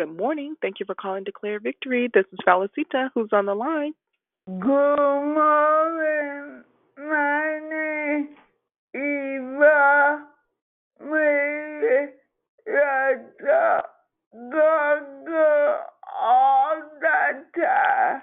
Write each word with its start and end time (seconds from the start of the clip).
Good 0.00 0.16
morning. 0.16 0.56
Thank 0.62 0.80
you 0.80 0.86
for 0.86 0.94
calling 0.94 1.24
Declare 1.24 1.60
Victory. 1.60 2.08
This 2.14 2.24
is 2.32 2.38
Felicita, 2.48 3.10
who's 3.12 3.28
on 3.34 3.44
the 3.44 3.54
line. 3.54 3.92
Good 4.46 4.96
morning. 4.96 6.64
My 6.96 7.60
name 7.68 8.28
is 8.94 8.98
Eva 8.98 10.24
Maria 11.02 12.08
Gaga 12.64 13.82
all 16.18 16.80
the 16.98 17.44
time. 17.60 18.22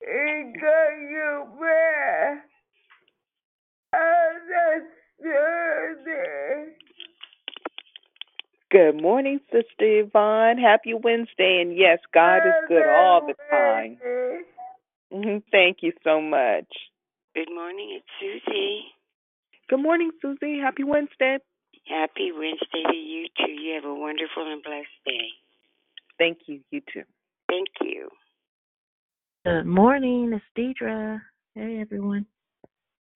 Because 0.00 1.00
you 1.10 1.44
bear 1.60 2.44
understanding. 5.20 6.77
Good 8.72 9.00
morning, 9.00 9.40
Sister 9.52 10.00
Yvonne. 10.02 10.58
Happy 10.58 10.94
Wednesday. 10.94 11.60
And 11.62 11.76
yes, 11.78 12.00
God 12.14 12.38
is 12.38 12.54
good 12.68 12.86
all 12.86 13.26
the 13.26 13.34
time. 13.50 13.98
Mhm, 15.12 15.42
Thank 15.52 15.82
you 15.82 15.92
so 16.04 16.20
much. 16.20 16.68
Good 17.34 17.50
morning, 17.52 17.92
it's 17.92 18.08
Susie. 18.20 18.94
Good 19.68 19.80
morning, 19.80 20.12
Susie. 20.22 20.58
Happy 20.60 20.84
Wednesday. 20.84 21.38
Happy 21.86 22.32
Wednesday 22.32 22.82
to 22.84 22.96
you 22.96 23.28
too. 23.38 23.52
You 23.52 23.74
have 23.76 23.84
a 23.86 23.94
wonderful 23.94 24.50
and 24.52 24.62
blessed 24.62 24.88
day. 25.06 25.30
Thank 26.18 26.38
you. 26.48 26.62
You 26.70 26.82
too. 26.92 27.04
Thank 27.48 27.68
you. 27.82 28.10
Good 29.44 29.66
morning, 29.66 30.32
it's 30.34 30.44
Deidre. 30.56 31.20
Hey 31.54 31.80
everyone. 31.80 32.26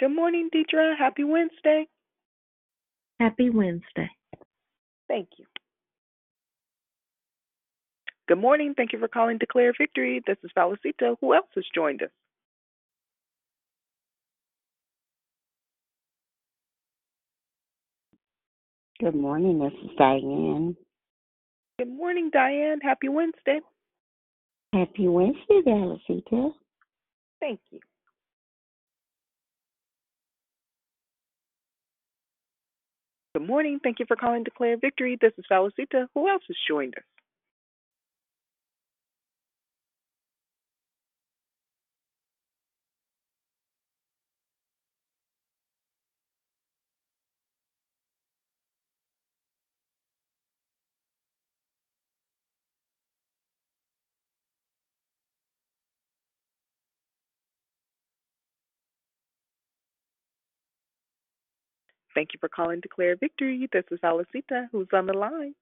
Good 0.00 0.10
morning, 0.10 0.50
Deidre. 0.54 0.96
Happy 0.98 1.24
Wednesday. 1.24 1.88
Happy 3.20 3.50
Wednesday. 3.50 4.10
Thank 5.08 5.28
you. 5.38 5.46
Good 8.32 8.40
morning. 8.40 8.72
Thank 8.74 8.94
you 8.94 8.98
for 8.98 9.08
calling 9.08 9.36
Declare 9.36 9.74
Victory. 9.76 10.22
This 10.26 10.38
is 10.42 10.50
Felicita. 10.56 11.16
Who 11.20 11.34
else 11.34 11.48
has 11.54 11.66
joined 11.74 12.02
us? 12.02 12.08
Good 18.98 19.14
morning, 19.14 19.58
this 19.58 19.74
is 19.84 19.90
Diane. 19.98 20.74
Good 21.78 21.90
morning, 21.90 22.30
Diane. 22.32 22.80
Happy 22.80 23.10
Wednesday. 23.10 23.60
Happy 24.72 25.08
Wednesday, 25.08 25.60
Valicita. 25.66 26.52
Thank 27.38 27.60
you. 27.70 27.80
Good 33.34 33.46
morning. 33.46 33.78
Thank 33.82 33.98
you 33.98 34.06
for 34.06 34.16
calling 34.16 34.42
Declare 34.42 34.78
Victory. 34.78 35.18
This 35.20 35.32
is 35.36 35.44
Felicita. 35.52 36.06
Who 36.14 36.30
else 36.30 36.44
has 36.48 36.56
joined 36.66 36.94
us? 36.96 37.11
Thank 62.14 62.30
you 62.32 62.38
for 62.40 62.48
calling 62.48 62.76
to 62.76 62.80
Declare 62.82 63.16
Victory. 63.16 63.68
This 63.72 63.84
is 63.90 63.98
Felicita. 64.00 64.68
Who's 64.70 64.88
on 64.92 65.06
the 65.06 65.12
line? 65.14 65.54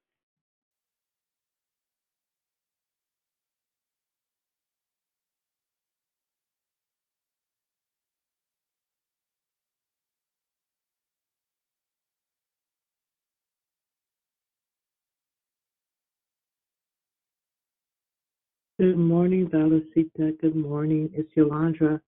Good 18.80 18.96
morning, 18.96 19.46
Valicita. 19.46 20.40
Good 20.40 20.56
morning. 20.56 21.10
It's 21.12 21.28
Yolanda. 21.36 22.00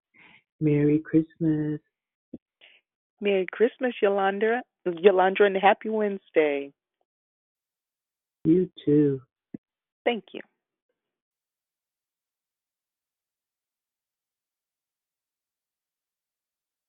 Merry 0.58 1.00
Christmas. 1.00 1.80
Merry 3.22 3.46
Christmas, 3.50 3.94
Yolanda. 4.02 4.62
Yolanda, 4.84 5.44
and 5.44 5.56
happy 5.56 5.88
Wednesday. 5.88 6.72
You 8.44 8.68
too. 8.84 9.20
Thank 10.04 10.24
you. 10.34 10.40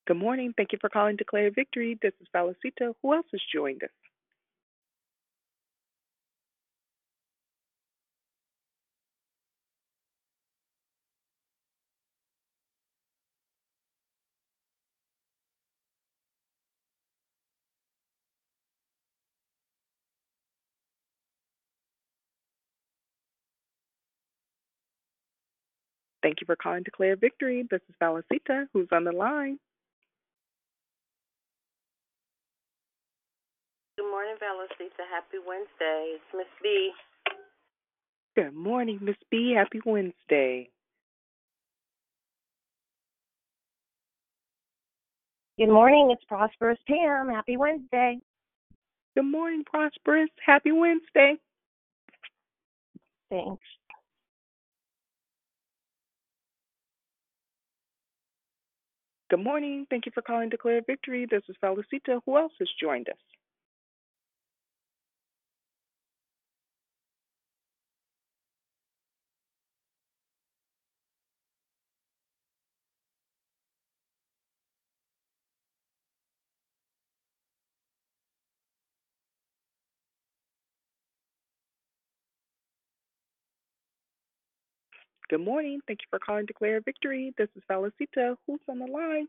Good 0.08 0.18
morning. 0.18 0.54
Thank 0.58 0.72
you 0.72 0.80
for 0.82 0.90
calling 0.90 1.16
Declare 1.16 1.52
Victory. 1.52 1.98
This 2.02 2.14
is 2.20 2.28
Felicita. 2.36 2.94
Who 3.02 3.14
else 3.14 3.28
has 3.32 3.42
joined 3.54 3.84
us? 3.84 3.90
Thank 26.24 26.40
you 26.40 26.46
for 26.46 26.56
calling 26.56 26.84
Declare 26.84 27.18
Victory. 27.18 27.68
This 27.70 27.82
is 27.90 27.96
Felicita. 28.02 28.68
Who's 28.72 28.88
on 28.94 29.04
the 29.04 29.12
line? 29.12 29.60
Good 33.98 34.10
morning, 34.10 34.36
Valicita. 34.42 35.04
Happy 35.12 35.38
Wednesday. 35.46 36.16
It's 36.16 36.24
Miss 36.34 36.48
B. 36.64 36.92
Good 38.38 38.56
morning, 38.56 39.00
Miss 39.02 39.18
B. 39.30 39.54
Happy 39.56 39.82
Wednesday. 39.86 40.70
Good 45.60 45.70
morning. 45.70 46.10
It's 46.12 46.24
Prosperous 46.24 46.80
Pam. 46.88 47.30
Happy 47.30 47.58
Wednesday. 47.58 48.18
Good 49.16 49.26
morning, 49.26 49.64
Prosperous. 49.66 50.30
Happy 50.44 50.72
Wednesday. 50.72 51.36
Thanks. 53.30 53.62
Good 59.34 59.44
morning. 59.44 59.88
Thank 59.90 60.06
you 60.06 60.12
for 60.14 60.22
calling 60.22 60.50
Declare 60.50 60.84
Victory. 60.86 61.26
This 61.26 61.42
is 61.50 61.56
Felicita. 61.60 62.22
Who 62.24 62.38
else 62.38 62.52
has 62.60 62.70
joined 62.80 63.10
us? 63.10 63.18
Good 85.34 85.42
morning. 85.42 85.80
Thank 85.88 86.02
you 86.02 86.08
for 86.12 86.20
calling 86.20 86.46
Declare 86.46 86.82
Victory. 86.82 87.34
This 87.40 87.50
is 87.56 87.64
Felicita. 87.68 88.36
Who's 88.46 88.60
on 88.70 88.78
the 88.78 88.86
line? 88.86 89.28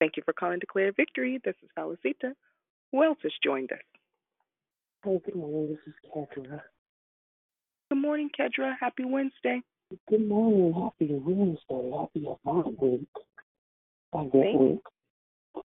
Thank 0.00 0.18
you 0.18 0.22
for 0.24 0.34
calling 0.34 0.58
Declare 0.58 0.92
Victory. 0.92 1.40
This 1.44 1.54
is 1.62 1.70
Felicita. 1.78 2.34
Who 2.92 3.02
else 3.02 3.18
has 3.22 3.32
joined 3.42 3.72
us? 3.72 3.78
Hey, 5.04 5.18
good 5.24 5.34
morning. 5.34 5.68
This 5.70 5.78
is 5.94 6.10
Kendra. 6.14 6.60
Good 7.90 7.98
morning, 7.98 8.30
Kedra. 8.38 8.74
Happy 8.78 9.04
Wednesday. 9.04 9.62
Good 10.08 10.28
morning. 10.28 10.72
Happy 10.74 11.12
Wednesday. 11.14 11.90
Happy 11.98 12.26
Advent 12.46 12.80
Week. 12.82 13.08
Advent 14.14 14.32
Thank- 14.32 14.60
Week. 14.60 15.64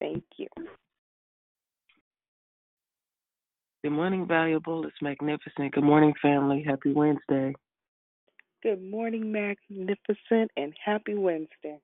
Thank 0.00 0.24
you. 0.38 0.48
Good 3.84 3.92
morning, 3.92 4.26
valuable. 4.26 4.86
It's 4.86 5.00
magnificent. 5.02 5.72
Good 5.72 5.84
morning, 5.84 6.14
family. 6.22 6.62
Happy 6.62 6.92
Wednesday. 6.92 7.54
Good 8.62 8.82
morning, 8.82 9.32
Magnificent, 9.32 10.52
and 10.56 10.72
happy 10.84 11.14
Wednesday. 11.14 11.80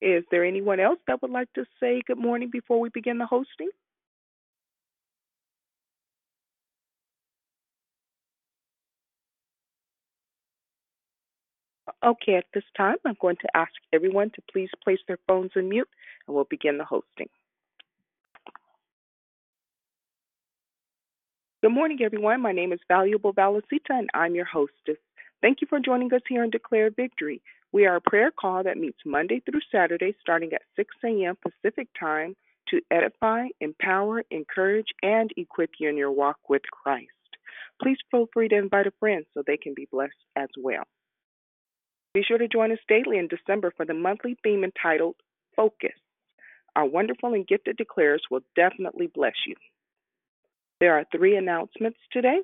Is 0.00 0.24
there 0.30 0.44
anyone 0.44 0.80
else 0.80 0.98
that 1.06 1.22
would 1.22 1.30
like 1.30 1.52
to 1.54 1.64
say 1.80 2.02
good 2.06 2.18
morning 2.18 2.50
before 2.52 2.80
we 2.80 2.90
begin 2.90 3.18
the 3.18 3.26
hosting? 3.26 3.70
Okay, 12.04 12.34
at 12.34 12.44
this 12.52 12.64
time, 12.76 12.96
I'm 13.06 13.16
going 13.20 13.36
to 13.36 13.56
ask 13.56 13.72
everyone 13.92 14.30
to 14.30 14.42
please 14.52 14.68
place 14.82 14.98
their 15.08 15.18
phones 15.26 15.52
on 15.56 15.68
mute 15.68 15.88
and 16.26 16.34
we'll 16.34 16.44
begin 16.44 16.78
the 16.78 16.84
hosting. 16.84 17.28
Good 21.62 21.72
morning, 21.72 21.98
everyone. 22.04 22.42
My 22.42 22.52
name 22.52 22.72
is 22.72 22.80
Valuable 22.88 23.32
Valicita 23.32 23.90
and 23.90 24.10
I'm 24.12 24.34
your 24.34 24.44
hostess. 24.44 24.98
Thank 25.40 25.62
you 25.62 25.66
for 25.66 25.80
joining 25.80 26.12
us 26.12 26.20
here 26.28 26.44
in 26.44 26.50
Declare 26.50 26.90
Victory. 26.90 27.40
We 27.74 27.86
are 27.86 27.96
a 27.96 28.00
prayer 28.00 28.30
call 28.30 28.62
that 28.62 28.78
meets 28.78 29.00
Monday 29.04 29.40
through 29.40 29.60
Saturday 29.72 30.14
starting 30.20 30.52
at 30.52 30.62
6 30.76 30.94
a.m. 31.04 31.36
Pacific 31.42 31.88
Time 31.98 32.36
to 32.68 32.80
edify, 32.88 33.48
empower, 33.60 34.22
encourage, 34.30 34.86
and 35.02 35.28
equip 35.36 35.70
you 35.80 35.88
in 35.88 35.96
your 35.96 36.12
walk 36.12 36.36
with 36.48 36.62
Christ. 36.70 37.08
Please 37.82 37.96
feel 38.12 38.28
free 38.32 38.46
to 38.46 38.56
invite 38.56 38.86
a 38.86 38.92
friend 39.00 39.24
so 39.34 39.42
they 39.44 39.56
can 39.56 39.74
be 39.74 39.88
blessed 39.90 40.12
as 40.36 40.50
well. 40.56 40.84
Be 42.14 42.22
sure 42.22 42.38
to 42.38 42.46
join 42.46 42.70
us 42.70 42.78
daily 42.88 43.18
in 43.18 43.26
December 43.26 43.72
for 43.76 43.84
the 43.84 43.92
monthly 43.92 44.36
theme 44.44 44.62
entitled 44.62 45.16
Focus. 45.56 45.98
Our 46.76 46.86
wonderful 46.86 47.34
and 47.34 47.44
gifted 47.44 47.76
declares 47.76 48.22
will 48.30 48.42
definitely 48.54 49.08
bless 49.12 49.34
you. 49.48 49.56
There 50.78 50.96
are 50.96 51.06
three 51.10 51.36
announcements 51.36 51.98
today. 52.12 52.38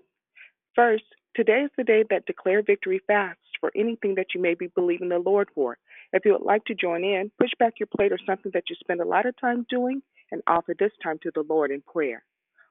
First, 0.74 1.04
today 1.36 1.60
is 1.66 1.70
the 1.76 1.84
day 1.84 2.02
that 2.10 2.26
Declare 2.26 2.64
Victory 2.64 3.00
fasts 3.06 3.44
for 3.60 3.70
anything 3.76 4.14
that 4.16 4.34
you 4.34 4.40
may 4.40 4.54
be 4.54 4.68
believing 4.68 5.08
the 5.08 5.18
Lord 5.18 5.48
for. 5.54 5.78
If 6.12 6.24
you 6.24 6.32
would 6.32 6.42
like 6.42 6.64
to 6.66 6.74
join 6.74 7.04
in, 7.04 7.30
push 7.38 7.50
back 7.58 7.74
your 7.78 7.88
plate 7.94 8.12
or 8.12 8.18
something 8.26 8.50
that 8.54 8.64
you 8.68 8.76
spend 8.80 9.00
a 9.00 9.06
lot 9.06 9.26
of 9.26 9.38
time 9.40 9.66
doing 9.68 10.02
and 10.32 10.42
offer 10.46 10.74
this 10.78 10.92
time 11.02 11.18
to 11.22 11.30
the 11.34 11.44
Lord 11.48 11.70
in 11.70 11.82
prayer. 11.82 12.24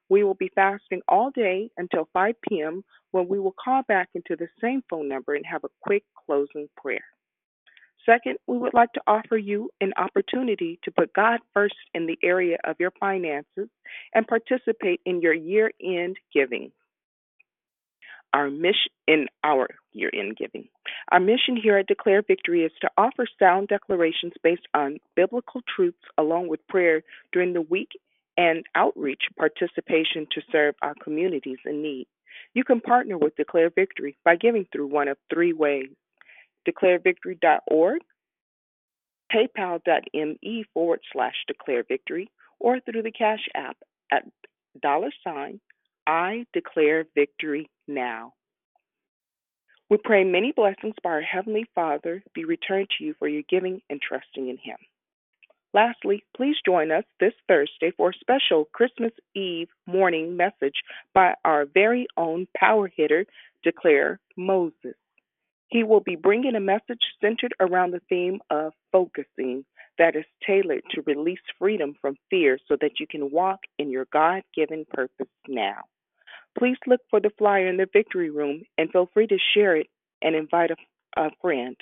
We 0.09 0.23
will 0.23 0.33
be 0.33 0.51
fasting 0.53 1.01
all 1.07 1.29
day 1.29 1.69
until 1.77 2.09
5 2.13 2.35
p.m. 2.49 2.83
when 3.11 3.27
we 3.27 3.39
will 3.39 3.53
call 3.63 3.83
back 3.87 4.09
into 4.15 4.35
the 4.35 4.47
same 4.61 4.83
phone 4.89 5.07
number 5.07 5.35
and 5.35 5.45
have 5.45 5.63
a 5.63 5.69
quick 5.81 6.03
closing 6.25 6.67
prayer. 6.75 7.03
Second, 8.05 8.37
we 8.47 8.57
would 8.57 8.73
like 8.73 8.91
to 8.93 9.01
offer 9.05 9.37
you 9.37 9.69
an 9.81 9.93
opportunity 9.97 10.79
to 10.83 10.91
put 10.91 11.13
God 11.13 11.41
first 11.53 11.75
in 11.93 12.07
the 12.07 12.17
area 12.23 12.57
of 12.63 12.77
your 12.79 12.91
finances 12.99 13.69
and 14.15 14.27
participate 14.27 15.01
in 15.05 15.21
your 15.21 15.33
year 15.33 15.71
end 15.83 16.17
giving. 16.33 16.71
Our 18.33 18.49
mission 18.49 18.91
in 19.07 19.27
our 19.43 19.67
year 19.91 20.09
end 20.13 20.37
giving. 20.37 20.69
Our 21.11 21.19
mission 21.19 21.55
here 21.61 21.77
at 21.77 21.87
Declare 21.87 22.23
Victory 22.23 22.63
is 22.63 22.71
to 22.81 22.89
offer 22.97 23.25
sound 23.39 23.67
declarations 23.67 24.33
based 24.43 24.67
on 24.73 24.99
biblical 25.15 25.61
truths 25.75 25.97
along 26.17 26.49
with 26.49 26.67
prayer 26.67 27.03
during 27.31 27.53
the 27.53 27.61
week 27.61 27.91
and 28.37 28.65
outreach 28.75 29.23
participation 29.37 30.27
to 30.31 30.41
serve 30.51 30.75
our 30.81 30.95
communities 31.03 31.57
in 31.65 31.81
need. 31.81 32.07
You 32.53 32.63
can 32.63 32.79
partner 32.79 33.17
with 33.17 33.35
Declare 33.35 33.71
Victory 33.71 34.17
by 34.23 34.35
giving 34.35 34.65
through 34.71 34.87
one 34.87 35.07
of 35.07 35.17
three 35.33 35.53
ways 35.53 35.89
declarevictory.org, 36.67 38.01
paypal.me 39.33 40.65
forward 40.73 40.99
slash 41.11 41.35
or 42.59 42.79
through 42.79 43.01
the 43.03 43.11
Cash 43.11 43.47
App 43.55 43.77
at 44.11 44.25
dollar 44.81 45.11
sign 45.23 45.59
I 46.09 46.45
declare 46.53 47.05
victory 47.13 47.69
now. 47.87 48.33
We 49.89 49.97
pray 49.97 50.23
many 50.23 50.51
blessings 50.51 50.93
by 51.03 51.09
our 51.09 51.21
Heavenly 51.21 51.65
Father 51.73 52.21
be 52.35 52.45
returned 52.45 52.89
to 52.97 53.03
you 53.03 53.15
for 53.17 53.27
your 53.27 53.41
giving 53.49 53.81
and 53.89 53.99
trusting 53.99 54.47
in 54.47 54.57
Him. 54.57 54.77
Lastly, 55.73 56.23
please 56.37 56.57
join 56.63 56.91
us 56.91 57.05
this 57.19 57.33
Thursday 57.47 57.91
for 57.97 58.11
a 58.11 58.19
special 58.19 58.65
Christmas 58.71 59.11
Eve 59.35 59.69
morning 59.87 60.37
message 60.37 60.75
by 61.15 61.33
our 61.43 61.65
very 61.65 62.05
own 62.17 62.47
power 62.55 62.87
hitter, 62.95 63.25
Declare 63.63 64.19
Moses. 64.37 64.95
He 65.69 65.83
will 65.83 66.01
be 66.01 66.15
bringing 66.15 66.55
a 66.55 66.59
message 66.59 67.01
centered 67.19 67.53
around 67.59 67.91
the 67.91 68.01
theme 68.09 68.41
of 68.51 68.73
focusing 68.91 69.65
that 69.97 70.15
is 70.15 70.25
tailored 70.45 70.83
to 70.91 71.01
release 71.07 71.39
freedom 71.57 71.95
from 71.99 72.15
fear 72.29 72.59
so 72.67 72.77
that 72.79 72.99
you 72.99 73.07
can 73.07 73.31
walk 73.31 73.59
in 73.79 73.89
your 73.89 74.05
God 74.13 74.43
given 74.55 74.85
purpose 74.91 75.27
now. 75.47 75.81
Please 76.57 76.77
look 76.87 77.01
for 77.09 77.19
the 77.19 77.31
flyer 77.37 77.67
in 77.67 77.77
the 77.77 77.87
Victory 77.91 78.29
Room 78.29 78.63
and 78.77 78.91
feel 78.91 79.09
free 79.13 79.27
to 79.27 79.37
share 79.53 79.75
it 79.75 79.87
and 80.21 80.35
invite 80.35 80.71
a, 80.71 81.21
a 81.21 81.29
friend. 81.41 81.75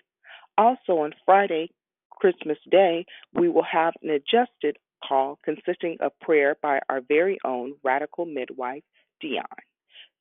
Also, 0.58 1.00
on 1.00 1.14
Friday, 1.26 1.70
Christmas 2.12 2.58
Day, 2.70 3.06
we 3.34 3.50
will 3.50 3.64
have 3.64 3.94
an 4.02 4.10
adjusted 4.10 4.78
call 5.08 5.40
consisting 5.44 5.98
of 6.00 6.12
prayer 6.22 6.56
by 6.62 6.80
our 6.90 7.02
very 7.08 7.38
own 7.46 7.74
radical 7.84 8.26
midwife, 8.26 8.84
Dion. 9.22 9.44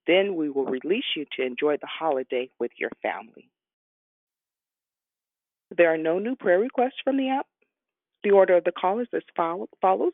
Then 0.07 0.37
we 0.37 0.51
will 0.51 0.67
release 0.67 1.05
you 1.17 1.25
to 1.37 1.45
enjoy 1.45 1.77
the 1.81 1.89
holiday 1.89 2.51
with 2.61 2.71
your 2.79 2.91
family. 3.03 3.51
There 5.77 5.93
are 5.93 5.99
no 5.99 6.19
new 6.19 6.37
prayer 6.37 6.61
requests 6.61 7.01
from 7.03 7.17
the 7.17 7.31
app. 7.31 7.47
The 8.23 8.31
order 8.31 8.57
of 8.57 8.65
the 8.65 8.73
call 8.73 9.01
is 9.01 9.09
as 9.13 9.23
follows 9.37 10.13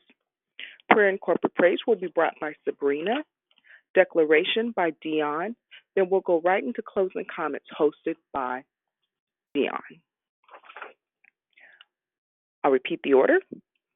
Prayer 0.90 1.08
and 1.08 1.20
corporate 1.20 1.54
praise 1.54 1.78
will 1.86 1.96
be 1.96 2.08
brought 2.08 2.34
by 2.40 2.52
Sabrina, 2.64 3.22
declaration 3.94 4.72
by 4.74 4.92
Dion. 5.02 5.56
Then 5.94 6.08
we'll 6.10 6.20
go 6.20 6.40
right 6.40 6.62
into 6.62 6.82
closing 6.82 7.26
comments 7.34 7.66
hosted 7.78 8.16
by 8.32 8.64
Dion. 9.54 9.80
I'll 12.64 12.70
repeat 12.70 13.00
the 13.02 13.14
order. 13.14 13.40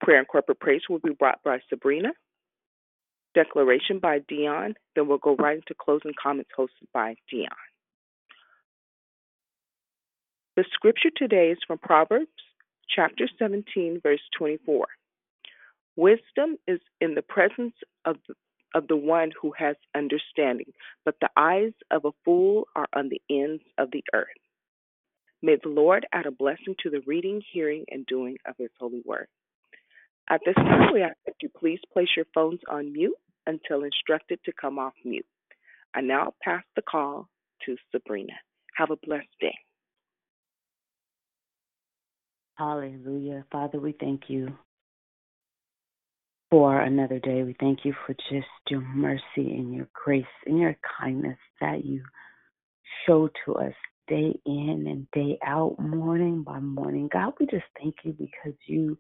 Prayer 0.00 0.18
and 0.18 0.28
corporate 0.28 0.61
praise 0.61 0.82
will 0.88 0.99
be 0.99 1.14
brought 1.18 1.42
by 1.44 1.61
Sabrina. 1.68 2.11
Declaration 3.35 3.99
by 3.99 4.21
Dion. 4.28 4.75
Then 4.94 5.09
we'll 5.09 5.18
go 5.18 5.37
right 5.37 5.56
into 5.56 5.75
closing 5.78 6.12
comments 6.21 6.50
hosted 6.59 6.88
by 6.92 7.16
Dion. 7.30 7.49
The 10.56 10.64
scripture 10.73 11.11
today 11.14 11.50
is 11.50 11.59
from 11.66 11.78
Proverbs 11.78 12.28
chapter 12.94 13.28
17, 13.38 14.00
verse 14.02 14.21
24. 14.38 14.87
Wisdom 15.97 16.56
is 16.66 16.80
in 17.00 17.14
the 17.14 17.23
presence 17.23 17.75
of 18.04 18.16
of 18.75 18.88
the 18.88 18.96
one 18.96 19.32
who 19.40 19.52
has 19.56 19.76
understanding, 19.94 20.73
but 21.04 21.16
the 21.20 21.30
eyes 21.37 21.73
of 21.90 22.04
a 22.04 22.12
fool 22.25 22.68
are 22.75 22.88
on 22.94 23.08
the 23.08 23.20
ends 23.30 23.62
of 23.78 23.90
the 23.90 24.02
earth. 24.14 24.26
May 25.42 25.56
the 25.62 25.68
Lord 25.68 26.06
add 26.12 26.26
a 26.26 26.30
blessing 26.30 26.75
to 26.82 26.90
the 26.90 27.02
reading, 27.06 27.42
hearing, 27.52 27.85
and 27.88 28.06
doing 28.06 28.37
of 28.46 28.56
His 28.58 28.70
holy 28.78 29.02
word. 29.04 29.28
At 30.28 30.40
this 30.44 30.56
time, 30.56 30.92
we 30.92 31.02
ask 31.02 31.16
that 31.26 31.37
you 31.40 31.49
please 31.49 31.80
place 31.92 32.08
your 32.16 32.26
phones 32.35 32.61
on 32.68 32.92
mute 32.92 33.16
until 33.46 33.85
instructed 33.85 34.40
to 34.44 34.52
come 34.52 34.78
off 34.78 34.94
mute. 35.04 35.26
I 35.94 36.00
now 36.00 36.35
pass 36.42 36.64
the 36.75 36.82
call 36.82 37.28
to 37.64 37.76
Sabrina. 37.92 38.32
Have 38.76 38.90
a 38.90 38.96
blessed 38.96 39.28
day. 39.40 39.56
Hallelujah. 42.56 43.44
Father, 43.52 43.78
we 43.78 43.92
thank 43.92 44.23
you 44.28 44.56
for 46.50 46.81
another 46.81 47.19
day. 47.19 47.43
We 47.43 47.57
thank 47.61 47.81
you 47.85 47.95
for 48.07 48.15
just 48.31 48.49
your 48.71 48.81
mercy 48.83 49.23
and 49.37 49.75
your 49.75 49.88
grace 49.95 50.25
and 50.47 50.59
your 50.59 50.76
kindness 51.00 51.38
that 51.61 51.85
you 51.85 52.03
show 53.07 53.29
to 53.45 53.55
us 53.57 53.75
day 54.09 54.35
in 54.47 54.87
and 54.88 55.09
day 55.12 55.38
out, 55.47 55.76
morning 55.79 56.43
by 56.45 56.61
morning. 56.61 57.09
God, 57.12 57.35
we 57.41 57.47
just 57.47 57.65
thank 57.81 57.97
you 58.05 58.12
because 58.12 58.59
you 58.69 58.99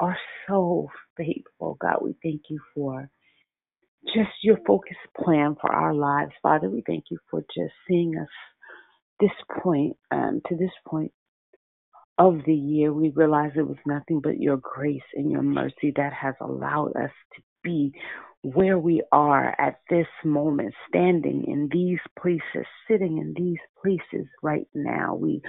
are 0.00 0.16
so 0.48 0.88
faithful. 1.16 1.78
God, 1.80 1.98
we 2.02 2.14
thank 2.22 2.42
you 2.50 2.60
for 2.74 3.10
just 4.06 4.32
your 4.42 4.58
focused 4.66 4.98
plan 5.16 5.56
for 5.60 5.72
our 5.72 5.94
lives. 5.94 6.32
Father, 6.42 6.70
we 6.70 6.82
thank 6.86 7.04
you 7.10 7.18
for 7.30 7.40
just 7.40 7.74
seeing 7.88 8.16
us 8.18 8.28
this 9.20 9.30
point, 9.62 9.96
um, 10.10 10.42
to 10.48 10.56
this 10.56 10.72
point 10.86 11.12
of 12.18 12.40
the 12.46 12.54
year. 12.54 12.92
We 12.92 13.10
realize 13.10 13.52
it 13.56 13.66
was 13.66 13.78
nothing 13.86 14.20
but 14.22 14.40
your 14.40 14.58
grace 14.58 15.02
and 15.14 15.30
your 15.30 15.42
mercy 15.42 15.92
that 15.96 16.12
has 16.12 16.34
allowed 16.40 16.96
us 16.96 17.10
to 17.36 17.42
be 17.64 17.92
where 18.42 18.78
we 18.78 19.02
are 19.12 19.54
at 19.60 19.80
this 19.90 20.06
moment, 20.24 20.74
standing 20.88 21.44
in 21.46 21.68
these 21.72 22.00
places, 22.20 22.66
sitting 22.88 23.18
in 23.18 23.34
these 23.36 23.58
places 23.82 24.26
right 24.42 24.68
now. 24.74 25.14
We 25.14 25.42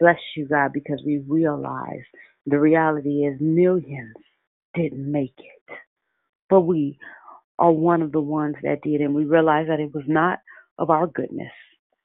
bless 0.00 0.18
you, 0.36 0.48
God, 0.48 0.72
because 0.72 1.02
we 1.06 1.22
realize 1.28 2.04
the 2.46 2.58
reality 2.60 3.24
is 3.26 3.40
millions 3.40 4.14
didn't 4.74 5.10
make 5.10 5.34
it. 5.38 5.76
But 6.50 6.62
we 6.62 6.98
are 7.58 7.72
one 7.72 8.02
of 8.02 8.12
the 8.12 8.20
ones 8.20 8.56
that 8.62 8.82
did, 8.82 9.00
and 9.00 9.14
we 9.14 9.24
realize 9.24 9.68
that 9.68 9.80
it 9.80 9.94
was 9.94 10.04
not 10.08 10.40
of 10.78 10.90
our 10.90 11.06
goodness. 11.06 11.52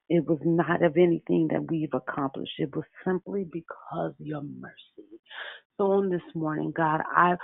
It 0.09 0.25
was 0.27 0.39
not 0.45 0.83
of 0.83 0.97
anything 0.97 1.49
that 1.51 1.69
we've 1.69 1.93
accomplished. 1.93 2.53
It 2.59 2.75
was 2.75 2.85
simply 3.05 3.45
because 3.51 4.13
of 4.13 4.15
your 4.19 4.41
mercy. 4.43 5.09
So 5.77 5.85
on 5.93 6.09
this 6.09 6.21
morning, 6.35 6.73
God, 6.75 7.01
I 7.15 7.35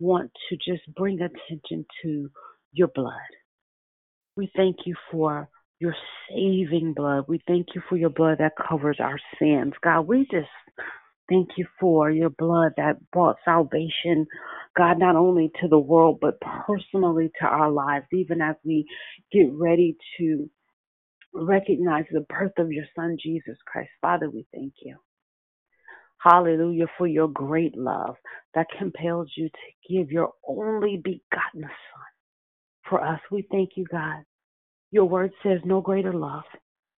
want 0.00 0.32
to 0.50 0.56
just 0.56 0.82
bring 0.96 1.20
attention 1.20 1.86
to 2.02 2.30
your 2.72 2.88
blood. 2.88 3.14
We 4.36 4.50
thank 4.56 4.78
you 4.86 4.94
for 5.12 5.48
your 5.80 5.94
saving 6.30 6.94
blood. 6.96 7.24
We 7.28 7.42
thank 7.46 7.68
you 7.74 7.82
for 7.88 7.96
your 7.96 8.10
blood 8.10 8.38
that 8.40 8.52
covers 8.68 8.98
our 9.00 9.18
sins. 9.40 9.74
God, 9.82 10.02
we 10.02 10.26
just 10.30 10.48
Thank 11.30 11.50
you 11.56 11.66
for 11.80 12.10
your 12.10 12.28
blood 12.30 12.72
that 12.76 12.98
brought 13.10 13.36
salvation, 13.44 14.26
God, 14.76 14.98
not 14.98 15.16
only 15.16 15.50
to 15.62 15.68
the 15.68 15.78
world, 15.78 16.18
but 16.20 16.38
personally 16.66 17.30
to 17.40 17.46
our 17.46 17.70
lives, 17.70 18.06
even 18.12 18.42
as 18.42 18.56
we 18.62 18.86
get 19.32 19.50
ready 19.52 19.96
to 20.18 20.50
recognize 21.32 22.04
the 22.10 22.26
birth 22.28 22.52
of 22.58 22.72
your 22.72 22.84
Son, 22.96 23.16
Jesus 23.22 23.56
Christ. 23.66 23.90
Father, 24.00 24.30
we 24.30 24.46
thank 24.52 24.74
you. 24.82 24.96
Hallelujah 26.22 26.86
for 26.96 27.06
your 27.06 27.28
great 27.28 27.76
love 27.76 28.16
that 28.54 28.66
compels 28.78 29.30
you 29.36 29.48
to 29.48 29.94
give 29.94 30.10
your 30.10 30.32
only 30.46 30.96
begotten 30.96 31.62
Son 31.62 32.08
for 32.88 33.04
us. 33.04 33.20
We 33.30 33.46
thank 33.50 33.70
you, 33.76 33.84
God. 33.90 34.24
Your 34.90 35.04
word 35.04 35.32
says, 35.42 35.60
No 35.64 35.80
greater 35.80 36.12
love 36.12 36.44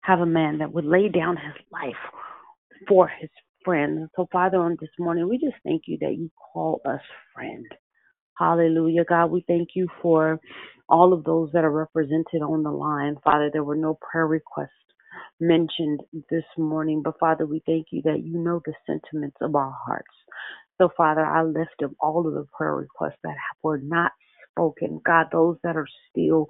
have 0.02 0.20
a 0.20 0.26
man 0.26 0.58
that 0.58 0.72
would 0.72 0.84
lay 0.84 1.08
down 1.08 1.36
his 1.36 1.54
life 1.72 1.92
for 2.88 3.08
his 3.08 3.28
friend. 3.64 4.08
So, 4.16 4.26
Father, 4.32 4.58
on 4.58 4.76
this 4.80 4.90
morning, 4.98 5.28
we 5.28 5.38
just 5.38 5.56
thank 5.64 5.82
you 5.86 5.98
that 6.00 6.16
you 6.16 6.30
call 6.52 6.80
us 6.86 7.00
friend. 7.34 7.66
Hallelujah. 8.38 9.04
God, 9.04 9.26
we 9.26 9.44
thank 9.46 9.70
you 9.74 9.88
for 10.00 10.40
all 10.90 11.14
of 11.14 11.24
those 11.24 11.50
that 11.54 11.64
are 11.64 11.72
represented 11.72 12.42
on 12.42 12.64
the 12.64 12.72
line. 12.72 13.16
Father, 13.24 13.50
there 13.52 13.64
were 13.64 13.76
no 13.76 13.98
prayer 14.00 14.26
requests 14.28 14.70
mentioned 15.40 16.00
this 16.30 16.44
morning, 16.58 17.02
but 17.04 17.18
Father, 17.20 17.46
we 17.46 17.62
thank 17.66 17.88
you 17.92 18.02
that 18.04 18.22
you 18.24 18.38
know 18.38 18.62
the 18.66 18.74
sentiments 18.86 19.38
of 19.42 19.56
our 19.56 19.74
hearts. 19.86 20.14
So, 20.78 20.90
Father, 20.96 21.24
I 21.26 21.42
lift 21.44 21.82
up 21.84 21.92
all 22.00 22.26
of 22.26 22.34
the 22.34 22.46
prayer 22.56 22.74
requests 22.76 23.18
that 23.24 23.36
were 23.62 23.78
not 23.78 24.12
spoken. 24.52 25.00
God, 25.06 25.28
those 25.32 25.58
that 25.64 25.76
are 25.76 25.88
still 26.10 26.48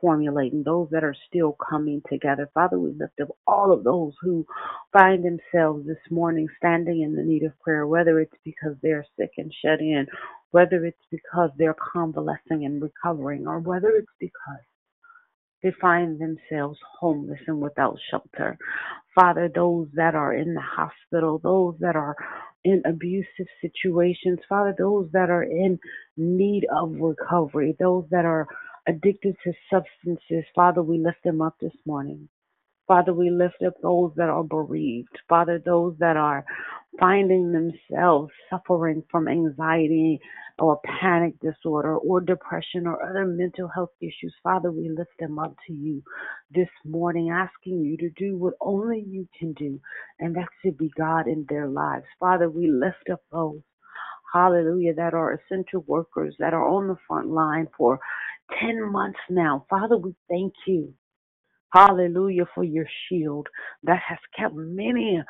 formulating, 0.00 0.64
those 0.64 0.88
that 0.92 1.04
are 1.04 1.16
still 1.28 1.56
coming 1.70 2.02
together. 2.10 2.50
Father, 2.54 2.78
we 2.78 2.92
lift 2.92 3.20
up 3.22 3.28
all 3.46 3.72
of 3.72 3.84
those 3.84 4.14
who 4.22 4.46
find 4.92 5.24
themselves 5.24 5.86
this 5.86 5.98
morning 6.10 6.48
standing 6.58 7.02
in 7.02 7.16
the 7.16 7.22
need 7.22 7.44
of 7.44 7.58
prayer, 7.60 7.86
whether 7.86 8.20
it's 8.20 8.36
because 8.44 8.76
they're 8.82 9.06
sick 9.18 9.30
and 9.38 9.52
shut 9.64 9.80
in, 9.80 10.06
whether 10.50 10.84
it's 10.84 11.06
because 11.10 11.50
they're 11.58 11.76
convalescing 11.92 12.64
and 12.64 12.82
recovering, 12.82 13.46
or 13.46 13.60
whether 13.60 13.90
it's 13.90 14.12
because 14.20 14.64
they 15.62 15.72
find 15.80 16.20
themselves 16.20 16.78
homeless 17.00 17.40
and 17.46 17.60
without 17.60 17.96
shelter. 18.10 18.56
Father, 19.14 19.50
those 19.52 19.88
that 19.94 20.14
are 20.14 20.34
in 20.34 20.54
the 20.54 20.62
hospital, 20.62 21.40
those 21.42 21.74
that 21.80 21.96
are 21.96 22.16
in 22.64 22.82
abusive 22.86 23.46
situations, 23.60 24.38
Father, 24.48 24.74
those 24.78 25.08
that 25.12 25.30
are 25.30 25.42
in 25.42 25.78
need 26.16 26.66
of 26.74 26.92
recovery, 27.00 27.74
those 27.80 28.04
that 28.10 28.24
are 28.24 28.46
addicted 28.86 29.36
to 29.44 29.52
substances, 29.72 30.44
Father, 30.54 30.82
we 30.82 30.98
lift 30.98 31.22
them 31.24 31.42
up 31.42 31.56
this 31.60 31.74
morning. 31.86 32.28
Father, 32.88 33.14
we 33.14 33.30
lift 33.30 33.62
up 33.66 33.74
those 33.82 34.12
that 34.16 34.30
are 34.30 34.44
bereaved. 34.44 35.18
Father, 35.28 35.62
those 35.64 35.96
that 36.00 36.16
are 36.18 36.44
finding 37.00 37.52
themselves 37.52 38.32
suffering 38.50 39.04
from 39.10 39.28
anxiety 39.28 40.20
or 40.60 40.80
panic 41.00 41.34
disorder 41.40 41.96
or 41.98 42.20
depression 42.22 42.86
or 42.86 43.02
other 43.08 43.26
mental 43.26 43.68
health 43.74 43.92
issues. 44.02 44.34
Father, 44.42 44.72
we 44.72 44.90
lift 44.90 45.12
them 45.20 45.38
up 45.38 45.54
to 45.68 45.74
you 45.74 46.02
this 46.52 46.70
morning, 46.86 47.30
asking 47.30 47.82
you 47.82 47.96
to 47.98 48.10
do 48.18 48.38
what 48.38 48.54
only 48.60 49.04
you 49.08 49.28
can 49.38 49.52
do, 49.54 49.80
and 50.20 50.36
that's 50.36 50.48
to 50.66 50.72
be 50.72 50.90
God 50.98 51.28
in 51.28 51.46
their 51.50 51.68
lives. 51.68 52.06
Father, 52.20 52.50
we 52.50 52.70
lift 52.70 53.10
up 53.12 53.22
those 53.32 53.60
hallelujah, 54.34 54.94
that 54.94 55.14
are 55.14 55.34
essential 55.34 55.84
workers 55.86 56.36
that 56.40 56.54
are 56.54 56.68
on 56.68 56.88
the 56.88 56.96
front 57.08 57.28
line 57.28 57.68
for 57.76 58.00
10 58.60 58.92
months 58.92 59.20
now. 59.30 59.66
Father, 59.70 59.98
we 59.98 60.14
thank 60.30 60.54
you. 60.66 60.94
Hallelujah 61.72 62.46
for 62.54 62.64
your 62.64 62.86
shield 63.08 63.48
that 63.82 64.00
has 64.08 64.18
kept 64.36 64.54
many 64.54 65.22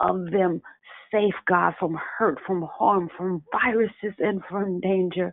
of 0.00 0.30
them 0.30 0.60
safe, 1.10 1.34
God, 1.48 1.74
from 1.78 1.98
hurt, 2.18 2.38
from 2.46 2.62
harm, 2.62 3.08
from 3.16 3.42
viruses, 3.52 4.14
and 4.18 4.42
from 4.50 4.80
danger. 4.80 5.32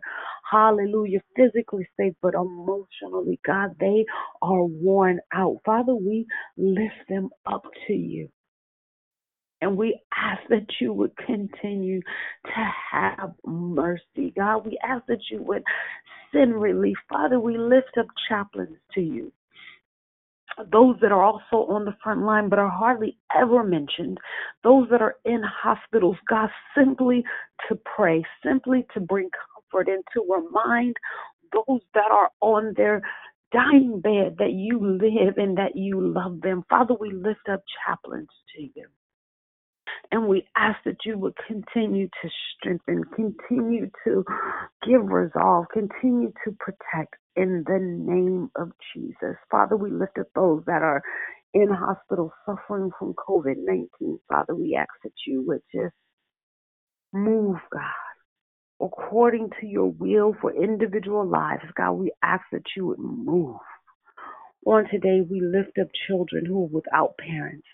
Hallelujah. 0.50 1.20
Physically 1.36 1.86
safe, 1.98 2.14
but 2.22 2.34
emotionally, 2.34 3.40
God, 3.44 3.70
they 3.80 4.04
are 4.40 4.64
worn 4.64 5.20
out. 5.32 5.58
Father, 5.64 5.94
we 5.94 6.26
lift 6.56 7.08
them 7.08 7.30
up 7.46 7.64
to 7.86 7.92
you. 7.92 8.28
And 9.60 9.76
we 9.76 9.98
ask 10.14 10.42
that 10.50 10.66
you 10.80 10.92
would 10.92 11.16
continue 11.16 12.00
to 12.00 12.70
have 12.92 13.32
mercy. 13.46 14.32
God, 14.36 14.66
we 14.66 14.78
ask 14.86 15.04
that 15.06 15.22
you 15.30 15.42
would 15.42 15.62
send 16.32 16.60
relief. 16.60 16.96
Father, 17.08 17.40
we 17.40 17.56
lift 17.56 17.96
up 17.98 18.06
chaplains 18.28 18.76
to 18.94 19.00
you 19.00 19.32
those 20.70 20.96
that 21.00 21.12
are 21.12 21.22
also 21.22 21.70
on 21.72 21.84
the 21.84 21.96
front 22.02 22.22
line 22.22 22.48
but 22.48 22.58
are 22.58 22.70
hardly 22.70 23.18
ever 23.36 23.64
mentioned, 23.64 24.18
those 24.62 24.88
that 24.90 25.02
are 25.02 25.16
in 25.24 25.42
hospitals, 25.42 26.16
God, 26.28 26.50
simply 26.76 27.24
to 27.68 27.78
pray, 27.96 28.24
simply 28.44 28.86
to 28.94 29.00
bring 29.00 29.28
comfort 29.54 29.88
and 29.88 30.04
to 30.12 30.22
remind 30.22 30.96
those 31.52 31.80
that 31.94 32.10
are 32.10 32.30
on 32.40 32.74
their 32.76 33.02
dying 33.52 34.00
bed 34.00 34.36
that 34.38 34.52
you 34.52 34.78
live 34.80 35.38
and 35.38 35.56
that 35.56 35.76
you 35.76 36.00
love 36.00 36.40
them. 36.40 36.64
Father, 36.68 36.94
we 36.98 37.12
lift 37.12 37.48
up 37.50 37.62
chaplains 37.86 38.28
to 38.54 38.62
you. 38.62 38.86
And 40.12 40.28
we 40.28 40.46
ask 40.56 40.78
that 40.84 40.98
you 41.04 41.18
would 41.18 41.34
continue 41.46 42.08
to 42.08 42.30
strengthen, 42.56 43.04
continue 43.16 43.90
to 44.04 44.24
give 44.86 45.02
resolve, 45.06 45.66
continue 45.72 46.32
to 46.44 46.56
protect 46.60 47.16
in 47.36 47.64
the 47.66 47.78
name 47.80 48.50
of 48.56 48.72
Jesus. 48.94 49.36
Father, 49.50 49.76
we 49.76 49.90
lift 49.90 50.18
up 50.18 50.28
those 50.34 50.62
that 50.66 50.82
are 50.82 51.02
in 51.54 51.68
hospital 51.70 52.32
suffering 52.46 52.90
from 52.98 53.14
COVID 53.14 53.56
19. 53.58 54.18
Father, 54.28 54.54
we 54.54 54.76
ask 54.78 54.90
that 55.04 55.12
you 55.26 55.44
would 55.46 55.62
just 55.74 55.94
move, 57.12 57.58
God, 57.72 58.04
according 58.86 59.50
to 59.60 59.66
your 59.66 59.90
will 59.90 60.34
for 60.40 60.52
individual 60.54 61.26
lives. 61.28 61.64
God, 61.76 61.92
we 61.92 62.12
ask 62.22 62.44
that 62.52 62.64
you 62.76 62.86
would 62.86 63.00
move. 63.00 63.56
On 64.66 64.84
today, 64.90 65.20
we 65.28 65.40
lift 65.40 65.78
up 65.80 65.88
children 66.08 66.46
who 66.46 66.64
are 66.64 66.68
without 66.68 67.16
parents 67.18 67.66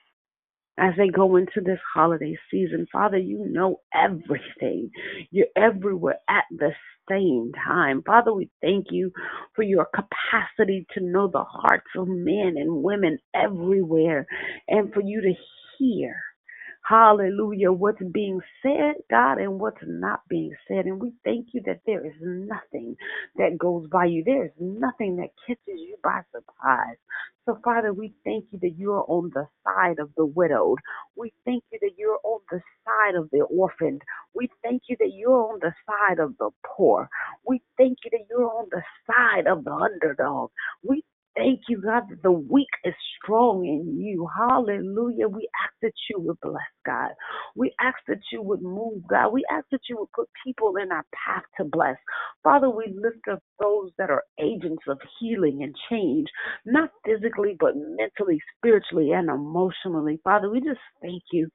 as 0.79 0.95
they 0.97 1.09
go 1.09 1.37
into 1.37 1.61
this 1.65 1.81
holiday 1.95 2.37
season. 2.50 2.87
Father, 2.93 3.19
you 3.19 3.47
know 3.50 3.81
everything. 3.95 4.91
You're 5.31 5.47
everywhere 5.57 6.19
at 6.29 6.45
the 6.50 6.71
same 7.11 7.53
time. 7.67 8.03
Father, 8.07 8.33
we 8.35 8.50
thank 8.62 8.87
you 8.91 9.12
for 9.55 9.62
your 9.62 9.87
capacity 9.95 10.87
to 10.95 11.00
know 11.00 11.29
the 11.29 11.45
hearts 11.45 11.89
of 11.97 12.09
men 12.09 12.55
and 12.57 12.83
women 12.83 13.19
everywhere 13.35 14.27
and 14.69 14.93
for 14.93 15.03
you 15.03 15.21
to 15.23 15.35
hear 15.79 16.17
hallelujah, 16.89 17.73
what's 17.73 18.03
being 18.13 18.41
said, 18.63 18.95
God, 19.11 19.39
and 19.39 19.61
what's 19.61 19.83
not 19.87 20.21
being 20.29 20.55
said. 20.69 20.87
And 20.87 21.01
we 21.01 21.13
thank 21.25 21.49
you 21.53 21.63
that 21.67 21.81
there 21.87 22.07
is 22.07 22.15
nothing 22.21 22.97
that 23.37 23.59
goes 23.59 23.87
by 23.91 24.07
you, 24.07 24.25
there 24.25 24.47
is 24.47 24.53
nothing 24.61 25.17
that 25.17 25.31
catches 25.47 25.81
you 25.81 25.97
by 26.03 26.23
surprise. 26.33 26.97
So, 27.47 27.59
Father, 27.65 27.93
we 27.93 28.15
thank 28.25 28.47
you 28.53 28.59
that 28.61 28.77
you 28.79 28.93
are 28.93 29.05
on 29.05 29.31
the 29.35 29.47
side 29.65 29.99
of 29.99 30.11
the 30.17 30.27
widowed. 30.27 30.79
We 31.17 31.33
thank 31.45 31.65
you 31.73 31.79
that 31.83 31.93
you're 31.99 32.21
on 32.25 32.41
the 32.51 32.61
side 32.85 33.17
of 33.17 33.31
the 33.33 33.41
orphaned. 33.43 34.03
We 34.35 34.51
thank 34.63 34.83
you 34.89 34.97
that 35.01 35.13
you're 35.15 35.51
on 35.53 35.59
the 35.61 35.73
side 35.87 36.21
of 36.21 36.37
the 36.39 36.51
poor. 36.77 37.09
We 37.47 37.63
thank 37.79 37.99
you 38.05 38.11
that 38.13 38.27
you're 38.31 38.51
on 38.51 38.69
the 38.71 38.83
side 39.07 39.47
of 39.47 39.65
the 39.65 39.73
underdog. 39.73 40.51
We 40.87 41.03
Thank 41.40 41.62
you, 41.68 41.82
God, 41.82 42.04
that 42.11 42.23
the 42.23 42.32
weak 42.32 42.68
is 42.85 42.94
strong 43.23 43.66
in 43.66 44.00
you. 44.00 44.28
Hallelujah. 44.38 45.28
We 45.28 45.49
ask 45.64 45.75
that 45.82 45.94
you 46.11 46.20
would 46.20 46.40
bless, 46.42 46.62
God. 46.87 47.12
We 47.56 47.75
ask 47.80 47.99
that 48.09 48.20
you 48.32 48.42
would 48.42 48.62
move, 48.62 49.02
God. 49.11 49.32
We 49.32 49.44
ask 49.52 49.66
that 49.73 49.82
you 49.90 49.99
would 50.00 50.12
put 50.14 50.28
people 50.47 50.76
in 50.76 50.92
our 50.92 51.06
path 51.26 51.44
to 51.59 51.64
bless. 51.64 51.97
Father, 52.44 52.70
we 52.70 52.94
lift 52.94 53.28
up 53.32 53.40
those 53.61 53.90
that 53.99 54.11
are 54.11 54.25
agents 54.40 54.85
of 54.88 55.00
healing 55.20 55.64
and 55.64 55.76
change, 55.90 56.28
not 56.66 56.90
physically, 57.06 57.56
but 57.61 57.75
mentally, 57.76 58.40
spiritually, 58.59 59.12
and 59.12 59.30
emotionally. 59.30 60.20
Father, 60.25 60.50
we 60.50 60.61
just 60.61 60.80
thank 61.02 61.25
you 61.32 61.49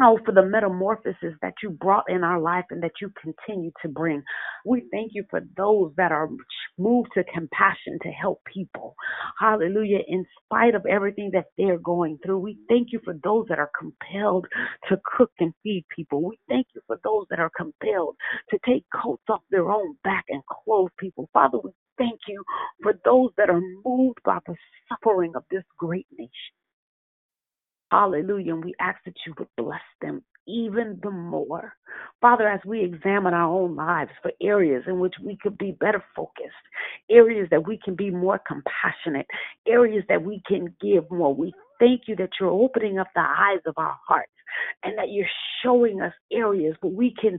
Oh, 0.00 0.18
for 0.24 0.32
the 0.32 0.44
metamorphosis 0.44 1.34
that 1.42 1.54
you 1.62 1.70
brought 1.70 2.04
in 2.08 2.24
our 2.24 2.40
life 2.40 2.64
and 2.70 2.82
that 2.82 3.00
you 3.00 3.10
continue 3.20 3.70
to 3.82 3.88
bring. 3.88 4.22
We 4.66 4.84
thank 4.90 5.12
you 5.14 5.24
for 5.30 5.40
those 5.56 5.92
that 5.96 6.12
are 6.12 6.28
moved 6.76 7.10
to 7.14 7.24
compassion 7.24 7.98
to 8.02 8.08
help 8.08 8.40
people. 8.52 8.94
Hallelujah. 9.38 10.00
In 10.08 10.26
spite 10.44 10.74
of 10.74 10.84
everything 10.86 11.30
that 11.34 11.46
they're 11.56 11.78
going 11.78 12.18
through, 12.24 12.40
we 12.40 12.58
thank 12.68 12.88
you 12.92 13.00
for 13.04 13.14
those 13.22 13.46
that 13.48 13.58
are 13.58 13.70
compelled 13.78 14.46
to 14.88 14.98
cook 15.16 15.30
and 15.38 15.54
feed 15.62 15.84
people. 15.94 16.22
We 16.22 16.38
thank 16.48 16.66
you 16.74 16.80
for 16.86 16.98
those 17.04 17.26
that 17.30 17.38
are 17.38 17.50
compelled 17.56 18.16
to 18.50 18.58
take 18.66 18.84
coats 19.02 19.22
off 19.30 19.42
their 19.50 19.70
own 19.70 19.96
back 20.04 20.24
and 20.28 20.42
clothe 20.64 20.90
people. 20.98 21.28
Father, 21.32 21.58
we 21.62 21.70
thank 21.96 22.20
you 22.28 22.42
for 22.82 22.94
those 23.04 23.30
that 23.36 23.50
are 23.50 23.62
moved 23.84 24.18
by 24.24 24.38
the 24.46 24.56
suffering 24.88 25.32
of 25.36 25.44
this 25.50 25.64
great 25.78 26.06
nation. 26.18 26.61
Hallelujah. 27.92 28.54
And 28.54 28.64
we 28.64 28.72
ask 28.80 28.98
that 29.04 29.16
you 29.26 29.34
would 29.38 29.48
bless 29.58 29.82
them 30.00 30.22
even 30.46 30.98
the 31.02 31.10
more. 31.10 31.74
Father, 32.22 32.48
as 32.48 32.60
we 32.64 32.82
examine 32.82 33.34
our 33.34 33.52
own 33.52 33.76
lives 33.76 34.10
for 34.22 34.32
areas 34.40 34.82
in 34.86 34.98
which 34.98 35.12
we 35.22 35.36
could 35.42 35.58
be 35.58 35.72
better 35.72 36.02
focused, 36.16 36.64
areas 37.10 37.48
that 37.50 37.66
we 37.66 37.78
can 37.84 37.94
be 37.94 38.10
more 38.10 38.40
compassionate, 38.48 39.26
areas 39.68 40.04
that 40.08 40.22
we 40.22 40.42
can 40.48 40.74
give 40.80 41.08
more, 41.10 41.34
we 41.34 41.52
thank 41.78 42.02
you 42.06 42.16
that 42.16 42.30
you're 42.40 42.48
opening 42.48 42.98
up 42.98 43.08
the 43.14 43.20
eyes 43.20 43.60
of 43.66 43.74
our 43.76 43.98
hearts 44.08 44.32
and 44.82 44.96
that 44.96 45.10
you're 45.10 45.26
showing 45.62 46.00
us 46.00 46.14
areas 46.32 46.74
where 46.80 46.94
we 46.94 47.14
can 47.20 47.36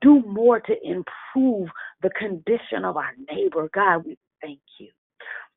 do 0.00 0.22
more 0.22 0.58
to 0.58 0.74
improve 0.82 1.68
the 2.00 2.10
condition 2.18 2.86
of 2.86 2.96
our 2.96 3.12
neighbor. 3.30 3.68
God, 3.74 4.06
we 4.06 4.16
thank 4.40 4.60
you. 4.80 4.88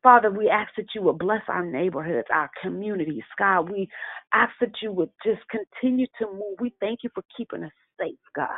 Father, 0.02 0.30
we 0.30 0.48
ask 0.48 0.70
that 0.76 0.86
you 0.94 1.02
would 1.02 1.18
bless 1.18 1.42
our 1.48 1.64
neighborhoods, 1.64 2.28
our 2.32 2.50
communities. 2.62 3.24
God, 3.38 3.70
we 3.70 3.88
ask 4.32 4.52
that 4.60 4.72
you 4.82 4.92
would 4.92 5.10
just 5.24 5.42
continue 5.50 6.06
to 6.20 6.26
move. 6.26 6.60
We 6.60 6.74
thank 6.80 7.00
you 7.02 7.10
for 7.14 7.24
keeping 7.36 7.64
us 7.64 7.72
safe, 8.00 8.18
God, 8.36 8.48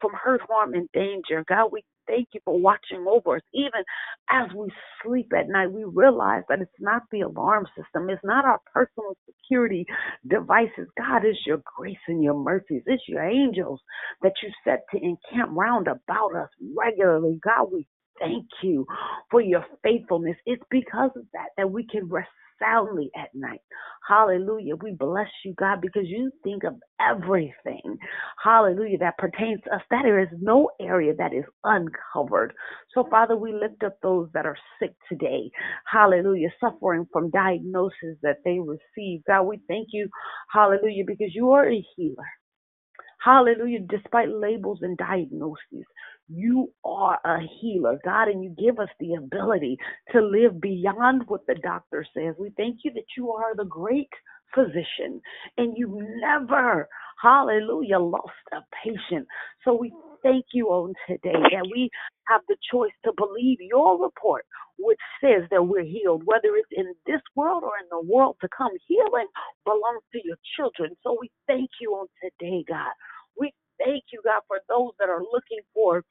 from 0.00 0.12
hurt, 0.14 0.42
harm, 0.48 0.74
and 0.74 0.88
danger. 0.94 1.44
God, 1.48 1.70
we 1.72 1.82
thank 2.06 2.28
you 2.34 2.40
for 2.44 2.58
watching 2.58 3.04
over 3.08 3.36
us. 3.36 3.42
Even 3.52 3.82
as 4.30 4.48
we 4.56 4.70
sleep 5.04 5.32
at 5.36 5.48
night, 5.48 5.72
we 5.72 5.84
realize 5.84 6.44
that 6.48 6.60
it's 6.62 6.70
not 6.80 7.02
the 7.10 7.22
alarm 7.22 7.66
system, 7.76 8.08
it's 8.08 8.22
not 8.24 8.44
our 8.44 8.60
personal 8.72 9.16
security 9.26 9.86
devices. 10.28 10.88
God, 10.96 11.24
it's 11.24 11.40
your 11.46 11.62
grace 11.76 11.98
and 12.06 12.22
your 12.22 12.34
mercies, 12.40 12.82
it's 12.86 13.02
your 13.08 13.24
angels 13.28 13.80
that 14.22 14.34
you 14.42 14.50
set 14.64 14.84
to 14.92 14.98
encamp 14.98 15.50
round 15.56 15.88
about 15.88 16.36
us 16.36 16.50
regularly. 16.78 17.40
God, 17.44 17.68
we 17.72 17.86
thank 18.20 18.46
you 18.62 18.86
for 19.30 19.40
your 19.40 19.64
faithfulness. 19.82 20.36
It's 20.46 20.62
because 20.70 21.10
of 21.16 21.24
that 21.32 21.48
that 21.56 21.70
we 21.70 21.86
can 21.86 22.08
rest 22.08 22.28
soundly 22.62 23.10
at 23.16 23.34
night. 23.34 23.60
Hallelujah. 24.08 24.76
We 24.76 24.92
bless 24.92 25.28
you, 25.44 25.54
God, 25.58 25.80
because 25.80 26.04
you 26.06 26.30
think 26.42 26.64
of 26.64 26.74
everything. 27.00 27.98
Hallelujah. 28.42 28.98
That 28.98 29.18
pertains 29.18 29.60
to 29.64 29.74
us. 29.74 29.82
That 29.90 30.02
there 30.04 30.20
is 30.20 30.28
no 30.40 30.70
area 30.80 31.14
that 31.16 31.34
is 31.34 31.44
uncovered. 31.64 32.54
So, 32.94 33.06
Father, 33.10 33.36
we 33.36 33.52
lift 33.52 33.82
up 33.84 33.98
those 34.02 34.28
that 34.34 34.46
are 34.46 34.58
sick 34.80 34.94
today. 35.08 35.50
Hallelujah. 35.90 36.50
Suffering 36.60 37.06
from 37.12 37.30
diagnosis 37.30 38.16
that 38.22 38.38
they 38.44 38.58
receive. 38.60 39.22
God, 39.26 39.42
we 39.44 39.60
thank 39.68 39.88
you. 39.92 40.08
Hallelujah. 40.52 41.04
Because 41.06 41.34
you 41.34 41.50
are 41.52 41.68
a 41.70 41.84
healer. 41.96 42.24
Hallelujah. 43.24 43.80
Despite 43.88 44.28
labels 44.28 44.80
and 44.82 44.96
diagnoses, 44.98 45.86
you 46.28 46.72
are 46.84 47.18
a 47.24 47.38
healer, 47.60 47.98
God, 48.04 48.28
and 48.28 48.44
you 48.44 48.50
give 48.58 48.78
us 48.78 48.88
the 49.00 49.14
ability 49.14 49.78
to 50.12 50.20
live 50.22 50.60
beyond 50.60 51.24
what 51.28 51.46
the 51.46 51.56
doctor 51.56 52.06
says. 52.16 52.34
We 52.38 52.50
thank 52.56 52.80
you 52.84 52.92
that 52.94 53.06
you 53.16 53.32
are 53.32 53.54
the 53.56 53.64
great 53.66 54.10
physician 54.54 55.20
and 55.58 55.76
you 55.76 56.06
never, 56.20 56.88
hallelujah, 57.22 57.98
lost 57.98 58.30
a 58.52 58.60
patient. 58.84 59.26
So 59.64 59.74
we 59.74 59.92
thank 60.22 60.46
you 60.52 60.68
on 60.68 60.94
today 61.08 61.32
that 61.34 61.68
we 61.72 61.90
have 62.28 62.42
the 62.48 62.56
choice 62.72 62.92
to 63.04 63.12
believe 63.16 63.58
your 63.60 64.02
report, 64.02 64.46
which 64.78 65.00
says 65.22 65.42
that 65.50 65.64
we're 65.64 65.84
healed, 65.84 66.22
whether 66.24 66.56
it's 66.56 66.68
in 66.72 66.94
this 67.06 67.22
world 67.36 67.64
or 67.64 67.72
in 67.82 67.88
the 67.90 68.06
world 68.12 68.36
to 68.42 68.48
come. 68.56 68.72
Healing 68.88 69.28
belongs 69.64 70.02
to 70.12 70.20
your 70.24 70.38
children. 70.56 70.96
So 71.02 71.18
we 71.20 71.30
thank 71.46 71.70
you 71.80 71.92
on 71.92 72.06
today, 72.22 72.64
God. 72.68 72.92
We 73.38 73.52
thank 73.78 74.04
you, 74.12 74.22
God, 74.24 74.42
for 74.48 74.58
those 74.68 74.92
that 74.98 75.08
are 75.08 75.22
looking 75.22 75.60
for 75.74 76.04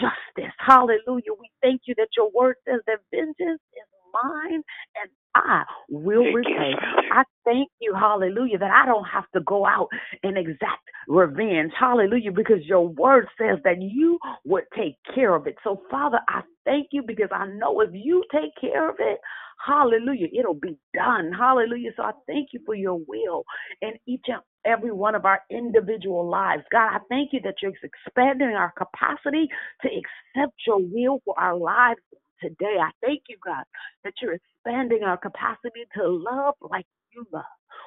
justice. 0.00 0.52
Hallelujah. 0.58 1.34
We 1.38 1.50
thank 1.62 1.82
you 1.86 1.94
that 1.98 2.08
your 2.16 2.30
word 2.34 2.56
says 2.66 2.80
that 2.86 3.00
vengeance 3.12 3.62
is 3.74 3.88
mine 4.12 4.62
and 5.02 5.10
I 5.34 5.64
will 5.90 6.24
Thank 6.24 6.36
repay. 6.36 6.72
Father. 6.80 7.08
I 7.12 7.24
thank 7.44 7.68
you, 7.80 7.94
hallelujah, 7.94 8.58
that 8.58 8.70
I 8.70 8.86
don't 8.86 9.04
have 9.04 9.30
to 9.34 9.40
go 9.42 9.66
out 9.66 9.88
and 10.22 10.38
exact 10.38 10.82
revenge. 11.08 11.72
Hallelujah, 11.78 12.32
because 12.32 12.64
your 12.64 12.88
word 12.88 13.28
says 13.38 13.58
that 13.64 13.82
you 13.82 14.18
would 14.46 14.64
take 14.76 14.96
care 15.14 15.34
of 15.34 15.46
it. 15.46 15.56
So, 15.64 15.82
Father, 15.90 16.20
I 16.28 16.42
thank 16.64 16.88
you 16.92 17.02
because 17.06 17.28
I 17.32 17.46
know 17.48 17.80
if 17.82 17.90
you 17.92 18.24
take 18.32 18.52
care 18.60 18.88
of 18.90 18.96
it, 18.98 19.20
hallelujah, 19.66 20.28
it'll 20.38 20.54
be 20.54 20.78
done. 20.94 21.32
Hallelujah. 21.38 21.90
So 21.96 22.04
I 22.04 22.12
thank 22.26 22.48
you 22.52 22.60
for 22.66 22.74
your 22.74 23.00
will 23.06 23.44
in 23.82 23.92
each 24.06 24.24
and 24.28 24.42
every 24.66 24.92
one 24.92 25.14
of 25.14 25.24
our 25.24 25.40
individual 25.50 26.28
lives. 26.28 26.62
God, 26.70 26.96
I 26.96 26.98
thank 27.08 27.32
you 27.32 27.40
that 27.44 27.54
you're 27.62 27.72
expanding 27.82 28.56
our 28.56 28.72
capacity 28.76 29.48
to 29.82 29.88
accept 29.88 30.54
your 30.66 30.80
will 30.80 31.20
for 31.24 31.38
our 31.38 31.56
lives 31.56 32.00
today. 32.40 32.76
I 32.80 32.90
thank 33.04 33.22
you, 33.28 33.36
God, 33.44 33.64
that 34.04 34.14
you're 34.20 34.34
expanding 34.34 35.02
our 35.04 35.16
capacity 35.16 35.84
to 35.96 36.06
love 36.06 36.54
like 36.60 36.86
you 37.14 37.26
love. 37.32 37.44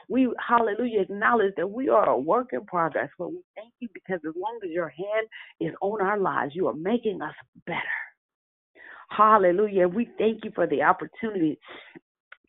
We, 0.07 0.29
hallelujah, 0.47 1.01
acknowledge 1.01 1.53
that 1.57 1.67
we 1.67 1.89
are 1.89 2.09
a 2.09 2.17
work 2.17 2.49
in 2.53 2.65
progress, 2.65 3.09
but 3.17 3.29
we 3.29 3.41
thank 3.55 3.73
you 3.79 3.89
because 3.93 4.19
as 4.27 4.33
long 4.35 4.59
as 4.63 4.71
your 4.71 4.89
hand 4.89 5.27
is 5.59 5.73
on 5.81 6.01
our 6.01 6.17
lives, 6.19 6.53
you 6.55 6.67
are 6.67 6.73
making 6.73 7.21
us 7.21 7.35
better. 7.65 7.79
Hallelujah. 9.09 9.87
We 9.87 10.07
thank 10.17 10.45
you 10.45 10.51
for 10.53 10.67
the 10.67 10.83
opportunity 10.83 11.59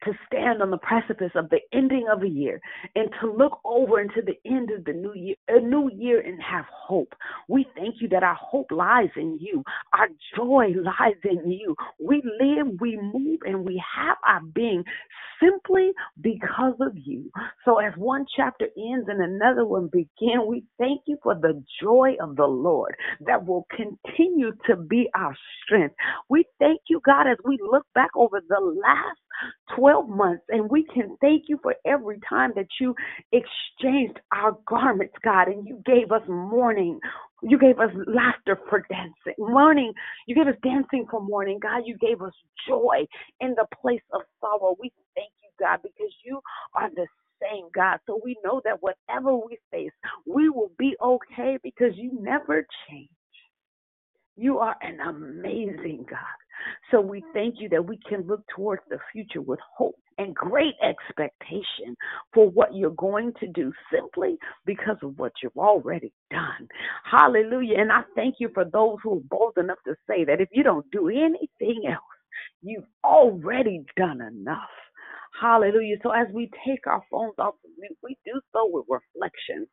to 0.04 0.12
stand 0.26 0.62
on 0.62 0.70
the 0.70 0.78
precipice 0.78 1.32
of 1.34 1.50
the 1.50 1.60
ending 1.72 2.06
of 2.10 2.22
a 2.22 2.28
year 2.28 2.60
and 2.94 3.08
to 3.20 3.32
look 3.32 3.60
over 3.64 4.00
into 4.00 4.22
the 4.22 4.36
end 4.50 4.70
of 4.70 4.84
the 4.84 4.92
new 4.92 5.14
year, 5.14 5.36
a 5.48 5.60
new 5.60 5.90
year 5.94 6.20
and 6.20 6.40
have 6.42 6.64
hope. 6.70 7.14
We 7.48 7.66
thank 7.76 7.96
you 8.00 8.08
that 8.08 8.22
our 8.22 8.38
hope 8.40 8.70
lies 8.70 9.10
in 9.16 9.38
you. 9.40 9.62
Our 9.92 10.08
joy 10.36 10.74
lies 10.82 11.18
in 11.24 11.50
you. 11.50 11.74
We 12.02 12.22
live, 12.40 12.80
we 12.80 12.96
move, 12.96 13.40
and 13.44 13.64
we 13.64 13.82
have 13.96 14.16
our 14.26 14.40
being 14.54 14.84
simply 15.42 15.92
because 16.20 16.74
of 16.80 16.92
you. 16.96 17.30
So 17.64 17.78
as 17.78 17.92
one 17.96 18.26
chapter 18.36 18.66
ends 18.76 19.08
and 19.08 19.22
another 19.22 19.64
one 19.64 19.88
begins, 19.92 20.44
we 20.46 20.64
thank 20.78 21.02
you 21.06 21.18
for 21.22 21.34
the 21.34 21.62
joy 21.82 22.14
of 22.20 22.36
the 22.36 22.46
Lord 22.46 22.94
that 23.26 23.46
will 23.46 23.66
continue 23.74 24.52
to 24.68 24.76
be 24.76 25.08
our 25.14 25.34
strength. 25.64 25.94
We 26.28 26.44
thank 26.58 26.80
you, 26.88 27.00
God, 27.04 27.26
as 27.26 27.38
we 27.44 27.58
look 27.60 27.86
back 27.94 28.10
over 28.16 28.40
the 28.48 28.60
last 28.60 29.18
12 29.76 30.08
months, 30.08 30.44
and 30.48 30.70
we 30.70 30.84
can 30.92 31.16
thank 31.20 31.44
you 31.48 31.58
for 31.62 31.74
every 31.86 32.18
time 32.28 32.52
that 32.56 32.66
you 32.80 32.94
exchanged 33.32 34.18
our 34.32 34.56
garments, 34.66 35.14
God, 35.24 35.48
and 35.48 35.66
you 35.66 35.82
gave 35.86 36.12
us 36.12 36.22
mourning. 36.28 37.00
You 37.42 37.58
gave 37.58 37.78
us 37.78 37.90
laughter 38.06 38.58
for 38.68 38.84
dancing. 38.90 39.34
Mourning, 39.38 39.92
you 40.26 40.34
gave 40.34 40.46
us 40.46 40.58
dancing 40.62 41.06
for 41.10 41.20
mourning. 41.20 41.58
God, 41.60 41.82
you 41.86 41.96
gave 41.98 42.20
us 42.22 42.32
joy 42.68 43.06
in 43.40 43.54
the 43.56 43.66
place 43.80 44.02
of 44.12 44.22
sorrow. 44.40 44.76
We 44.80 44.92
thank 45.14 45.30
you, 45.42 45.50
God, 45.58 45.80
because 45.82 46.12
you 46.24 46.40
are 46.74 46.90
the 46.94 47.06
same 47.42 47.68
God. 47.74 47.98
So 48.06 48.20
we 48.22 48.36
know 48.44 48.60
that 48.64 48.82
whatever 48.82 49.36
we 49.36 49.58
face, 49.70 49.92
we 50.26 50.50
will 50.50 50.72
be 50.78 50.96
okay 51.02 51.58
because 51.62 51.92
you 51.96 52.18
never 52.20 52.66
change. 52.88 53.08
You 54.40 54.58
are 54.58 54.74
an 54.80 55.00
amazing 55.00 56.06
God. 56.08 56.18
So 56.90 56.98
we 56.98 57.22
thank 57.34 57.56
you 57.58 57.68
that 57.68 57.86
we 57.86 57.98
can 58.08 58.26
look 58.26 58.42
towards 58.56 58.80
the 58.88 58.96
future 59.12 59.42
with 59.42 59.58
hope 59.76 60.00
and 60.16 60.34
great 60.34 60.76
expectation 60.82 61.94
for 62.32 62.48
what 62.48 62.74
you're 62.74 62.88
going 62.92 63.34
to 63.40 63.48
do 63.48 63.70
simply 63.92 64.38
because 64.64 64.96
of 65.02 65.18
what 65.18 65.32
you've 65.42 65.58
already 65.58 66.14
done. 66.30 66.66
Hallelujah. 67.04 67.80
And 67.80 67.92
I 67.92 68.00
thank 68.14 68.36
you 68.38 68.48
for 68.54 68.64
those 68.64 68.96
who 69.02 69.18
are 69.18 69.28
bold 69.28 69.58
enough 69.58 69.76
to 69.86 69.94
say 70.08 70.24
that 70.24 70.40
if 70.40 70.48
you 70.52 70.62
don't 70.62 70.90
do 70.90 71.10
anything 71.10 71.82
else, 71.86 72.00
you've 72.62 72.88
already 73.04 73.84
done 73.98 74.22
enough. 74.22 74.70
Hallelujah. 75.38 75.96
So 76.02 76.10
as 76.10 76.26
we 76.32 76.50
take 76.66 76.86
our 76.86 77.02
phones 77.10 77.34
off 77.38 77.54
of 77.64 77.70
mute, 77.78 77.96
we 78.02 78.16
do 78.24 78.40
so 78.52 78.68
with 78.72 78.86
reflection. 78.88 79.66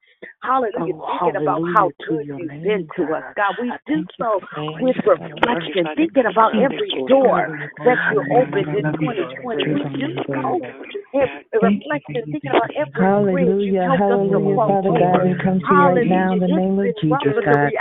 Hallelujah. 0.43 0.93
Oh, 0.95 1.19
thinking 1.19 1.41
about 1.41 1.61
how 1.75 1.89
to 1.89 2.05
good 2.07 2.27
you've 2.27 2.63
been 2.63 2.87
to 2.95 3.03
us, 3.13 3.23
God. 3.35 3.55
We 3.61 3.69
I 3.71 3.77
do 3.87 4.05
so 4.17 4.39
with 4.81 4.95
your 5.03 5.17
name, 5.17 5.43
God. 5.43 5.43
reflection, 5.43 5.85
thinking 5.95 6.27
about 6.29 6.51
every 6.55 6.89
door 7.09 7.57
that 7.83 7.97
you 8.11 8.19
opened 8.31 8.69
in 8.77 8.85
2020. 9.01 9.73
We 9.73 9.83
do 9.97 10.09
so 10.29 10.61
with 10.61 11.61
reflection, 11.63 12.23
thinking 12.31 12.51
about 12.51 12.69
every 12.77 12.93
Hallelujah, 12.97 13.83
helped 13.83 14.01
us 14.01 14.07
to 14.07 14.37
hallelujah, 14.37 14.57
Father 14.57 14.91
God. 14.93 15.23
We 15.25 15.35
come 15.43 15.59
to 15.59 15.73
you 15.73 15.81
right 15.83 16.07
now 16.07 16.33
in 16.33 16.39
the 16.39 16.47
name 16.47 16.79
of 16.79 16.85
It's 16.85 17.01
been 17.01 17.11
rough, 17.11 17.23
Jesus, 17.23 17.45
God. 17.45 17.71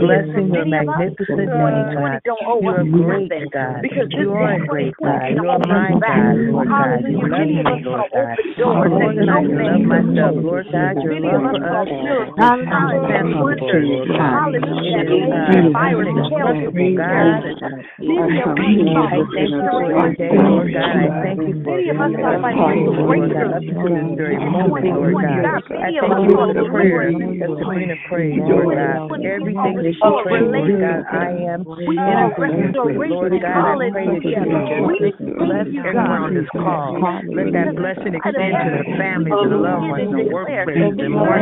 Blessing 0.00 0.46
your 0.54 0.66
magnificent 0.66 1.38
name, 1.38 1.88
2020 1.92 1.94
God. 1.94 2.20
You 2.60 2.68
are 2.68 2.84
great, 2.84 3.30
God. 3.52 3.82
because 3.82 4.08
You 4.12 4.32
are 4.32 4.54
a 4.54 4.66
great 4.66 4.94
God. 5.02 5.36
You 5.36 5.48
are 5.48 5.58
my. 5.58 5.92
God, 5.98 6.36
Lord 6.50 6.68
God. 6.68 7.02
Love 7.26 7.48
Many 7.48 7.58
me, 7.58 7.60
of 7.60 7.66
us 7.66 7.82
Lord 7.84 8.04
God. 8.14 8.38
open 8.38 8.54
doors 8.58 8.92
More 8.92 9.14
that 9.14 9.14
than 9.14 9.28
I 9.30 9.40
no 9.40 9.42
can 9.42 9.58
man 9.58 9.66
love 9.66 9.82
could 9.88 10.04
myself, 10.06 10.34
close. 10.34 10.44
Lord 10.44 10.66
God. 10.70 10.94
Your 11.02 11.14
Many 11.14 11.28
of 11.34 11.42
love 11.42 11.44
us 11.44 11.56
for 11.58 11.62
saw 11.68 11.82
us 11.82 11.88
miracles, 12.02 12.52
is 12.52 12.70
signs, 12.70 13.04
and 13.10 13.30
unfathomable, 13.34 13.40
wonders. 13.42 13.88
Lord 13.88 14.08
God. 14.14 14.46
Hallelujah. 14.46 14.92
It 14.94 14.98
That 14.98 15.08
is, 15.10 15.26
pain 15.26 15.30
God, 15.30 15.54
and 15.58 15.72
virus 15.72 16.10
and 16.14 16.30
hell 16.30 16.54
inexpressible, 16.54 16.72
couldn't 16.72 16.96
God. 16.96 17.42
catch. 17.42 17.58
And 17.62 17.84
Many 17.98 18.40
of 18.42 18.50
us 18.54 18.58
Thank 18.58 18.78
you, 18.78 18.90
saw 18.94 19.06
I 19.08 19.18
thank 19.34 19.50
you 19.58 19.64
for 19.70 19.82
victory 19.82 19.94
this 19.94 20.08
and 20.08 20.16
day, 20.18 20.34
Lord. 20.38 20.72
God. 20.74 20.96
I 20.96 21.10
thank 21.22 21.46
you 21.46 21.54
for 21.64 21.78
Many 21.78 21.90
of 21.90 22.00
us 22.00 22.12
saw 22.20 22.38
us 22.38 22.42
financial 22.42 22.94
being, 22.94 22.96
Lord 22.96 23.32
God, 23.32 23.50
breakthrough 23.50 23.56
up 23.56 23.64
until 23.68 23.90
this 23.94 24.10
very 24.16 24.38
in 24.38 24.52
moment, 24.52 24.84
Lord 24.94 25.18
2020. 25.18 25.22
God. 25.22 25.62
I 25.82 25.90
many 25.90 25.98
of 25.98 26.04
thank 26.04 26.12
us 26.12 26.22
you 26.22 26.30
saw 26.32 26.46
for 26.46 26.54
the 26.54 26.64
prayers 26.70 27.14
deliverance 27.14 27.38
that 27.40 27.50
Sabrina 27.58 27.96
prayed, 28.08 28.38
in 28.38 28.46
Lord 28.46 28.70
God. 28.72 29.02
2020. 29.10 29.24
We 29.40 29.54
Everything 29.54 29.54
saw 29.54 29.82
that 29.82 29.94
she 30.02 30.10
prayed, 30.22 30.50
Lord 30.52 30.74
God. 30.78 31.04
I 31.10 31.30
am 31.54 31.66
We 31.86 31.96
in 31.96 32.18
saw 32.18 32.30
agreement 32.32 32.78
with. 32.84 33.02
Lord. 33.08 33.32
God, 33.42 33.66
I 33.66 33.76
pray 33.90 34.08
that 34.10 34.24
you 34.24 34.36
Hallelujah. 34.36 34.82
would 34.82 34.88
We 34.88 34.98
just 34.98 35.18
thank 35.18 35.38
bless 35.38 35.66
you, 35.72 35.84
everyone 35.84 35.92
God. 35.92 36.22
on 36.22 36.34
this 36.34 36.48
call. 36.56 36.98
Let 37.32 37.52
that 37.52 37.68
blessing 37.76 38.14
extend 38.14 38.52
to 38.58 38.68
the 38.76 38.84
families, 38.98 39.34
the 39.34 39.56
loved 39.56 39.88
ones, 39.88 40.08
and 40.08 40.18
the 40.18 40.28
workplaces, 40.28 40.96
the 40.96 41.08
you 41.08 41.16
are 41.16 41.40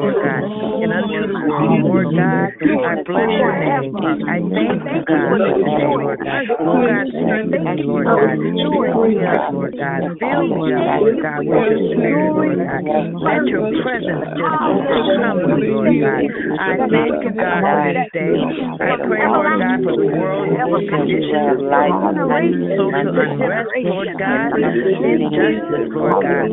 Lord 0.00 0.16
God, 0.20 0.42
and 0.80 0.90
move 0.90 1.20
unto 1.20 1.20
the 1.20 1.40
world. 1.40 1.84
Lord 1.84 2.08
God, 2.12 2.48
I 2.60 2.94
bless 3.02 3.30
your 3.30 3.54
name. 3.60 3.94
I 4.28 4.38
thank 4.52 4.80
you, 4.84 5.00
God, 5.04 5.26
for 5.30 5.50
today, 5.56 5.86
Lord 5.88 6.18
God. 6.20 6.42
Oh, 6.60 6.84
God, 6.84 7.06
strengthen 7.10 7.62
me, 7.64 7.82
Lord 7.84 8.06
God. 8.06 8.36
Fill 8.40 8.94
me 9.06 9.24
up, 9.24 9.52
Lord 9.52 9.74
God. 9.76 10.00
Fill 10.20 10.42
me 10.48 10.72
up, 10.74 11.00
Lord 11.00 11.18
God, 11.22 11.38
with 11.44 11.60
your 11.60 11.80
spirit, 11.96 12.30
Lord 12.34 12.58
God. 12.60 12.82
Let 13.20 13.42
your 13.48 13.64
presence 13.80 14.24
just 14.36 14.56
overcome 14.60 15.38
me, 15.48 15.70
Lord 15.70 15.94
God. 16.00 16.22
I 16.60 16.76
thank 16.90 17.14
you, 17.24 17.32
God, 17.36 17.60
for 17.64 17.78
this 17.90 18.10
day. 18.12 18.36
I 18.80 18.96
pray, 19.06 19.24
Lord 19.24 19.52
God, 19.60 19.78
for 19.84 19.94
the 19.96 20.08
world 20.12 20.48
in 20.50 20.88
conditions 20.90 21.46
of 21.50 21.60
life, 21.64 21.96
social 22.76 23.10
unrest, 23.14 23.70
Lord 23.84 24.08
God, 24.18 24.48
injustice, 24.98 25.90
Lord 25.94 26.18
God. 26.22 26.50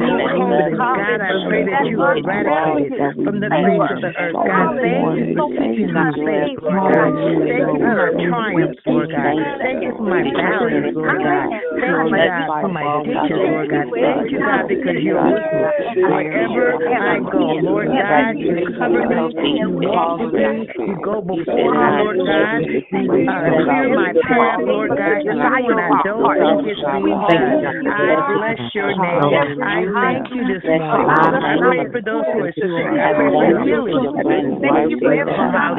God, 0.78 1.20
I 1.22 1.32
pray 1.48 1.64
that 1.66 1.86
you 1.90 1.98
eradicate 2.04 2.92
it 2.94 3.02
from 3.26 3.40
the 3.42 3.50
face 3.50 3.90
of 3.90 4.02
the 4.02 4.12
earth. 4.18 4.36
God, 4.38 4.78
thank 4.78 5.18
you 5.18 5.88
for 5.88 5.94
my 5.94 6.12
faith, 6.14 6.60
Lord 6.62 6.84
God. 6.94 7.12
Thank 7.48 7.72
you 7.74 7.90
for 7.90 7.98
my 7.98 8.14
triumphs, 8.30 8.82
Lord 8.86 9.10
God. 9.12 9.34
Thank 9.62 9.80
you 9.84 9.92
for 9.98 10.06
my 10.08 10.22
valleys, 10.24 10.94
Lord 10.96 11.20
God. 11.24 11.48
Thank 11.78 11.98
you, 11.98 12.18
God, 12.18 12.48
for 12.62 12.72
my 12.74 12.86
ditches, 13.04 13.32
Lord 13.38 13.70
God. 13.72 13.88
Thank 13.94 14.32
you, 14.32 14.40
God, 14.40 14.64
because 14.68 14.98
you're 15.02 15.24
with 15.24 15.48
me 15.48 16.04
wherever 16.08 16.74
I 16.98 17.18
go. 17.24 17.46
Lord 17.64 17.88
God, 17.90 18.36
you 18.38 18.54
cover 18.78 19.04
me, 19.08 19.26
you 19.58 19.70
walk 19.82 20.20
with 20.20 20.34
me, 20.34 20.68
you 20.88 20.96
go 21.04 21.22
before 21.22 21.72
me, 21.74 21.88
Lord 22.04 22.20
God. 22.28 22.60
You 22.68 22.82
clear 23.68 23.90
my 23.96 24.14
path, 24.28 24.60
Lord 24.62 24.92
God. 24.98 25.20
Even 25.26 25.66
when 25.68 25.80
I 25.80 25.90
don't 26.04 26.28
think 26.38 26.68
it's 26.68 26.82
being 26.92 27.20
done, 27.28 27.88
I 27.88 28.27
bless 28.28 28.60
your 28.76 28.94
name. 28.94 29.32
I 29.64 29.88
thank 30.02 30.28
you 30.32 30.46
this 30.46 30.64
morning. 30.72 31.10
I 31.46 31.58
pray 31.66 31.86
for 31.92 32.02
those 32.02 32.28
who 32.34 32.44
are 32.44 32.54
sick. 32.54 32.92
I 33.00 33.10
pray 33.16 33.32
for 33.40 33.50
healing. 33.64 34.12
Thank 34.62 34.84
you 34.90 35.00
for 35.04 35.18
God. 35.18 35.78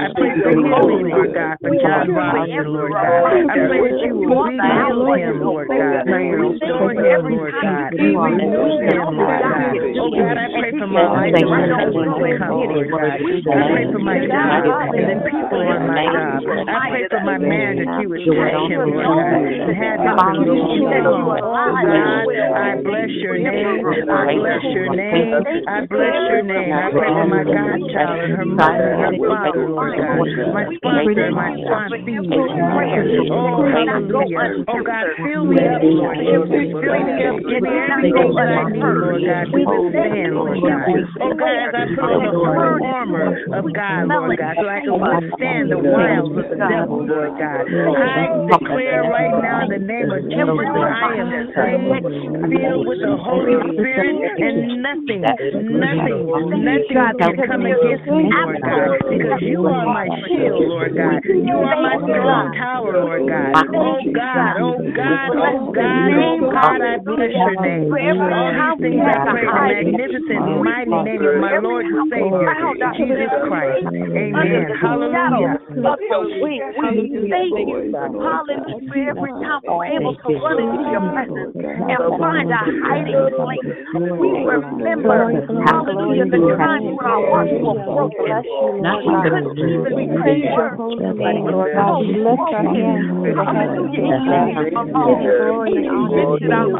I 0.00 0.08
pray 0.16 0.32
for 0.42 0.52
healing, 0.56 1.08
Lord 1.10 1.32
God, 1.34 1.58
for 1.62 1.70
John 1.70 2.12
Robinson, 2.12 2.72
Lord 2.72 2.98
God. 3.00 3.26
I 3.48 3.58
pray 3.66 3.82
that 3.84 3.98
you 4.04 4.16
will 4.16 4.36
rebuild 4.42 5.08
him, 5.16 5.40
Lord 5.44 5.72
God. 5.76 6.06
Restore 6.32 6.94
him, 6.94 7.28
Lord 7.30 7.56
God. 7.62 7.92
Renew 8.30 8.78
him, 8.80 9.16
Lord 9.16 9.44
God. 9.44 9.76
Oh 10.00 10.10
God, 10.10 10.38
I 10.38 10.48
pray 10.58 10.72
for 10.78 10.86
my 10.88 11.06
life 11.06 11.36
and 11.40 11.50
my 11.50 11.64
husband 11.66 12.16
to 12.16 12.26
come, 12.38 12.64
Lord 12.64 12.90
God. 12.90 13.20
I 13.52 13.62
pray 13.72 13.86
for 13.92 14.00
my 14.00 14.20
job 14.20 14.66
and 14.94 15.08
the 15.10 15.16
people 15.30 15.68
on 15.68 15.86
my 15.86 16.00
job. 16.12 16.44
I 16.68 16.80
pray 16.90 17.04
for 17.10 17.20
my 17.20 17.38
man 17.38 17.78
that 17.78 17.92
you 17.98 18.08
would 18.10 18.24
touch 18.36 18.58
him, 18.68 18.86
Lord 18.86 19.10
God, 19.14 19.42
to 19.66 19.72
have 19.74 20.00
him 20.02 20.18
to 20.20 20.34
you 20.40 20.88
alone. 20.88 21.40
Oh 21.50 21.78
God, 21.82 22.26
I 22.62 22.76
bless 22.82 23.10
your 23.22 23.38
name. 23.38 23.86
I 24.08 24.26
bless 24.34 24.62
your 24.74 24.88
name. 24.88 25.42
I 25.66 25.80
bless 25.82 26.14
your 26.28 26.42
name. 26.42 26.78
I 26.78 26.90
pray 26.94 27.10
for 27.18 27.26
my 27.26 27.44
godchild 27.44 28.20
and 28.22 28.32
her 28.32 28.46
mother 28.46 28.90
and 28.94 29.00
her 29.02 29.14
father, 29.26 29.66
Lord 29.66 29.96
God. 29.96 30.22
My 30.52 30.64
sponsor 30.78 31.26
and 31.26 31.36
my 31.36 31.50
sponsee. 31.66 32.22
Oh, 33.30 33.64
hallelujah. 33.66 34.46
Oh 34.68 34.80
God, 34.82 35.06
fill 35.22 35.44
me 35.46 35.66
up, 35.66 35.82
Lord. 35.90 36.18
Fill 36.22 36.46
me 36.46 37.22
up. 37.24 37.36
Give 37.48 37.60
me 37.62 37.74
everything 37.90 38.34
that 38.36 38.48
I 38.48 38.64
need, 38.64 38.94
Lord. 38.98 39.24
God, 39.26 39.48
to 39.52 39.58
withstand, 39.60 40.34
Lord 40.34 40.64
God. 40.66 40.94
Oh 41.20 41.34
God, 41.34 41.56
as 41.58 41.72
I 41.74 41.86
put 41.94 42.10
on 42.10 42.26
the 42.26 42.34
full 42.54 42.78
armor 42.84 43.30
of 43.52 43.72
God, 43.74 44.08
Lord 44.10 44.36
God, 44.38 44.56
so 44.60 44.68
I 44.68 44.80
can 44.82 45.00
withstand 45.06 45.70
the 45.70 45.78
wiles 45.78 46.30
of 46.36 46.48
the 46.48 46.58
devil, 46.58 47.02
Lord. 47.06 47.34
God. 47.38 47.66
I 47.96 48.28
declare 48.46 49.04
right 49.04 49.34
now 49.34 49.62
in 49.62 49.68
the 49.70 49.78
name 49.78 50.10
of 50.12 50.22
Jesus 50.30 50.70
I 50.74 51.08
am 51.20 51.30
saved, 51.56 52.04
filled 52.50 52.86
with 52.86 53.00
the 53.00 53.16
Holy 53.16 53.56
Spirit, 53.72 54.16
and 54.38 54.82
nothing, 54.82 55.22
nothing, 55.60 56.26
nothing 56.64 57.14
can 57.18 57.36
come 57.46 57.64
against 57.66 58.06
me, 58.10 58.32
Lord 58.34 58.60
God, 58.64 58.90
because 59.08 59.40
you 59.40 59.66
are 59.68 59.86
my 59.86 60.08
shield, 60.28 60.64
Lord 60.66 60.96
God. 60.96 61.20
You 61.24 61.62
are 61.64 61.76
my 61.76 61.96
strong 62.10 62.52
tower, 62.52 62.98
Lord 63.00 63.26
God. 63.26 63.54
Oh 63.74 64.00
God, 64.12 64.54
oh 64.60 64.80
God, 64.94 65.30
oh 65.36 65.72
God, 65.72 66.12
oh 66.16 66.38
God, 66.50 66.80
I 66.82 66.96
bless 66.98 67.32
your 67.44 67.56
name. 67.56 67.92
All 68.32 68.52
these 68.52 68.76
things 68.80 69.02
I 69.06 69.18
pray 69.30 69.46
in 69.46 69.54
the 69.54 69.62
magnificent, 69.62 70.42
mighty 70.62 70.96
name 70.96 71.26
of 71.26 71.36
my 71.36 71.54
Lord 71.62 71.86
and 71.86 71.98
Savior, 72.10 72.52
Jesus 72.96 73.30
Christ. 73.46 73.86
Amen. 74.16 74.66
Hallelujah. 74.80 75.58
Thank 77.30 77.54
you. 77.58 77.92
Hallelujah. 78.18 78.80
For 78.88 78.96
every 78.98 79.32
time 79.42 79.60
we're 79.64 79.84
able 79.86 80.14
to 80.14 80.28
run 80.42 80.58
into 80.60 80.82
your 80.90 81.00
presence 81.12 81.29
and 81.36 81.98
find 82.18 82.50
a 82.50 82.62
hiding 82.82 83.30
place. 83.36 83.76
We 83.94 84.28
remember, 84.44 85.32
hallelujah, 85.66 86.26
the 86.26 86.40
times 86.58 86.86
when 86.94 87.06
our 87.06 87.22
hearts 87.30 87.52
were 87.62 87.78
broken. 87.84 88.34
We 89.06 89.14
couldn't 89.22 89.70
even 89.70 90.20
praise 90.20 90.44
your 90.56 90.76
holy 90.76 91.10
name, 91.14 91.44
Lord 91.50 91.72
God. 91.74 92.00
We 92.00 92.14
lift 92.18 92.50
our 92.52 92.64
hands 92.74 93.06
to 93.24 93.30
the 93.34 93.46
heavens, 93.46 93.94
Lord 93.98 94.22
God. 94.30 94.64
Giving 94.70 94.92
glory 94.92 95.76
and 95.76 95.88
honor 95.90 96.26
to 96.38 96.44
you. 96.44 96.78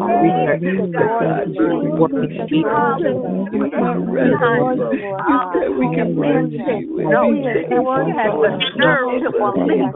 of 4.69 4.89
we 5.79 5.87
can 5.95 6.17
run 6.19 6.51
No, 6.51 7.31
it 7.31 8.11
has 8.19 8.33
the 8.35 8.51
nerve 8.77 9.23
to 9.23 9.31
believe 9.31 9.95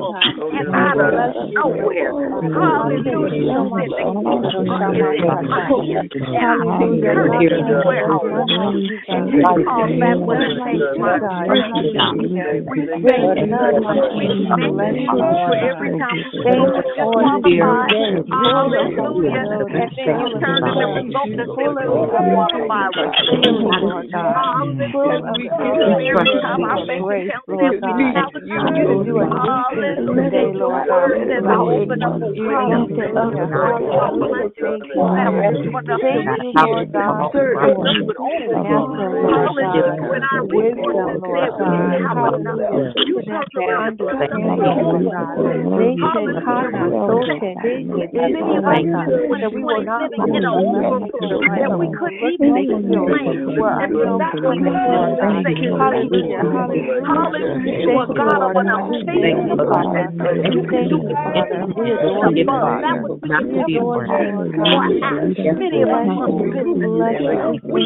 and 0.53 0.69
out 0.75 0.99
of 0.99 1.51
nowhere. 1.51 2.13
Hallelujah. 2.53 3.33
All 9.69 9.95
that 10.01 10.19
was 10.27 10.39
a 10.43 10.57
thank 10.65 10.83
We 12.73 12.89
thank 13.07 13.39
you. 13.39 13.55
We 14.63 14.79
thank 14.83 15.13
you 15.23 15.39
for 15.47 15.55
every 15.57 15.91
time 15.99 16.19
we 16.23 16.33
Hallelujah. 18.31 19.43
And 19.73 19.91
then 19.97 20.11
you 20.19 20.29
turn 20.41 20.63
and 20.67 20.95
revoke 20.95 21.33
the 21.37 21.47
things 21.57 21.79
that 21.79 21.95
we 22.03 22.19
qualify 22.27 22.89
with. 22.97 23.13
Hallelujah. 24.35 25.23
Every 26.03 26.35
time 26.43 26.61
our 26.65 26.81
bank 26.87 27.03
account 27.07 27.47
says 27.61 27.83
we 27.87 28.13
have 28.17 28.35
a 28.35 28.43
time. 28.43 28.75
Hallelujah. 29.31 30.51
Your 30.85 30.95
word 30.99 31.21
says 31.29 31.45
I 31.47 31.59
open 31.61 32.03
up 32.03 32.17
a 32.23 32.31
window 32.35 32.67
of 33.17 33.33
Hallelujah. 34.99 35.99
Thank 36.01 36.27
you, 36.37 36.53
Lord 36.55 36.93
God. 36.93 37.33
Hallelujah. 38.73 40.09
When 40.09 40.23
our 40.23 40.43
resources 40.49 41.21
said 41.21 41.53
we 41.59 41.65
didn't 41.69 42.05
have 42.09 42.17
enough, 42.33 42.97
you 43.07 43.17
turned 43.23 43.53
around 43.57 43.89
and 43.89 43.99
put 43.99 44.17
us 44.17 44.31
on 44.33 44.57
the 44.57 44.73
whole 44.73 45.05
God. 45.13 45.37
Many 45.73 46.01
of 48.57 48.65
us 48.65 48.85
that 49.43 49.53
we 49.53 49.63
were 49.65 49.85
not 49.85 50.09
living 50.09 50.35
in 50.35 50.45
a 50.45 50.53
overflow, 50.53 51.41
that 51.43 51.73
we 51.77 51.87
couldn't 51.93 52.23
even 52.23 52.57
explain. 52.57 53.61
And 53.83 53.93
so 53.93 54.17
that's 54.19 54.41
what 54.41 54.57
makes 54.57 54.89
us 54.89 55.21
say, 55.21 55.57
Hallelujah. 55.73 56.41
Hallelujah. 56.43 57.61
You 57.83 57.91
are 57.99 58.09
God 58.09 58.41
of 58.43 58.57
an 58.57 58.69
unchanging 58.73 59.57
God. 59.57 60.17
You 60.49 60.63
can 60.65 60.89
do 60.89 60.99
all 61.05 62.29
above. 62.29 62.81
That 62.81 62.97
was 63.03 63.21
more 63.23 64.07
Many 65.53 65.83
of 65.83 65.91
us 65.91 66.07
must 66.07 66.39
have 66.39 66.53
been 66.53 66.83
we 67.63 67.83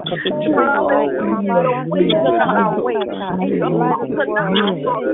Hallelujah. 0.58 1.58
Your 1.64 1.78
wisdom 1.90 2.36
of 2.38 2.54
our 2.58 2.76
way. 2.82 2.98
Your 3.58 3.72
light 3.72 4.00
of 4.04 4.10
the 4.10 4.24
world. 4.28 4.54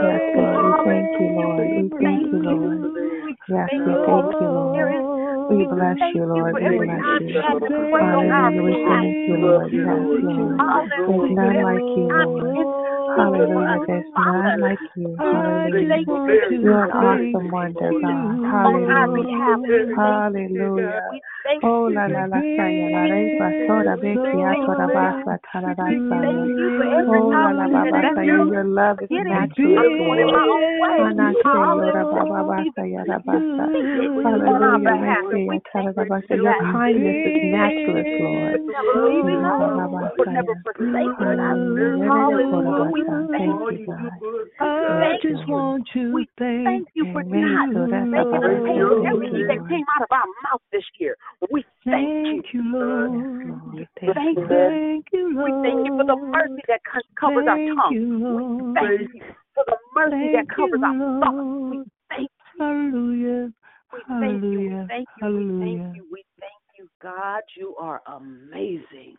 Yes, 0.00 0.20
Lord. 0.36 0.58
We 0.64 0.72
thank 0.86 1.10
you, 1.20 1.28
Lord. 1.36 1.66
We 1.70 1.90
thank 2.00 2.22
you, 2.32 2.38
Lord. 2.40 2.80
Yes, 3.48 3.68
we 3.70 3.92
thank 4.06 4.30
you, 4.40 4.48
Lord. 4.50 4.76
We 5.50 5.66
bless 5.66 5.98
you, 6.14 6.24
Lord. 6.26 6.54
We 6.54 6.60
bless 6.60 7.02
you. 7.20 7.34
Hallelujah. 7.90 8.62
We 8.62 8.74
thank 8.86 9.16
you, 9.26 9.36
Lord. 9.40 9.72
Yes, 9.72 10.02
Lord. 10.22 10.58
There's 11.08 11.30
none 11.34 11.56
like 11.62 11.90
you, 11.96 12.06
Lord. 12.10 12.99
Hallelujah. 13.16 13.80
There's 13.86 14.04
none 14.16 14.60
like 14.60 14.80
you. 14.94 15.22
Hallelujah. 15.30 16.04
You're 16.60 16.84
an 16.84 16.92
awesome 16.92 17.50
wonder, 17.50 17.94
God. 18.00 18.40
Hallelujah. 18.50 19.58
Hallelujah. 19.96 21.02
Oh, 21.62 21.88
la 21.88 22.06
la 22.06 22.26
la 22.26 22.40
saya 22.40 22.86
la 22.92 23.02
re 23.08 23.36
pa 23.38 23.48
tora 23.66 23.96
be 23.96 24.12
ki 24.12 24.38
a 24.44 24.52
tora 24.64 24.86
ba 24.92 25.06
sa 25.24 25.34
ta 25.40 25.60
la 25.60 25.72
la 25.76 25.88
saya. 26.08 26.44
Oh, 27.08 27.32
la 27.32 27.50
la 27.52 27.66
ba 27.68 27.82
ba 27.90 28.00
saya. 28.14 28.24
Your 28.24 28.64
love 28.64 29.00
is 29.00 29.10
matchless, 29.10 29.56
Lord. 29.58 31.00
Ana 31.00 31.32
se 31.32 31.48
yora 31.48 32.04
ba 32.12 32.22
ba 32.28 32.40
ba 32.44 32.58
saya 32.76 33.02
la 33.08 33.18
ba 33.24 33.36
sa. 33.56 33.64
Hallelujah. 34.24 35.00
Me 35.00 35.16
se 35.32 35.38
ya 35.48 35.58
ta 35.72 35.80
la 35.80 35.92
ba 35.96 36.18
sa. 36.28 36.34
Your 36.34 36.56
kindness 36.60 37.18
is 37.24 37.40
matchless, 37.56 38.10
Lord. 38.20 38.60
Thank 43.30 43.56
you. 43.66 44.20
I 44.60 45.16
just 45.22 45.48
want 45.48 45.86
to 45.94 46.24
Thank 46.38 46.88
you 46.94 47.04
for 47.12 47.22
Amen. 47.22 47.40
not 47.40 47.72
So 47.74 47.86
that's 47.90 48.06
making 48.10 48.26
about 48.26 48.44
us 48.44 48.50
it. 48.50 48.64
pay 48.64 48.76
Thank 48.76 49.08
everything 49.08 49.40
you, 49.40 49.46
that 49.48 49.58
Lord. 49.58 49.70
came 49.70 49.86
out 49.96 50.02
of 50.02 50.10
our 50.12 50.28
mouth 50.44 50.62
this 50.72 50.84
year. 50.98 51.16
We 51.50 51.64
thank 51.84 52.44
you. 52.52 52.62
Lord. 52.62 53.12
Lord, 53.12 53.88
thank 54.00 54.14
Thank 54.14 54.36
you. 54.36 54.42
you. 54.42 54.48
Thank 54.48 55.06
you, 55.12 55.42
We 55.42 55.52
thank 55.62 55.86
you 55.86 55.92
for 55.96 56.04
the 56.04 56.16
mercy 56.16 56.62
that 56.68 56.80
co- 56.84 57.00
covers 57.18 57.46
our 57.48 57.56
tongue. 57.56 57.94
you, 57.94 58.18
We 58.58 58.74
thank 58.74 59.14
you 59.14 59.22
for 59.54 59.64
the 59.66 59.76
mercy 59.94 60.30
that 60.32 60.48
covers 60.54 60.80
you, 60.80 60.86
our 60.86 61.20
thoughts. 61.20 61.70
We 61.70 61.76
Lord. 61.76 61.88
thank 62.10 62.30
Hallelujah. 62.58 63.52
we 63.92 64.00
thank 64.20 64.42
you. 64.42 64.60
We 64.60 64.68
Hallelujah. 64.68 64.86
thank 64.88 65.08
you. 65.16 65.26
We 65.26 65.60
thank 65.60 65.96
you. 65.96 66.06
We 66.12 66.24
thank 66.40 66.52
you. 66.78 66.88
God, 67.02 67.42
you 67.56 67.74
are 67.76 68.02
amazing. 68.06 69.16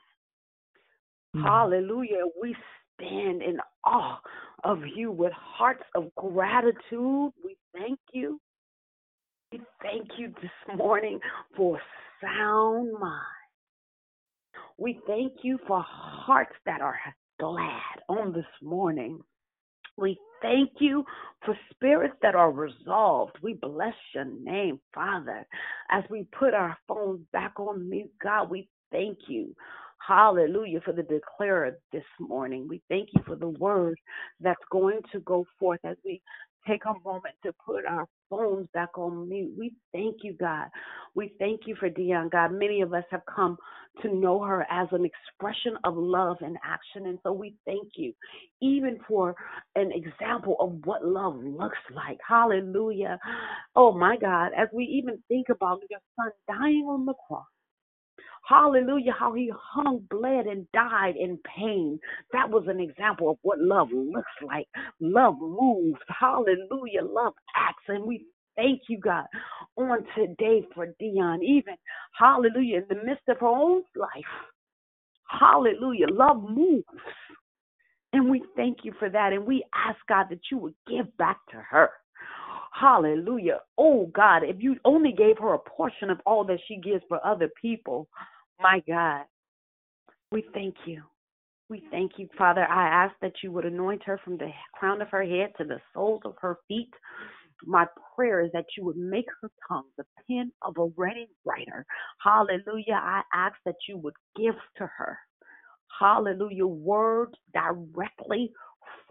Mm. 1.36 1.44
Hallelujah. 1.44 2.26
We 2.42 2.56
stand 2.96 3.42
in 3.42 3.58
awe 3.84 4.20
of 4.64 4.80
you 4.96 5.12
with 5.12 5.34
hearts 5.34 5.84
of 5.96 6.14
gratitude. 6.16 7.32
We 7.44 7.58
thank 7.74 8.00
you. 8.14 8.40
We 9.52 9.62
thank 9.82 10.08
you 10.18 10.34
this 10.42 10.78
morning 10.78 11.20
for 11.58 11.80
sound 12.22 12.94
mind. 13.00 13.22
We 14.78 15.00
thank 15.08 15.34
you 15.44 15.60
for 15.68 15.84
hearts 15.88 16.56
that 16.66 16.82
are 16.82 17.00
glad 17.40 18.02
on 18.10 18.34
this 18.34 18.46
morning. 18.62 19.20
We 19.98 20.18
thank 20.42 20.72
you 20.80 21.04
for 21.46 21.56
spirits 21.72 22.16
that 22.22 22.36
are 22.36 22.52
resolved. 22.52 23.38
We 23.44 23.54
bless 23.54 23.94
your 24.16 24.26
name, 24.26 24.80
Father. 24.94 25.46
As 25.92 26.04
we 26.10 26.26
put 26.38 26.54
our 26.54 26.78
phones 26.88 27.22
back 27.32 27.60
on 27.60 27.90
mute, 27.90 28.12
God, 28.22 28.50
we 28.50 28.70
thank 28.92 29.20
you. 29.28 29.56
Hallelujah 30.08 30.82
for 30.84 30.94
the 30.94 31.04
declarer 31.04 31.78
this 31.92 32.04
morning. 32.20 32.68
We 32.68 32.82
thank 32.90 33.10
you 33.14 33.22
for 33.26 33.36
the 33.36 33.50
word 33.50 34.00
that's 34.40 34.64
going 34.72 35.02
to 35.12 35.20
go 35.20 35.46
forth 35.60 35.80
as 35.84 35.98
we 36.04 36.22
take 36.68 36.84
a 36.86 36.94
moment 37.08 37.36
to 37.46 37.54
put 37.66 37.86
our 37.86 38.08
phones 38.30 38.68
back 38.74 38.98
on 38.98 39.30
mute. 39.30 39.54
We 39.58 39.74
thank 39.94 40.18
you, 40.24 40.34
God. 40.40 40.68
We 41.16 41.34
thank 41.40 41.62
you 41.66 41.76
for 41.80 41.90
Dion, 41.90 42.30
God. 42.30 42.54
Many 42.54 42.82
of 42.82 42.94
us 42.94 43.04
have 43.12 43.22
come 43.34 43.58
to 44.02 44.14
know 44.14 44.42
her 44.44 44.66
as 44.72 44.88
an 44.92 45.06
expression 45.06 45.78
of 45.84 45.96
love 45.98 46.38
and 46.42 46.58
action. 46.64 47.08
And 47.08 47.20
so 47.24 47.34
we 47.34 47.56
thank 47.66 47.90
you, 47.96 48.14
even 48.62 49.00
for 49.08 49.36
an 49.76 49.92
example 49.92 50.56
of 50.60 50.86
what 50.86 51.06
love 51.06 51.38
looks 51.38 51.78
like. 51.94 52.18
Hallelujah. 52.28 53.20
Oh, 53.76 53.92
my 53.94 54.18
God. 54.18 54.52
As 54.58 54.70
we 54.74 54.86
even 54.86 55.22
think 55.28 55.50
about 55.50 55.82
your 55.90 56.00
son 56.16 56.32
dying 56.48 56.86
on 56.90 57.06
the 57.06 57.14
cross. 57.28 57.46
Hallelujah, 58.48 59.14
how 59.18 59.34
he 59.34 59.52
hung, 59.56 60.06
bled, 60.10 60.48
and 60.48 60.68
died 60.72 61.16
in 61.18 61.40
pain. 61.58 62.00
That 62.34 62.50
was 62.50 62.66
an 62.68 62.80
example 62.80 63.30
of 63.30 63.38
what 63.44 63.60
love 63.60 63.90
looks 63.92 64.32
like. 64.46 64.68
Love 65.00 65.36
moves. 65.40 66.00
Hallelujah, 66.08 67.04
love 67.04 67.34
acts. 67.56 67.84
And 67.88 68.06
we 68.06 68.26
thank 68.56 68.82
you, 68.90 69.00
God, 69.00 69.26
on 69.78 70.00
today 70.16 70.66
for 70.74 70.88
Dion, 71.00 71.44
even, 71.44 71.76
hallelujah, 72.18 72.80
in 72.80 72.86
the 72.90 73.04
midst 73.04 73.24
of 73.30 73.38
her 73.40 73.48
own 73.48 73.84
life. 73.96 74.10
Hallelujah, 75.30 76.08
love 76.10 76.44
moves. 76.44 76.86
And 78.14 78.30
we 78.30 78.44
thank 78.58 78.80
you 78.84 78.94
for 79.00 79.10
that. 79.10 79.32
And 79.32 79.46
we 79.46 79.64
ask, 79.74 79.98
God, 80.10 80.26
that 80.30 80.42
you 80.52 80.58
would 80.58 80.76
give 80.88 81.16
back 81.18 81.38
to 81.52 81.58
her. 81.58 81.90
Hallelujah. 82.72 83.60
Oh, 83.78 84.10
God, 84.14 84.44
if 84.44 84.58
you 84.60 84.78
only 84.86 85.12
gave 85.12 85.38
her 85.40 85.54
a 85.54 85.60
portion 85.60 86.10
of 86.10 86.20
all 86.26 86.44
that 86.46 86.60
she 86.68 86.78
gives 86.78 87.04
for 87.08 87.26
other 87.26 87.50
people, 87.62 88.08
my 88.60 88.82
God, 88.88 89.26
we 90.32 90.44
thank 90.54 90.76
you. 90.86 91.04
We 91.70 91.84
thank 91.92 92.14
you, 92.18 92.28
Father. 92.38 92.66
I 92.68 92.88
ask 93.06 93.14
that 93.22 93.34
you 93.44 93.52
would 93.52 93.66
anoint 93.66 94.04
her 94.04 94.20
from 94.24 94.38
the 94.38 94.50
crown 94.74 95.02
of 95.02 95.10
her 95.10 95.24
head 95.24 95.52
to 95.58 95.64
the 95.64 95.80
soles 95.94 96.22
of 96.26 96.36
her 96.42 96.58
feet. 96.68 96.92
My 97.66 97.86
prayer 98.16 98.42
is 98.42 98.52
that 98.54 98.66
you 98.78 98.84
would 98.86 98.98
make 98.98 99.28
her 99.42 99.50
tongue 99.68 99.86
the 99.98 100.06
pen 100.28 100.52
of 100.64 100.78
a 100.78 100.92
ready 100.98 101.28
writer. 101.46 101.86
Hallelujah. 102.24 103.00
I 103.02 103.22
ask 103.34 103.56
that 103.66 103.76
you 103.88 103.98
would 104.00 104.16
give 104.36 104.56
to 104.78 104.88
her, 104.98 105.18
hallelujah, 106.00 106.66
words 106.66 107.36
directly 107.54 108.52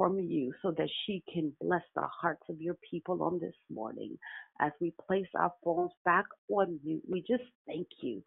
from 0.00 0.18
you 0.18 0.50
so 0.62 0.70
that 0.78 0.88
she 1.04 1.22
can 1.30 1.52
bless 1.60 1.82
the 1.94 2.00
hearts 2.22 2.40
of 2.48 2.58
your 2.58 2.76
people 2.90 3.22
on 3.22 3.38
this 3.38 3.54
morning. 3.70 4.16
As 4.58 4.72
we 4.80 4.94
place 5.06 5.26
our 5.38 5.52
phones 5.62 5.90
back 6.06 6.24
on 6.48 6.80
you, 6.82 7.02
we 7.06 7.20
just 7.20 7.42
thank 7.66 7.86
you, 8.00 8.22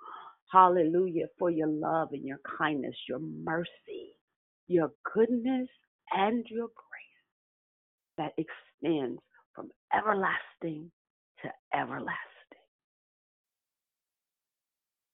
hallelujah, 0.51 1.25
for 1.39 1.49
your 1.49 1.69
love 1.69 2.09
and 2.11 2.23
your 2.23 2.37
kindness, 2.59 2.93
your 3.09 3.17
mercy, 3.17 4.13
your 4.67 4.91
goodness, 5.15 5.67
and 6.11 6.45
your 6.47 6.67
grace 6.67 7.23
that 8.19 8.33
extends 8.37 9.19
from 9.55 9.71
everlasting 9.97 10.91
to 11.41 11.49
everlasting. 11.75 12.13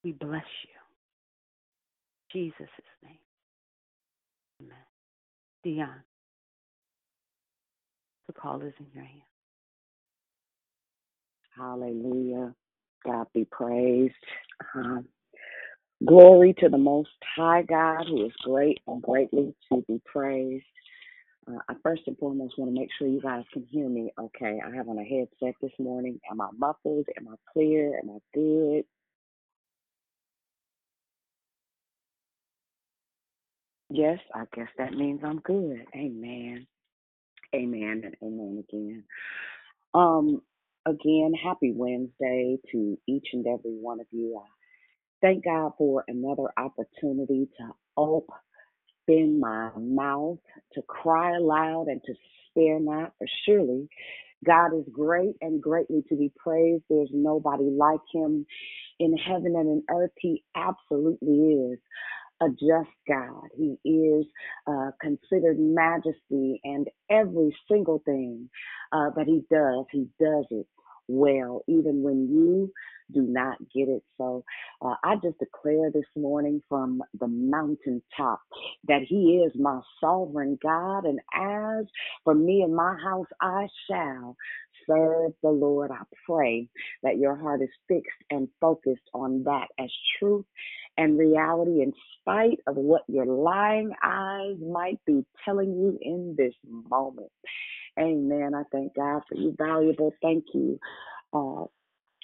We 0.04 0.12
bless 0.12 0.44
you. 0.66 0.76
Jesus' 2.34 2.68
name. 3.02 3.18
Amen. 4.62 4.78
Dion. 5.64 6.09
The 8.30 8.34
call 8.36 8.62
is 8.62 8.76
in 8.80 8.88
your 8.96 9.06
hands. 9.06 9.24
Hallelujah. 11.58 12.54
God 13.06 13.28
be 13.34 13.46
praised. 13.52 14.14
Um, 14.76 15.08
glory 16.06 16.54
to 16.60 16.70
the 16.70 16.78
Most 16.78 17.10
High 17.36 17.64
God, 17.64 18.06
who 18.08 18.26
is 18.28 18.34
great 18.44 18.80
and 18.88 19.02
greatly 19.02 19.56
to 19.74 19.84
be 19.88 20.02
praised. 20.06 20.66
Uh, 21.50 21.60
I 21.70 21.76
first 21.84 22.04
and 22.08 22.18
foremost 22.20 22.60
want 22.60 22.74
to 22.74 22.80
make 22.80 22.90
sure 23.00 23.08
you 23.08 23.22
guys 23.22 23.46
can 23.54 23.66
hear 23.72 23.90
me 23.90 24.12
okay. 24.20 24.60
I 24.66 24.76
have 24.76 24.90
on 24.90 25.00
a 25.00 25.04
headset 25.04 25.56
this 25.62 25.74
morning. 25.80 26.20
Am 26.32 26.42
I 26.42 26.50
muffled? 26.58 27.08
Am 27.18 27.28
I 27.30 27.36
clear? 27.54 28.00
Am 28.00 28.12
I 28.12 28.20
good? 28.36 28.84
Yes, 33.90 34.20
I 34.36 34.46
guess 34.56 34.70
that 34.78 34.94
means 34.94 35.22
I'm 35.24 35.40
good. 35.40 35.86
Amen. 35.96 36.68
Amen 37.56 38.04
and 38.06 38.16
amen 38.24 38.64
again. 38.70 39.04
Um, 39.94 40.42
again, 40.88 41.34
happy 41.44 41.74
Wednesday 41.76 42.58
to 42.72 42.98
each 43.08 43.28
and 43.34 43.48
every 43.48 43.72
one 43.72 44.02
of 44.02 44.08
you. 44.12 44.42
I 44.44 44.48
thank 45.22 45.46
God 45.46 45.74
for 45.78 46.06
another 46.08 46.52
opportunity 46.58 47.50
to 47.60 47.72
open 47.98 49.40
my 49.40 49.72
mouth, 49.78 50.40
to 50.74 50.84
cry 50.84 51.38
aloud, 51.38 51.88
and 51.90 52.02
to 52.06 52.14
spare 52.52 52.80
not. 52.80 53.14
For 53.20 53.28
surely 53.46 53.90
God 54.46 54.76
is 54.78 54.86
great 54.92 55.36
and 55.42 55.62
greatly 55.62 56.04
to 56.10 56.18
be 56.18 56.32
praised. 56.38 56.84
There's 56.90 57.12
nobody 57.14 57.66
like 57.66 58.02
him 58.14 58.46
in 59.00 59.18
heaven 59.18 59.56
and 59.58 59.70
in 59.70 59.84
earth. 59.92 60.12
He 60.20 60.44
absolutely 60.56 61.38
is 61.74 61.80
a 62.42 62.50
just 62.50 62.92
God. 63.08 63.50
He 63.58 63.78
is 63.86 64.26
uh, 64.68 64.92
considered 65.02 65.58
majesty 65.60 66.62
and 66.64 66.88
every 67.12 67.56
single 67.72 68.02
thing 68.06 68.50
uh, 68.94 69.12
that 69.16 69.28
he 69.28 69.44
does, 69.52 69.86
he 69.92 70.08
does 70.20 70.46
it 70.52 70.68
well, 71.10 71.64
even 71.68 72.04
when 72.04 72.30
you 72.30 72.72
do 73.14 73.24
not 73.24 73.60
get 73.76 73.90
it. 73.90 74.04
So 74.18 74.46
uh, 74.82 74.96
I 75.04 75.16
just 75.16 75.40
declare 75.40 75.92
this 75.92 76.06
morning 76.16 76.64
from 76.70 77.02
the 77.20 77.28
mountaintop 77.28 78.42
that 78.88 79.02
he 79.08 79.44
is 79.46 79.54
my 79.60 79.82
sovereign 80.02 80.60
God. 80.64 81.06
And 81.06 81.20
as 81.36 81.86
for 82.26 82.36
me 82.36 82.64
and 82.64 82.76
my 82.76 82.96
house, 83.04 83.28
I 83.42 83.68
shall 83.90 84.38
serve 84.88 85.34
the 85.44 85.50
Lord. 85.50 85.92
I 85.92 86.04
pray 86.28 86.70
that 87.04 87.18
your 87.18 87.36
heart 87.38 87.62
is 87.64 87.70
fixed 87.88 88.10
and 88.32 88.50
focused 88.62 89.10
on 89.14 89.44
that 89.46 89.68
as 89.80 89.90
truth 90.20 90.46
and 90.98 91.20
reality 91.20 91.82
in 91.84 91.94
spite 92.22 92.60
of 92.68 92.78
what 92.78 93.04
your 93.08 93.26
lying 93.26 93.94
eyes 94.04 94.58
might 94.62 95.00
be 95.06 95.26
telling 95.46 95.72
you 95.72 95.98
in 96.02 96.36
this 96.38 96.54
moment. 96.90 97.32
Amen. 98.02 98.54
I 98.56 98.64
thank 98.72 98.96
God 98.96 99.22
for 99.30 99.36
you, 99.36 99.56
valuable. 99.58 100.14
Thank 100.22 100.46
you, 100.54 100.80
uh, 101.34 101.66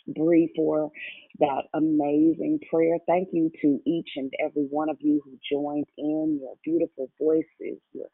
Bree, 0.07 0.51
for 0.55 0.91
that 1.39 1.63
amazing 1.73 2.59
prayer. 2.71 2.97
Thank 3.07 3.29
you 3.33 3.51
to 3.61 3.79
each 3.85 4.09
and 4.17 4.31
every 4.43 4.63
one 4.65 4.89
of 4.89 4.97
you 5.01 5.21
who 5.25 5.37
joined 5.51 5.87
in, 5.97 6.39
your 6.41 6.55
beautiful 6.65 7.11
voices, 7.21 7.81
your 7.93 8.07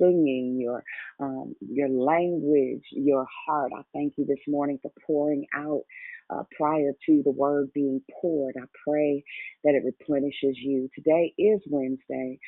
singing, 0.00 0.58
your 0.60 0.84
um, 1.20 1.54
your 1.60 1.88
language, 1.90 2.84
your 2.92 3.26
heart. 3.46 3.72
I 3.76 3.82
thank 3.94 4.14
you 4.18 4.26
this 4.26 4.40
morning 4.48 4.78
for 4.82 4.92
pouring 5.06 5.46
out 5.56 5.82
uh, 6.30 6.44
prior 6.56 6.92
to 7.06 7.22
the 7.24 7.30
word 7.32 7.72
being 7.74 8.02
poured. 8.20 8.56
I 8.58 8.66
pray 8.88 9.24
that 9.64 9.74
it 9.74 9.84
replenishes 9.84 10.56
you. 10.58 10.90
Today 10.94 11.34
is 11.38 11.60
Wednesday, 11.70 12.38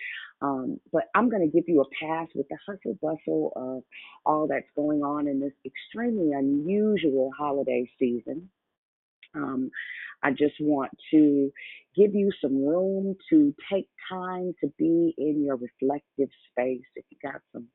um, 0.42 0.80
but 0.92 1.04
I'm 1.14 1.30
going 1.30 1.48
to 1.48 1.54
give 1.54 1.64
you 1.68 1.82
a 1.82 2.04
pass 2.06 2.28
with 2.34 2.48
the 2.48 2.58
hustle 2.66 2.98
bustle 3.02 3.52
of 3.56 3.84
all 4.26 4.48
that's 4.48 4.70
going 4.76 5.02
on 5.02 5.28
in 5.28 5.40
this 5.40 5.52
extremely 5.66 6.32
unusual 6.32 7.30
holiday 7.38 7.90
season. 7.98 8.50
Um, 9.34 9.70
I 10.22 10.30
just 10.32 10.54
want 10.60 10.90
to 11.12 11.52
give 11.96 12.14
you 12.14 12.30
some 12.42 12.64
room 12.64 13.16
to 13.30 13.54
take 13.72 13.88
time 14.10 14.54
to 14.62 14.72
be 14.78 15.14
in 15.18 15.44
your 15.44 15.56
reflective 15.56 16.30
space. 16.50 16.84
If 16.96 17.04
you 17.10 17.18
got 17.22 17.40
some 17.52 17.68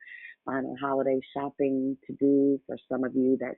final 0.46 0.76
holiday 0.82 1.20
shopping 1.36 1.98
to 2.08 2.14
do 2.14 2.60
for 2.68 2.78
some 2.92 3.04
of 3.04 3.16
you 3.16 3.38
that 3.40 3.56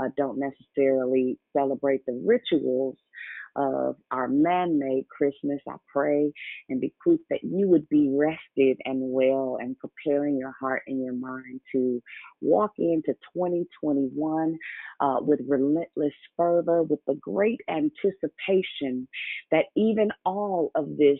uh, 0.00 0.08
don't 0.16 0.38
necessarily 0.38 1.38
celebrate 1.54 2.04
the 2.06 2.20
rituals 2.24 2.96
of 3.56 3.96
our 4.10 4.28
man 4.28 4.78
made 4.78 5.06
Christmas. 5.08 5.60
I 5.68 5.76
pray 5.92 6.32
and 6.68 6.80
bequeath 6.80 7.20
that 7.30 7.42
you 7.42 7.68
would 7.68 7.88
be 7.88 8.14
rested 8.14 8.78
and 8.84 9.00
well 9.00 9.58
and 9.60 9.76
preparing 9.78 10.36
your 10.36 10.54
heart 10.60 10.82
and 10.86 11.02
your 11.02 11.14
mind 11.14 11.60
to 11.72 12.02
walk 12.40 12.72
into 12.78 13.14
2021 13.34 14.58
uh, 15.00 15.16
with 15.20 15.40
relentless 15.48 16.12
fervor, 16.36 16.82
with 16.82 17.00
the 17.06 17.14
great 17.14 17.60
anticipation 17.68 19.08
that 19.50 19.64
even 19.74 20.10
all 20.24 20.70
of 20.74 20.96
this. 20.96 21.18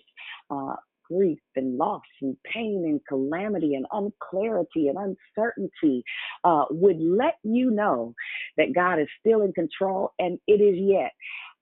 Uh, 0.50 0.76
grief 1.08 1.38
and 1.54 1.76
loss 1.76 2.02
and 2.20 2.36
pain 2.44 2.84
and 2.86 3.00
calamity 3.08 3.74
and 3.74 3.86
unclarity 3.92 4.88
and 4.88 5.16
uncertainty 5.36 6.04
uh, 6.44 6.64
would 6.70 7.00
let 7.00 7.36
you 7.42 7.70
know 7.70 8.14
that 8.56 8.74
God 8.74 8.98
is 8.98 9.08
still 9.20 9.42
in 9.42 9.52
control 9.52 10.12
and 10.18 10.38
it 10.46 10.60
is 10.60 10.76
yet 10.78 11.12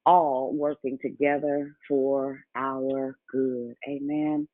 all 0.07 0.53
working 0.55 0.99
together 1.01 1.75
for 1.89 2.45
our 2.55 3.17
good. 3.31 3.75
Amen. 3.89 4.47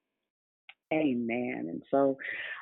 Amen. 0.92 1.66
And 1.68 1.82
so, 1.90 2.18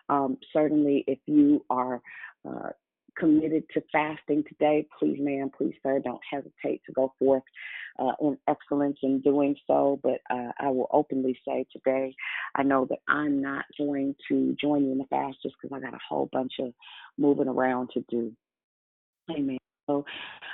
um, 0.08 0.38
certainly, 0.52 1.04
if 1.06 1.18
you 1.26 1.64
are 1.70 2.00
uh, 2.48 2.70
committed 3.18 3.64
to 3.74 3.82
fasting 3.92 4.44
today, 4.48 4.86
please, 4.98 5.18
ma'am, 5.20 5.50
please, 5.56 5.74
sir, 5.82 6.00
don't 6.04 6.20
hesitate 6.30 6.82
to 6.86 6.92
go 6.92 7.12
forth 7.18 7.42
uh, 7.98 8.12
in 8.20 8.38
excellence 8.48 8.98
in 9.02 9.20
doing 9.20 9.56
so. 9.66 10.00
But 10.02 10.20
uh, 10.30 10.52
I 10.58 10.68
will 10.68 10.88
openly 10.92 11.38
say 11.46 11.66
today, 11.72 12.14
I 12.54 12.62
know 12.62 12.86
that 12.90 13.00
I'm 13.08 13.42
not 13.42 13.64
going 13.76 14.14
to 14.28 14.56
join 14.60 14.84
you 14.84 14.92
in 14.92 14.98
the 14.98 15.04
fast 15.04 15.38
just 15.42 15.56
because 15.60 15.76
I 15.76 15.80
got 15.80 15.94
a 15.94 16.00
whole 16.08 16.28
bunch 16.32 16.52
of 16.60 16.72
moving 17.16 17.48
around 17.48 17.90
to 17.94 18.04
do. 18.08 18.32
Amen. 19.30 19.58
So 19.88 20.04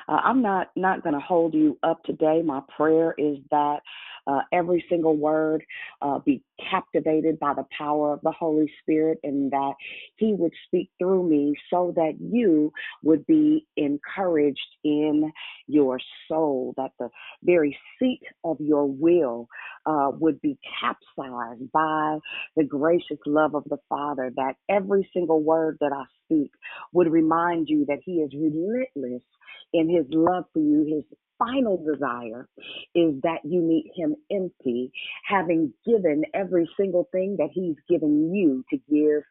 uh, 0.08 0.20
I'm 0.24 0.42
not 0.42 0.68
not 0.76 1.02
going 1.02 1.14
to 1.14 1.20
hold 1.20 1.54
you 1.54 1.78
up 1.82 2.02
today. 2.04 2.42
My 2.44 2.62
prayer 2.76 3.14
is 3.18 3.38
that 3.50 3.80
uh, 4.26 4.40
every 4.52 4.84
single 4.90 5.16
word 5.16 5.64
uh, 6.02 6.18
be 6.20 6.42
captivated 6.70 7.38
by 7.40 7.54
the 7.54 7.66
power 7.78 8.14
of 8.14 8.20
the 8.22 8.32
Holy 8.32 8.72
Spirit 8.82 9.18
and 9.24 9.52
that 9.52 9.74
He 10.16 10.34
would 10.38 10.52
speak 10.66 10.90
through 10.98 11.28
me 11.28 11.54
so 11.70 11.92
that 11.96 12.14
you 12.20 12.72
would 13.02 13.26
be 13.26 13.66
encouraged 13.76 14.60
in 14.84 15.32
your 15.68 16.00
soul, 16.28 16.74
that 16.78 16.92
the 17.00 17.10
very 17.42 17.78
seat 18.00 18.22
of 18.44 18.58
your 18.60 18.86
will 18.86 19.48
uh, 19.86 20.10
would 20.12 20.40
be 20.42 20.58
capsized 20.80 21.70
by 21.72 22.18
the 22.56 22.64
gracious 22.64 23.18
love 23.26 23.54
of 23.54 23.64
the 23.66 23.78
Father, 23.90 24.32
that 24.36 24.54
every 24.70 25.08
single 25.14 25.42
word 25.42 25.78
that 25.80 25.92
I 25.94 26.04
speak 26.24 26.52
would 26.94 27.12
remind 27.12 27.68
you 27.68 27.86
that 27.88 28.00
He 28.04 28.14
is 28.14 28.32
relentless 28.34 29.23
in 29.72 29.88
His 29.88 30.06
love 30.10 30.44
for 30.52 30.60
you, 30.60 30.84
His 30.84 31.18
final 31.38 31.76
desire 31.76 32.48
is 32.94 33.14
that 33.22 33.38
you 33.44 33.60
meet 33.60 33.90
him 33.94 34.14
empty, 34.30 34.92
having 35.24 35.72
given 35.86 36.24
every 36.34 36.68
single 36.78 37.08
thing 37.12 37.36
that 37.38 37.50
he's 37.52 37.76
given 37.88 38.34
you 38.34 38.64
to 38.70 38.76
give 38.90 39.22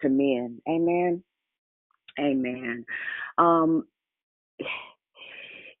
to 0.00 0.08
men. 0.08 0.60
Amen. 0.68 1.22
Amen. 2.18 2.84
Um, 3.38 3.84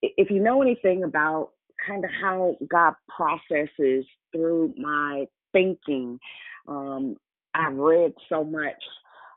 if 0.02 0.30
you 0.30 0.40
know 0.40 0.62
anything 0.62 1.04
about 1.04 1.50
kind 1.86 2.04
of 2.04 2.10
how 2.20 2.56
God 2.70 2.94
processes 3.14 4.04
through 4.32 4.74
my 4.76 5.26
thinking, 5.52 6.18
um, 6.68 7.16
I've 7.54 7.74
read 7.74 8.12
so 8.28 8.44
much 8.44 8.82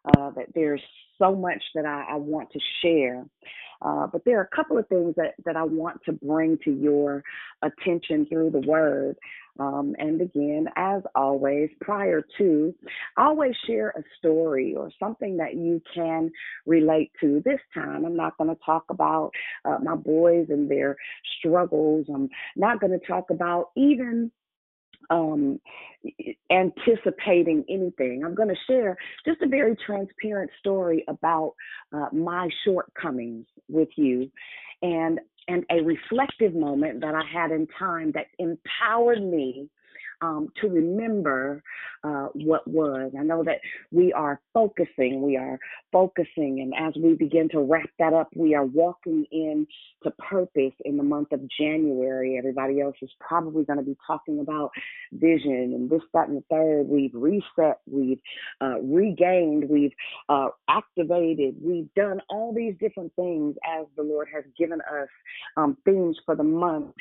uh, 0.05 0.31
that 0.31 0.47
there's 0.53 0.81
so 1.17 1.35
much 1.35 1.63
that 1.75 1.85
I, 1.85 2.05
I 2.11 2.15
want 2.15 2.51
to 2.51 2.59
share. 2.81 3.25
Uh, 3.81 4.07
but 4.07 4.23
there 4.25 4.39
are 4.39 4.49
a 4.51 4.55
couple 4.55 4.77
of 4.77 4.87
things 4.87 5.13
that, 5.17 5.33
that 5.45 5.55
I 5.55 5.63
want 5.63 5.99
to 6.05 6.13
bring 6.13 6.57
to 6.63 6.71
your 6.71 7.23
attention 7.61 8.25
through 8.25 8.51
the 8.51 8.65
word. 8.67 9.17
Um, 9.59 9.95
and 9.97 10.19
again, 10.21 10.67
as 10.75 11.01
always, 11.13 11.69
prior 11.81 12.21
to, 12.37 12.73
always 13.17 13.53
share 13.67 13.89
a 13.89 14.03
story 14.17 14.75
or 14.75 14.91
something 14.99 15.37
that 15.37 15.55
you 15.55 15.81
can 15.93 16.31
relate 16.65 17.11
to. 17.21 17.41
This 17.45 17.59
time, 17.73 18.05
I'm 18.05 18.17
not 18.17 18.37
going 18.37 18.49
to 18.49 18.61
talk 18.65 18.83
about 18.89 19.31
uh, 19.63 19.77
my 19.81 19.95
boys 19.95 20.47
and 20.49 20.69
their 20.69 20.97
struggles. 21.39 22.07
I'm 22.13 22.29
not 22.55 22.81
going 22.81 22.97
to 22.97 23.07
talk 23.07 23.29
about 23.29 23.69
even 23.77 24.31
um, 25.09 25.59
anticipating 26.51 27.63
anything. 27.69 28.23
I'm 28.23 28.35
going 28.35 28.49
to 28.49 28.55
share 28.67 28.97
just 29.25 29.41
a 29.41 29.47
very 29.47 29.75
transparent 29.85 30.51
story 30.59 31.03
about 31.07 31.53
uh, 31.93 32.07
my 32.11 32.49
shortcomings 32.63 33.45
with 33.69 33.89
you, 33.95 34.29
and 34.81 35.19
and 35.47 35.63
a 35.69 35.81
reflective 35.81 36.55
moment 36.55 37.01
that 37.01 37.13
I 37.13 37.23
had 37.31 37.51
in 37.51 37.67
time 37.77 38.11
that 38.13 38.27
empowered 38.39 39.23
me 39.23 39.69
um, 40.21 40.49
to 40.61 40.67
remember 40.67 41.61
uh, 42.03 42.27
what 42.33 42.67
was. 42.67 43.11
I 43.17 43.23
know 43.23 43.43
that 43.43 43.59
we 43.91 44.13
are 44.13 44.39
focusing, 44.53 45.21
we 45.21 45.37
are 45.37 45.59
focusing, 45.91 46.61
and 46.61 46.73
as 46.77 46.93
we 47.01 47.15
begin 47.15 47.49
to 47.49 47.59
wrap 47.59 47.89
that 47.99 48.13
up, 48.13 48.29
we 48.35 48.55
are 48.55 48.65
walking 48.65 49.25
in 49.31 49.67
to 50.03 50.11
purpose 50.11 50.73
in 50.83 50.97
the 50.97 51.03
month 51.03 51.31
of 51.31 51.41
January. 51.59 52.37
Everybody 52.37 52.81
else 52.81 52.95
is 53.01 53.09
probably 53.19 53.63
going 53.63 53.79
to 53.79 53.85
be 53.85 53.97
talking 54.05 54.39
about 54.39 54.71
vision 55.13 55.73
and 55.75 55.89
this, 55.89 56.01
that, 56.13 56.27
and 56.27 56.37
the 56.37 56.43
third. 56.49 56.87
We've 56.87 57.13
reset, 57.13 57.79
we've 57.89 58.19
uh, 58.61 58.79
regained, 58.81 59.67
we've 59.69 59.93
uh, 60.29 60.49
activated, 60.69 61.55
we've 61.61 61.93
done 61.95 62.21
all 62.29 62.53
these 62.53 62.75
different 62.79 63.11
things 63.15 63.55
as 63.79 63.85
the 63.95 64.03
Lord 64.03 64.27
has 64.33 64.43
given 64.57 64.79
us 64.81 65.09
um, 65.57 65.77
themes 65.85 66.17
for 66.25 66.35
the 66.35 66.43
month. 66.43 66.93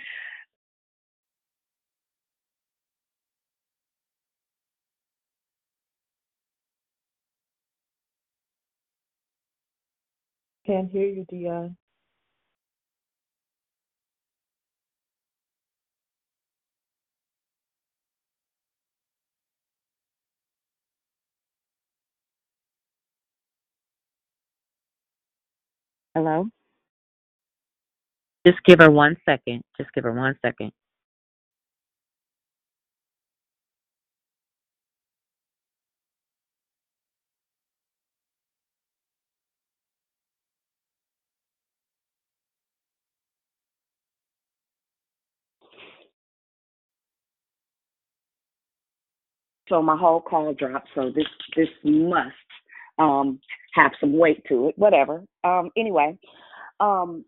Can't 10.66 10.90
hear 10.90 11.08
you, 11.08 11.26
Dion. 11.28 11.76
Hello? 26.14 26.48
Just 28.46 28.58
give 28.64 28.80
her 28.80 28.90
one 28.90 29.16
second. 29.26 29.62
Just 29.78 29.92
give 29.94 30.04
her 30.04 30.12
one 30.12 30.36
second. 30.42 30.72
So 49.68 49.82
my 49.82 49.96
whole 49.96 50.20
call 50.20 50.52
dropped. 50.54 50.88
So 50.94 51.10
this 51.14 51.26
this 51.56 51.68
must 51.84 52.34
um, 52.98 53.40
have 53.74 53.92
some 54.00 54.16
weight 54.18 54.42
to 54.48 54.68
it. 54.68 54.74
Whatever. 54.78 55.24
Um, 55.42 55.70
anyway, 55.76 56.18
um, 56.80 57.24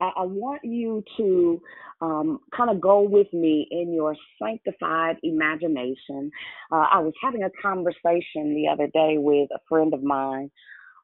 I, 0.00 0.10
I 0.18 0.24
want 0.24 0.62
you 0.64 1.02
to 1.16 1.60
um, 2.00 2.40
kind 2.54 2.70
of 2.70 2.80
go 2.80 3.00
with 3.00 3.32
me 3.32 3.66
in 3.70 3.92
your 3.92 4.14
sanctified 4.40 5.16
imagination. 5.22 6.30
Uh, 6.70 6.86
I 6.92 6.98
was 7.00 7.14
having 7.22 7.42
a 7.42 7.50
conversation 7.62 8.54
the 8.54 8.68
other 8.70 8.86
day 8.88 9.16
with 9.18 9.48
a 9.54 9.60
friend 9.68 9.94
of 9.94 10.02
mine 10.02 10.50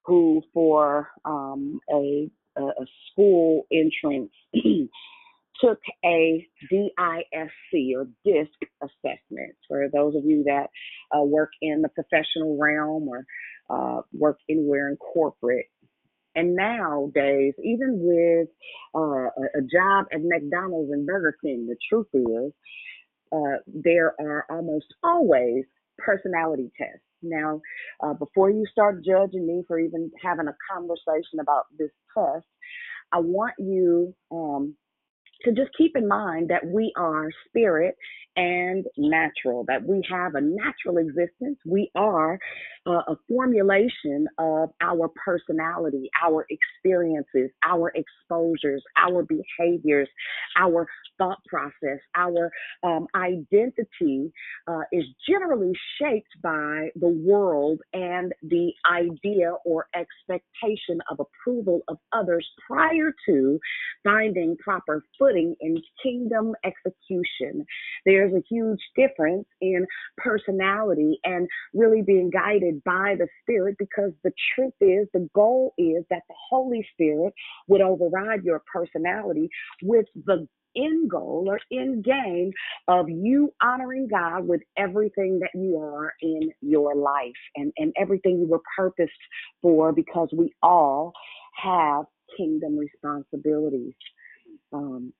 who, 0.04 0.42
for 0.52 1.08
um, 1.24 1.80
a, 1.90 2.30
a, 2.56 2.62
a 2.62 2.86
school 3.10 3.66
entrance, 3.72 4.32
took 5.60 5.78
a 6.04 6.46
DISC 6.70 7.74
or 7.96 8.08
DISC 8.24 8.70
assessment. 8.82 9.54
For 9.68 9.88
those 9.92 10.14
of 10.14 10.24
you 10.24 10.44
that 10.46 10.68
uh, 11.16 11.22
work 11.22 11.50
in 11.60 11.82
the 11.82 11.88
professional 11.88 12.58
realm 12.58 13.08
or 13.08 13.24
uh, 13.70 14.02
work 14.12 14.38
anywhere 14.48 14.88
in 14.88 14.96
corporate, 14.96 15.66
and 16.34 16.56
nowadays, 16.56 17.54
even 17.62 17.98
with 18.00 18.48
uh, 18.94 19.28
a, 19.28 19.62
job 19.70 20.06
at 20.12 20.20
McDonald's 20.22 20.90
and 20.90 21.06
Burger 21.06 21.36
King, 21.44 21.66
the 21.66 21.76
truth 21.88 22.06
is 22.14 22.52
uh, 23.32 23.58
there 23.66 24.14
are 24.18 24.46
almost 24.50 24.86
always 25.02 25.64
personality 25.98 26.70
tests. 26.78 27.04
Now, 27.22 27.60
uh, 28.02 28.14
before 28.14 28.50
you 28.50 28.64
start 28.70 29.04
judging 29.04 29.46
me 29.46 29.62
for 29.68 29.78
even 29.78 30.10
having 30.22 30.48
a 30.48 30.56
conversation 30.72 31.38
about 31.40 31.64
this 31.78 31.90
test, 32.16 32.46
I 33.12 33.18
want 33.18 33.54
you 33.58 34.14
um, 34.30 34.74
to 35.44 35.52
just 35.52 35.70
keep 35.76 35.96
in 35.96 36.08
mind 36.08 36.50
that 36.50 36.66
we 36.66 36.92
are 36.96 37.28
spirit 37.48 37.96
and 38.36 38.86
natural, 38.96 39.64
that 39.68 39.84
we 39.84 40.02
have 40.10 40.34
a 40.34 40.40
natural 40.40 40.98
existence. 40.98 41.58
We 41.66 41.90
are 41.94 42.38
uh, 42.86 43.02
a 43.08 43.16
formulation 43.28 44.26
of 44.38 44.70
our 44.80 45.10
personality, 45.24 46.10
our 46.22 46.46
experiences, 46.50 47.50
our 47.64 47.92
exposures, 47.94 48.82
our 48.96 49.24
behaviors, 49.24 50.08
our 50.58 50.86
thought 51.18 51.38
process, 51.48 51.98
our 52.16 52.50
um, 52.82 53.06
identity 53.14 54.32
uh, 54.66 54.80
is 54.92 55.04
generally 55.28 55.72
shaped 56.00 56.32
by 56.42 56.88
the 56.96 57.08
world 57.08 57.80
and 57.92 58.32
the 58.42 58.72
idea 58.90 59.52
or 59.64 59.86
expectation 59.94 61.00
of 61.10 61.20
approval 61.20 61.82
of 61.88 61.98
others 62.12 62.46
prior 62.66 63.12
to 63.26 63.58
finding 64.02 64.56
proper 64.56 65.04
footing 65.18 65.54
in 65.60 65.76
kingdom 66.02 66.54
execution. 66.64 67.64
There's 68.22 68.34
a 68.34 68.44
huge 68.48 68.78
difference 68.94 69.46
in 69.60 69.84
personality 70.16 71.18
and 71.24 71.48
really 71.74 72.02
being 72.02 72.30
guided 72.30 72.84
by 72.84 73.16
the 73.18 73.26
Spirit 73.42 73.74
because 73.80 74.12
the 74.22 74.30
truth 74.54 74.74
is, 74.80 75.08
the 75.12 75.28
goal 75.34 75.74
is 75.76 76.04
that 76.08 76.22
the 76.28 76.34
Holy 76.50 76.86
Spirit 76.92 77.34
would 77.66 77.80
override 77.80 78.44
your 78.44 78.62
personality 78.72 79.48
with 79.82 80.06
the 80.24 80.46
end 80.76 81.10
goal 81.10 81.46
or 81.48 81.58
end 81.76 82.04
game 82.04 82.52
of 82.86 83.10
you 83.10 83.52
honoring 83.60 84.06
God 84.08 84.46
with 84.46 84.60
everything 84.76 85.40
that 85.40 85.50
you 85.52 85.78
are 85.78 86.14
in 86.22 86.50
your 86.60 86.94
life 86.94 87.32
and, 87.56 87.72
and 87.76 87.92
everything 88.00 88.38
you 88.38 88.46
were 88.46 88.62
purposed 88.76 89.10
for 89.60 89.92
because 89.92 90.28
we 90.32 90.52
all 90.62 91.12
have 91.56 92.04
kingdom 92.36 92.78
responsibilities. 92.78 93.94
Um, 94.72 95.12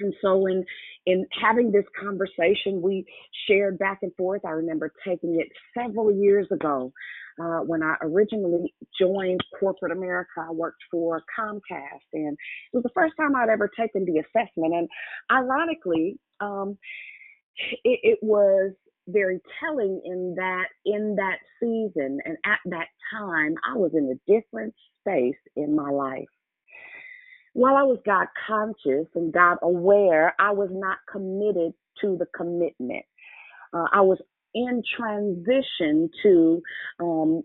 and 0.00 0.14
so 0.22 0.46
in 0.46 0.64
in 1.06 1.26
having 1.40 1.70
this 1.70 1.84
conversation, 2.00 2.82
we 2.82 3.06
shared 3.48 3.78
back 3.78 4.00
and 4.02 4.12
forth. 4.16 4.44
I 4.44 4.50
remember 4.50 4.92
taking 5.06 5.40
it 5.40 5.48
several 5.76 6.12
years 6.12 6.48
ago 6.50 6.92
uh, 7.40 7.60
when 7.60 7.82
I 7.82 7.94
originally 8.02 8.74
joined 9.00 9.40
corporate 9.58 9.92
America. 9.92 10.30
I 10.40 10.50
worked 10.52 10.82
for 10.90 11.22
Comcast, 11.38 12.08
and 12.12 12.32
it 12.72 12.76
was 12.76 12.82
the 12.82 12.90
first 12.94 13.14
time 13.18 13.36
I'd 13.36 13.48
ever 13.48 13.70
taken 13.78 14.04
the 14.04 14.18
assessment. 14.20 14.74
And 14.74 14.88
ironically, 15.30 16.18
um, 16.40 16.76
it, 17.84 18.00
it 18.02 18.18
was 18.22 18.72
very 19.08 19.40
telling 19.60 20.00
in 20.04 20.34
that 20.36 20.66
in 20.84 21.14
that 21.16 21.38
season 21.60 22.18
and 22.24 22.36
at 22.44 22.58
that 22.66 22.88
time, 23.12 23.54
I 23.72 23.76
was 23.76 23.92
in 23.94 24.10
a 24.10 24.32
different 24.32 24.74
space 25.00 25.38
in 25.54 25.76
my 25.76 25.90
life 25.90 26.26
while 27.56 27.74
I 27.74 27.84
was 27.84 27.98
God 28.04 28.26
conscious 28.46 29.06
and 29.14 29.32
God 29.32 29.56
aware, 29.62 30.34
I 30.38 30.50
was 30.50 30.68
not 30.70 30.98
committed 31.10 31.72
to 32.02 32.18
the 32.18 32.26
commitment. 32.36 33.06
Uh, 33.72 33.86
I 33.94 34.02
was 34.02 34.18
in 34.54 34.82
transition 34.94 36.10
to 36.22 36.62
um, 37.00 37.42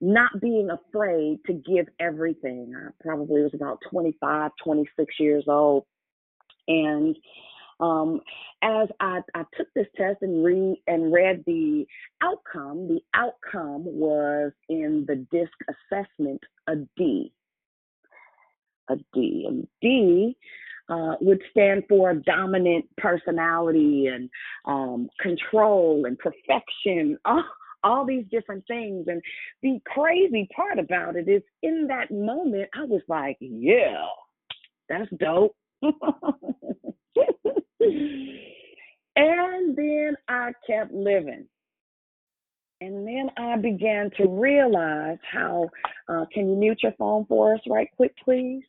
not 0.00 0.30
being 0.40 0.70
afraid 0.70 1.40
to 1.46 1.54
give 1.54 1.88
everything. 1.98 2.72
I 2.76 2.90
probably 3.02 3.42
was 3.42 3.50
about 3.52 3.80
25, 3.90 4.52
26 4.62 5.14
years 5.18 5.44
old. 5.48 5.86
And 6.68 7.16
um, 7.80 8.20
as 8.62 8.90
I, 9.00 9.22
I 9.34 9.42
took 9.56 9.66
this 9.74 9.88
test 9.96 10.18
and 10.22 10.44
read 10.44 10.76
and 10.86 11.12
read 11.12 11.42
the 11.48 11.84
outcome, 12.22 12.86
the 12.86 13.00
outcome 13.14 13.82
was 13.86 14.52
in 14.68 15.04
the 15.08 15.16
DISC 15.32 15.50
assessment 15.68 16.42
a 16.68 16.76
D 16.96 17.32
a 18.90 18.96
D. 19.14 19.46
And 19.48 19.66
D 19.80 20.36
uh, 20.90 21.14
would 21.20 21.40
stand 21.50 21.84
for 21.88 22.14
dominant 22.14 22.84
personality 22.96 24.08
and 24.08 24.28
um, 24.64 25.08
control 25.20 26.04
and 26.04 26.18
perfection, 26.18 27.16
all, 27.24 27.44
all 27.84 28.04
these 28.04 28.24
different 28.30 28.64
things. 28.66 29.06
And 29.08 29.22
the 29.62 29.80
crazy 29.86 30.48
part 30.54 30.78
about 30.78 31.16
it 31.16 31.28
is 31.28 31.42
in 31.62 31.86
that 31.88 32.10
moment, 32.10 32.68
I 32.74 32.84
was 32.84 33.02
like, 33.08 33.36
yeah, 33.40 34.04
that's 34.88 35.08
dope. 35.18 35.56
and 35.82 35.96
then 39.76 40.16
I 40.28 40.52
kept 40.66 40.92
living. 40.92 41.46
And 42.82 43.06
then 43.06 43.30
I 43.36 43.56
began 43.58 44.10
to 44.16 44.26
realize 44.26 45.18
how, 45.30 45.68
uh, 46.08 46.24
can 46.32 46.48
you 46.48 46.56
mute 46.56 46.82
your 46.82 46.92
phone 46.98 47.26
for 47.26 47.54
us 47.54 47.60
right 47.68 47.88
quick, 47.96 48.14
please? 48.24 48.62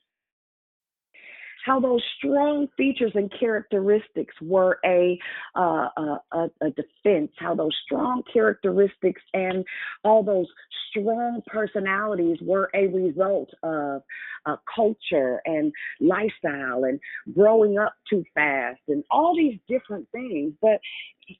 How 1.66 1.80
those 1.80 2.04
strong 2.18 2.68
features 2.78 3.12
and 3.16 3.32
characteristics 3.40 4.36
were 4.42 4.80
a, 4.86 5.18
uh, 5.56 5.88
a, 5.98 6.50
a 6.62 6.70
defense, 6.72 7.32
how 7.38 7.56
those 7.56 7.76
strong 7.86 8.24
characteristics 8.32 9.22
and 9.34 9.66
all 10.04 10.24
those 10.24 10.48
strong 10.90 11.42
personalities 11.48 12.38
were 12.42 12.70
a 12.74 12.88
result 12.88 13.50
of 13.64 14.02
uh, 14.46 14.56
culture 14.76 15.42
and 15.46 15.72
lifestyle 16.00 16.84
and 16.84 17.00
growing 17.36 17.78
up 17.78 17.94
too 18.10 18.24
fast 18.34 18.80
and 18.88 19.04
all 19.12 19.36
these 19.36 19.60
different 19.68 20.08
things. 20.12 20.54
But 20.62 20.80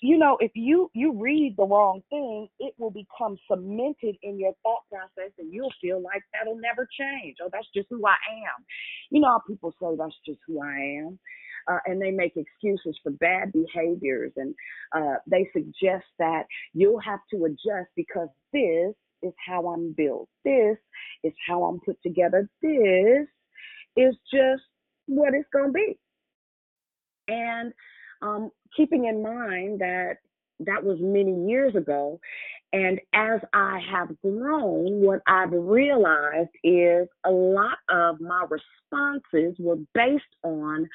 you 0.02 0.18
know, 0.18 0.38
if 0.40 0.52
you 0.56 0.90
you 0.94 1.14
read 1.20 1.56
the 1.58 1.66
wrong 1.66 2.02
thing, 2.10 2.48
it 2.60 2.74
will 2.78 2.92
become 2.92 3.38
cemented 3.52 4.16
in 4.24 4.40
your 4.40 4.54
thought 4.64 4.84
process, 4.90 5.32
and 5.40 5.54
you'll 5.54 5.74
feel 5.82 6.02
like 6.02 6.24
that'll 6.34 6.60
never 6.60 6.88
change. 7.00 7.38
Oh, 7.44 7.50
that's 7.52 7.68
just 7.76 7.88
who 7.90 8.06
I 8.06 8.18
am. 8.32 8.66
You 9.12 9.22
know 9.22 9.40
people 9.48 9.74
say 9.82 9.96
that's 9.98 10.16
just 10.26 10.40
who 10.48 10.62
I 10.62 11.06
am. 11.06 11.20
Uh, 11.72 11.78
and 11.86 12.02
they 12.02 12.12
make 12.12 12.34
excuses 12.38 12.98
for 13.04 13.12
bad 13.12 13.52
behaviors 13.54 14.32
and 14.36 14.56
uh, 14.96 15.16
they 15.28 15.48
suggest 15.54 16.06
that 16.18 16.44
you'll 16.74 17.00
have 17.00 17.20
to 17.32 17.46
adjust 17.46 17.90
because 17.96 18.30
this 18.52 18.96
is 19.22 19.34
how 19.46 19.68
I'm 19.68 19.94
built. 19.96 20.28
This 20.44 20.78
is 21.24 21.34
how 21.48 21.64
I'm 21.66 21.80
put 21.86 21.98
together. 22.04 22.50
This 22.62 23.28
is 23.96 24.16
just 24.34 24.64
what 25.08 25.34
it's 25.34 25.48
to 25.54 25.72
be. 25.72 26.00
And 27.28 27.74
um, 28.22 28.52
keeping 28.76 29.06
in 29.06 29.24
mind 29.24 29.80
that 29.82 30.18
that 30.60 30.84
was 30.84 30.98
many 31.02 31.48
years 31.48 31.76
ago. 31.76 32.20
And 32.74 33.00
as 33.14 33.42
I 33.54 33.82
have 33.92 34.10
grown, 34.22 35.02
what 35.02 35.20
I've 35.28 35.52
realized 35.52 36.52
is 36.64 37.08
a 37.26 37.32
lot 37.32 37.78
of 37.90 38.22
my 38.22 38.46
responses 38.50 39.56
were 39.60 39.78
based 39.94 40.24
on 40.44 40.88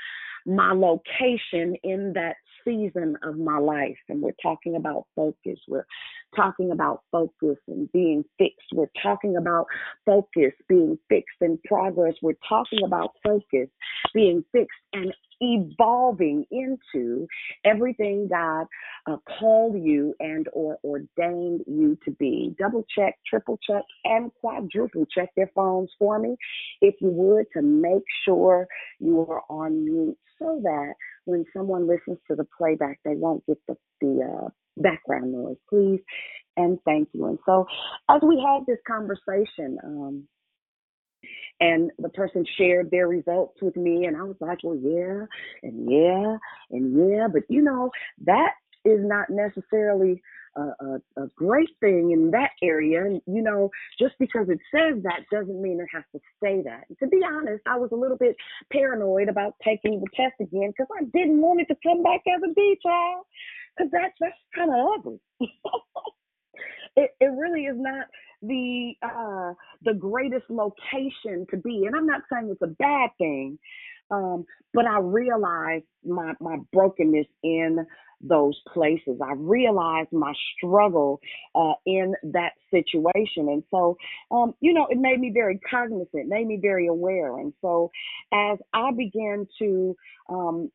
my 0.46 0.72
location 0.72 1.74
in 1.82 2.12
that 2.14 2.36
season 2.64 3.16
of 3.22 3.36
my 3.36 3.58
life. 3.58 3.96
And 4.08 4.22
we're 4.22 4.32
talking 4.42 4.76
about 4.76 5.06
focus. 5.14 5.58
We're 5.68 5.86
talking 6.34 6.70
about 6.70 7.02
focus 7.12 7.58
and 7.68 7.90
being 7.92 8.24
fixed. 8.38 8.68
We're 8.72 8.90
talking 9.02 9.36
about 9.36 9.66
focus 10.06 10.52
being 10.68 10.98
fixed 11.08 11.36
and 11.40 11.62
progress. 11.64 12.14
We're 12.22 12.34
talking 12.48 12.80
about 12.84 13.10
focus 13.22 13.68
being 14.14 14.44
fixed 14.52 14.78
and 14.92 15.12
evolving 15.40 16.44
into 16.50 17.26
everything 17.64 18.28
God 18.28 18.66
uh, 19.06 19.16
called 19.38 19.76
you 19.80 20.14
and 20.20 20.46
or 20.52 20.78
ordained 20.84 21.62
you 21.66 21.98
to 22.04 22.10
be. 22.12 22.54
Double 22.58 22.84
check, 22.96 23.16
triple 23.28 23.58
check, 23.66 23.82
and 24.04 24.30
quadruple 24.40 25.06
check 25.06 25.30
their 25.36 25.50
phones 25.54 25.90
for 25.98 26.18
me, 26.18 26.36
if 26.80 26.94
you 27.00 27.10
would, 27.10 27.46
to 27.54 27.62
make 27.62 28.04
sure 28.24 28.66
you 28.98 29.20
are 29.20 29.42
on 29.48 29.84
mute 29.84 30.18
so 30.38 30.60
that 30.62 30.94
when 31.24 31.44
someone 31.54 31.88
listens 31.88 32.18
to 32.28 32.36
the 32.36 32.46
playback, 32.56 32.98
they 33.04 33.14
won't 33.14 33.44
get 33.46 33.58
the, 33.66 33.76
the 34.00 34.22
uh, 34.22 34.48
background 34.76 35.32
noise, 35.32 35.56
please. 35.68 36.00
And 36.56 36.78
thank 36.84 37.08
you. 37.12 37.26
And 37.26 37.38
so, 37.44 37.66
as 38.08 38.22
we 38.22 38.42
had 38.42 38.64
this 38.66 38.78
conversation, 38.86 39.78
um, 39.84 40.28
and 41.60 41.90
the 41.98 42.08
person 42.10 42.44
shared 42.58 42.90
their 42.90 43.08
results 43.08 43.60
with 43.62 43.76
me 43.76 44.06
and 44.06 44.16
i 44.16 44.22
was 44.22 44.36
like 44.40 44.58
well 44.62 44.76
yeah 44.76 45.24
and 45.62 45.90
yeah 45.90 46.36
and 46.70 47.10
yeah 47.10 47.26
but 47.32 47.42
you 47.48 47.62
know 47.62 47.90
that 48.24 48.52
is 48.84 49.00
not 49.02 49.28
necessarily 49.28 50.22
a, 50.56 50.60
a, 50.60 51.22
a, 51.22 51.26
great 51.36 51.68
thing 51.80 52.12
in 52.12 52.30
that 52.30 52.50
area. 52.62 53.04
And, 53.04 53.20
you 53.26 53.42
know, 53.42 53.70
just 53.98 54.14
because 54.18 54.48
it 54.48 54.58
says 54.74 55.02
that 55.02 55.20
doesn't 55.30 55.60
mean 55.60 55.80
it 55.80 55.88
has 55.92 56.04
to 56.12 56.20
say 56.42 56.62
that. 56.62 56.84
And 56.88 56.98
to 56.98 57.08
be 57.08 57.20
honest, 57.24 57.62
I 57.66 57.76
was 57.76 57.90
a 57.92 57.96
little 57.96 58.16
bit 58.16 58.36
paranoid 58.72 59.28
about 59.28 59.54
taking 59.64 60.00
the 60.00 60.06
test 60.14 60.34
again 60.40 60.70
because 60.70 60.88
I 60.98 61.04
didn't 61.04 61.40
want 61.40 61.60
it 61.60 61.66
to 61.68 61.76
come 61.82 62.02
back 62.02 62.22
as 62.26 62.42
a 62.48 62.52
B 62.54 62.78
child 62.82 63.24
because 63.76 63.90
that's, 63.92 64.14
that's 64.20 64.34
kind 64.54 64.70
of 64.70 64.98
ugly. 64.98 65.20
it, 66.96 67.10
it 67.20 67.26
really 67.38 67.62
is 67.64 67.76
not 67.78 68.06
the 68.42 68.92
uh 69.02 69.54
the 69.84 69.94
greatest 69.94 70.44
location 70.50 71.46
to 71.50 71.56
be 71.58 71.84
and 71.86 71.96
i'm 71.96 72.06
not 72.06 72.22
saying 72.32 72.48
it's 72.50 72.62
a 72.62 72.74
bad 72.78 73.10
thing 73.18 73.58
um 74.10 74.44
but 74.74 74.86
i 74.86 74.98
realized 74.98 75.84
my 76.04 76.34
my 76.40 76.56
brokenness 76.72 77.26
in 77.42 77.86
those 78.20 78.58
places. 78.72 79.20
I 79.22 79.32
realized 79.36 80.12
my 80.12 80.32
struggle 80.56 81.20
uh 81.54 81.74
in 81.84 82.14
that 82.32 82.52
situation. 82.70 83.48
And 83.48 83.62
so 83.70 83.96
um 84.30 84.54
you 84.60 84.72
know 84.72 84.86
it 84.90 84.98
made 84.98 85.20
me 85.20 85.30
very 85.32 85.58
cognizant 85.70 86.28
made 86.28 86.46
me 86.46 86.58
very 86.60 86.86
aware. 86.86 87.38
And 87.38 87.52
so 87.60 87.90
as 88.32 88.58
i 88.72 88.90
began 88.92 89.46
to 89.58 89.96
um 90.28 90.70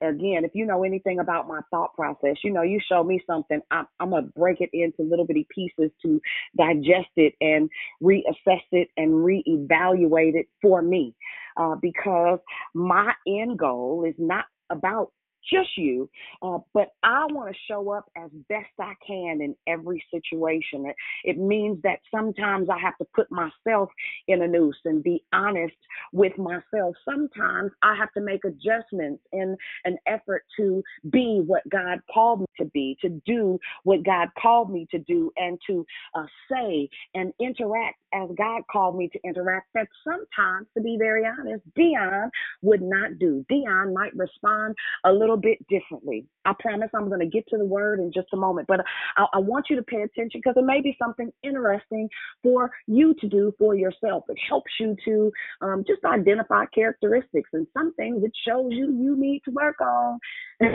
again, 0.00 0.44
if 0.44 0.52
you 0.54 0.66
know 0.66 0.84
anything 0.84 1.18
about 1.20 1.48
my 1.48 1.60
thought 1.70 1.94
process, 1.94 2.36
you 2.44 2.52
know, 2.52 2.62
you 2.62 2.80
show 2.88 3.02
me 3.02 3.22
something, 3.26 3.60
I'm, 3.70 3.86
I'm 4.00 4.10
going 4.10 4.24
to 4.24 4.32
break 4.38 4.60
it 4.60 4.70
into 4.72 5.02
little 5.02 5.26
bitty 5.26 5.46
pieces 5.54 5.90
to 6.02 6.20
digest 6.56 7.10
it 7.16 7.34
and 7.40 7.68
reassess 8.02 8.62
it 8.72 8.88
and 8.96 9.12
reevaluate 9.12 10.34
it 10.34 10.46
for 10.60 10.82
me. 10.82 11.14
Uh, 11.56 11.74
because 11.82 12.38
my 12.74 13.12
end 13.26 13.58
goal 13.58 14.04
is 14.08 14.14
not 14.18 14.46
about 14.70 15.12
just 15.50 15.70
you, 15.76 16.08
uh, 16.42 16.58
but 16.74 16.88
I 17.02 17.26
want 17.30 17.54
to 17.54 17.60
show 17.68 17.90
up 17.90 18.06
as 18.16 18.30
best 18.48 18.70
I 18.80 18.94
can 19.06 19.40
in 19.40 19.54
every 19.66 20.02
situation. 20.10 20.86
It, 20.86 20.96
it 21.24 21.38
means 21.38 21.78
that 21.82 21.98
sometimes 22.14 22.68
I 22.68 22.78
have 22.78 22.96
to 22.98 23.06
put 23.14 23.28
myself 23.30 23.88
in 24.28 24.42
a 24.42 24.48
noose 24.48 24.78
and 24.84 25.02
be 25.02 25.22
honest 25.32 25.74
with 26.12 26.36
myself. 26.38 26.94
Sometimes 27.04 27.72
I 27.82 27.96
have 27.96 28.12
to 28.12 28.20
make 28.20 28.44
adjustments 28.44 29.22
in 29.32 29.56
an 29.84 29.98
effort 30.06 30.44
to 30.58 30.82
be 31.10 31.42
what 31.46 31.68
God 31.68 32.00
called 32.12 32.40
me 32.40 32.46
to 32.58 32.64
be, 32.66 32.96
to 33.02 33.08
do 33.26 33.58
what 33.84 34.04
God 34.04 34.28
called 34.40 34.70
me 34.70 34.86
to 34.90 34.98
do, 34.98 35.30
and 35.36 35.58
to 35.66 35.84
uh, 36.14 36.26
say 36.50 36.88
and 37.14 37.32
interact 37.40 37.98
as 38.14 38.28
God 38.36 38.62
called 38.70 38.96
me 38.96 39.08
to 39.08 39.18
interact. 39.24 39.68
That 39.74 39.88
sometimes, 40.04 40.66
to 40.76 40.82
be 40.82 40.96
very 40.98 41.24
honest, 41.26 41.62
Dion 41.74 42.30
would 42.62 42.82
not 42.82 43.18
do. 43.18 43.44
Dion 43.48 43.94
might 43.94 44.14
respond 44.16 44.74
a 45.04 45.12
little 45.12 45.31
little 45.32 45.40
bit 45.40 45.66
differently. 45.68 46.26
I 46.44 46.52
promise 46.58 46.90
I'm 46.94 47.08
going 47.08 47.20
to 47.20 47.26
get 47.26 47.46
to 47.48 47.58
the 47.58 47.64
word 47.64 48.00
in 48.00 48.12
just 48.12 48.28
a 48.32 48.36
moment, 48.36 48.66
but 48.68 48.80
I, 49.16 49.26
I 49.34 49.38
want 49.38 49.66
you 49.70 49.76
to 49.76 49.82
pay 49.82 50.02
attention 50.02 50.40
because 50.42 50.54
it 50.56 50.64
may 50.64 50.80
be 50.80 50.96
something 51.00 51.30
interesting 51.42 52.08
for 52.42 52.70
you 52.86 53.14
to 53.20 53.28
do 53.28 53.52
for 53.58 53.74
yourself. 53.74 54.24
It 54.28 54.38
helps 54.48 54.70
you 54.80 54.96
to 55.04 55.32
um, 55.62 55.84
just 55.86 56.04
identify 56.04 56.64
characteristics 56.66 57.50
and 57.52 57.66
some 57.76 57.94
things 57.94 58.22
it 58.24 58.32
shows 58.46 58.70
you 58.70 58.92
you 58.92 59.16
need 59.16 59.42
to 59.44 59.50
work 59.52 59.80
on, 59.80 60.18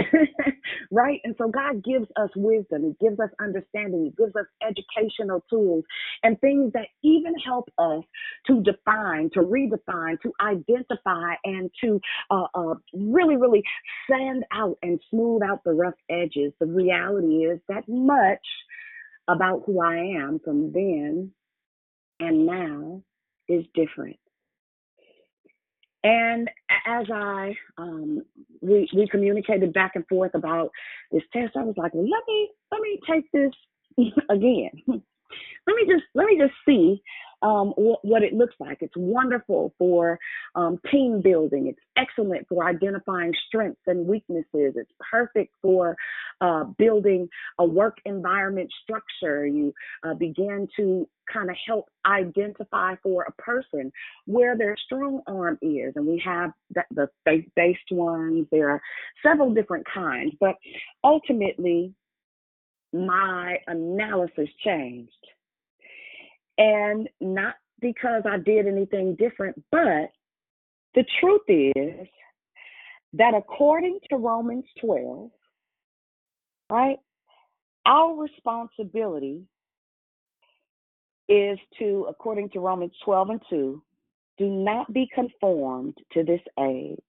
right? 0.91 1.19
And 1.23 1.35
so 1.37 1.49
God 1.49 1.83
gives 1.83 2.07
us 2.17 2.29
wisdom, 2.35 2.83
He 2.83 3.05
gives 3.05 3.19
us 3.19 3.29
understanding, 3.41 4.05
He 4.05 4.23
gives 4.23 4.35
us 4.35 4.45
educational 4.61 5.43
tools 5.49 5.83
and 6.23 6.39
things 6.39 6.71
that 6.73 6.87
even 7.03 7.33
help 7.45 7.69
us 7.77 8.03
to 8.47 8.61
define, 8.63 9.29
to 9.33 9.41
redefine, 9.41 10.19
to 10.21 10.31
identify, 10.41 11.35
and 11.43 11.69
to 11.83 11.99
uh, 12.31 12.45
uh, 12.55 12.75
really, 12.93 13.37
really 13.37 13.63
sand 14.09 14.43
out 14.51 14.77
and 14.81 14.99
smooth 15.09 15.41
out 15.43 15.63
the 15.63 15.73
rough 15.73 15.95
edges. 16.09 16.53
The 16.59 16.65
reality 16.65 17.45
is 17.45 17.59
that 17.69 17.83
much 17.87 18.45
about 19.27 19.63
who 19.65 19.81
I 19.81 19.97
am 20.21 20.39
from 20.43 20.71
then 20.71 21.31
and 22.19 22.45
now 22.45 23.03
is 23.47 23.65
different. 23.73 24.17
And 26.03 26.49
as 26.85 27.07
I 27.13 27.55
um, 27.77 28.21
we 28.61 28.89
we 28.95 29.07
communicated 29.07 29.73
back 29.73 29.93
and 29.95 30.07
forth 30.07 30.31
about 30.35 30.69
this 31.11 31.23
test, 31.33 31.57
I 31.57 31.63
was 31.63 31.75
like, 31.75 31.93
well, 31.93 32.07
let 32.07 32.23
me 32.27 32.49
let 32.71 32.81
me 32.81 32.99
take 33.09 33.31
this 33.31 34.13
again. 34.29 35.03
Let 35.65 35.75
me 35.75 35.83
just 35.85 36.05
let 36.13 36.27
me 36.27 36.37
just 36.37 36.53
see 36.65 37.01
um, 37.41 37.73
what, 37.75 37.99
what, 38.03 38.23
it 38.23 38.33
looks 38.33 38.55
like. 38.59 38.79
It's 38.81 38.95
wonderful 38.95 39.73
for 39.77 40.17
um, 40.55 40.79
team 40.91 41.21
building. 41.21 41.67
It's 41.67 41.79
excellent 41.95 42.47
for 42.47 42.65
identifying 42.65 43.31
strengths 43.47 43.81
and 43.85 44.07
weaknesses. 44.07 44.73
It's 44.75 44.91
perfect 45.11 45.53
for 45.61 45.95
uh, 46.41 46.63
building 46.77 47.29
a 47.59 47.65
work 47.65 47.97
environment 48.05 48.71
structure. 48.83 49.45
You 49.45 49.73
uh, 50.03 50.15
begin 50.15 50.67
to 50.77 51.07
kind 51.31 51.49
of 51.49 51.55
help 51.65 51.89
identify 52.05 52.95
for 53.03 53.23
a 53.23 53.41
person 53.41 53.91
where 54.25 54.57
their 54.57 54.75
strong 54.85 55.21
arm 55.27 55.59
is. 55.61 55.93
And 55.95 56.07
we 56.07 56.21
have 56.25 56.51
the, 56.73 56.83
the 56.91 57.09
faith 57.25 57.45
based 57.55 57.91
ones. 57.91 58.47
There 58.51 58.69
are 58.69 58.81
several 59.23 59.53
different 59.53 59.85
kinds, 59.93 60.33
but 60.39 60.55
ultimately, 61.03 61.93
my 63.05 63.57
analysis 63.67 64.49
changed. 64.63 65.11
And 66.57 67.07
not 67.21 67.55
because 67.79 68.23
I 68.25 68.37
did 68.37 68.67
anything 68.67 69.15
different, 69.15 69.63
but 69.71 70.11
the 70.95 71.05
truth 71.19 71.41
is 71.47 72.07
that 73.13 73.33
according 73.35 73.99
to 74.09 74.17
Romans 74.17 74.65
12, 74.81 75.29
right, 76.71 76.97
our 77.85 78.15
responsibility 78.15 79.43
is 81.29 81.59
to, 81.79 82.05
according 82.09 82.49
to 82.49 82.59
Romans 82.59 82.93
12 83.05 83.29
and 83.29 83.41
2, 83.49 83.83
do 84.37 84.49
not 84.49 84.91
be 84.93 85.07
conformed 85.13 85.97
to 86.13 86.23
this 86.23 86.41
age, 86.59 86.99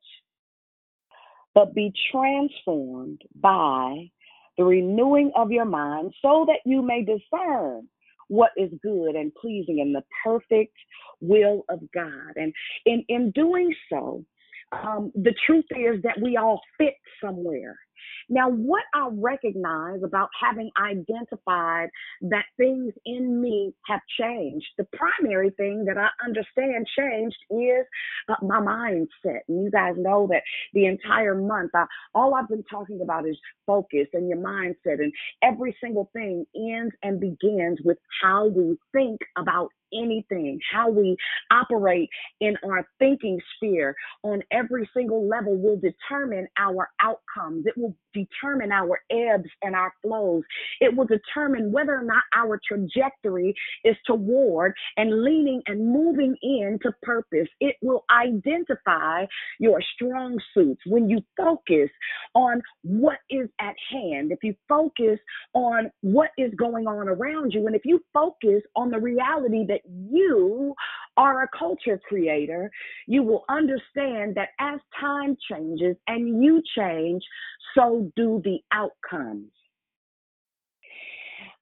but 1.54 1.74
be 1.74 1.92
transformed 2.10 3.22
by 3.34 4.10
the 4.58 4.64
renewing 4.64 5.32
of 5.36 5.50
your 5.50 5.64
mind 5.64 6.12
so 6.20 6.44
that 6.48 6.60
you 6.66 6.82
may 6.82 7.04
discern 7.04 7.88
what 8.28 8.50
is 8.56 8.70
good 8.82 9.14
and 9.14 9.34
pleasing 9.34 9.78
in 9.78 9.92
the 9.92 10.04
perfect 10.24 10.76
will 11.20 11.64
of 11.70 11.80
God. 11.94 12.36
And 12.36 12.52
in, 12.84 13.04
in 13.08 13.30
doing 13.30 13.74
so, 13.90 14.24
um, 14.72 15.12
the 15.14 15.34
truth 15.46 15.64
is 15.70 16.02
that 16.02 16.20
we 16.22 16.36
all 16.36 16.60
fit 16.76 16.94
somewhere. 17.24 17.78
Now, 18.28 18.50
what 18.50 18.84
I 18.94 19.08
recognize 19.12 20.02
about 20.02 20.28
having 20.40 20.70
identified 20.80 21.88
that 22.22 22.44
things 22.56 22.92
in 23.04 23.40
me 23.40 23.74
have 23.86 24.00
changed, 24.20 24.66
the 24.76 24.86
primary 24.92 25.50
thing 25.50 25.84
that 25.86 25.96
I 25.96 26.08
understand 26.24 26.86
changed 26.98 27.38
is 27.50 27.86
uh, 28.28 28.34
my 28.42 28.60
mindset. 28.60 29.40
And 29.48 29.64
you 29.64 29.70
guys 29.70 29.94
know 29.96 30.26
that 30.30 30.42
the 30.74 30.86
entire 30.86 31.34
month, 31.34 31.70
I, 31.74 31.84
all 32.14 32.34
I've 32.34 32.48
been 32.48 32.64
talking 32.70 33.00
about 33.02 33.26
is 33.26 33.36
focus 33.66 34.08
and 34.12 34.28
your 34.28 34.38
mindset. 34.38 35.00
And 35.00 35.12
every 35.42 35.76
single 35.82 36.10
thing 36.12 36.44
ends 36.54 36.94
and 37.02 37.20
begins 37.20 37.78
with 37.84 37.98
how 38.22 38.48
we 38.48 38.76
think 38.92 39.20
about 39.36 39.70
anything, 39.92 40.58
how 40.72 40.90
we 40.90 41.16
operate 41.50 42.08
in 42.40 42.54
our 42.64 42.86
thinking 42.98 43.40
sphere 43.56 43.94
on 44.22 44.42
every 44.50 44.88
single 44.94 45.28
level 45.28 45.56
will 45.56 45.80
determine 45.80 46.46
our 46.58 46.88
outcomes. 47.00 47.66
It 47.66 47.76
will 47.76 47.94
determine 48.14 48.72
our 48.72 49.00
ebbs 49.10 49.48
and 49.62 49.74
our 49.74 49.92
flows. 50.02 50.42
It 50.80 50.94
will 50.96 51.06
determine 51.06 51.72
whether 51.72 51.94
or 51.94 52.04
not 52.04 52.22
our 52.36 52.60
trajectory 52.66 53.54
is 53.84 53.96
toward 54.06 54.74
and 54.96 55.22
leaning 55.22 55.62
and 55.66 55.92
moving 55.92 56.36
into 56.42 56.92
purpose. 57.02 57.48
It 57.60 57.76
will 57.82 58.04
identify 58.10 59.26
your 59.58 59.80
strong 59.94 60.38
suits 60.54 60.80
when 60.86 61.08
you 61.08 61.20
focus 61.36 61.90
on 62.34 62.62
what 62.82 63.18
is 63.30 63.48
at 63.60 63.74
hand. 63.90 64.32
If 64.32 64.38
you 64.42 64.54
focus 64.68 65.18
on 65.54 65.90
what 66.00 66.30
is 66.38 66.52
going 66.54 66.86
on 66.86 67.08
around 67.08 67.52
you, 67.52 67.66
and 67.66 67.76
if 67.76 67.82
you 67.84 68.00
focus 68.12 68.62
on 68.76 68.90
the 68.90 68.98
reality 68.98 69.64
that 69.68 69.77
you 69.86 70.74
are 71.16 71.42
a 71.42 71.48
culture 71.56 72.00
creator, 72.08 72.70
you 73.06 73.22
will 73.22 73.44
understand 73.48 74.34
that 74.36 74.50
as 74.60 74.80
time 75.00 75.36
changes 75.50 75.96
and 76.06 76.42
you 76.42 76.62
change, 76.76 77.22
so 77.74 78.10
do 78.16 78.40
the 78.44 78.58
outcomes. 78.72 79.50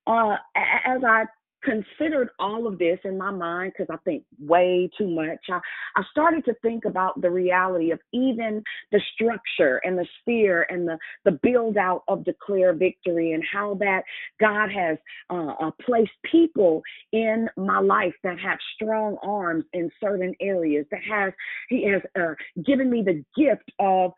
Uh, 0.07 0.37
as 0.55 1.03
I 1.05 1.25
considered 1.63 2.31
all 2.39 2.67
of 2.67 2.79
this 2.79 2.99
in 3.05 3.19
my 3.19 3.31
mind 3.31 3.73
because 3.77 3.93
I 3.93 3.99
think 4.05 4.25
way 4.39 4.89
too 4.97 5.09
much. 5.09 5.39
I, 5.49 5.61
I 5.97 6.03
started 6.11 6.45
to 6.47 6.55
think 6.63 6.85
about 6.85 7.21
the 7.21 7.31
reality 7.31 7.91
of 7.91 8.01
even 8.13 8.63
the 8.93 9.01
structure 9.15 9.81
and 9.85 9.99
the 9.99 10.07
sphere 10.21 10.67
and 10.71 10.87
the, 10.87 10.99
the 11.25 11.39
build 11.43 11.77
out 11.77 12.03
of 12.09 12.25
Declare 12.25 12.75
Victory 12.75 13.33
and 13.33 13.43
how 13.51 13.75
that 13.81 14.03
God 14.41 14.71
has 14.71 14.99
uh, 15.31 15.55
uh, 15.61 15.71
placed 15.85 16.13
people 16.31 16.83
in 17.13 17.49
my 17.57 17.81
life 17.81 18.15
that 18.23 18.39
have 18.39 18.59
strong 18.75 19.17
arms 19.23 19.65
in 19.73 19.91
certain 20.01 20.35
areas, 20.41 20.87
that 20.91 21.03
has, 21.09 21.33
He 21.69 21.89
has 21.91 22.03
uh, 22.19 22.35
given 22.65 22.91
me 22.91 23.03
the 23.03 23.25
gift 23.37 23.71
of 23.79 24.13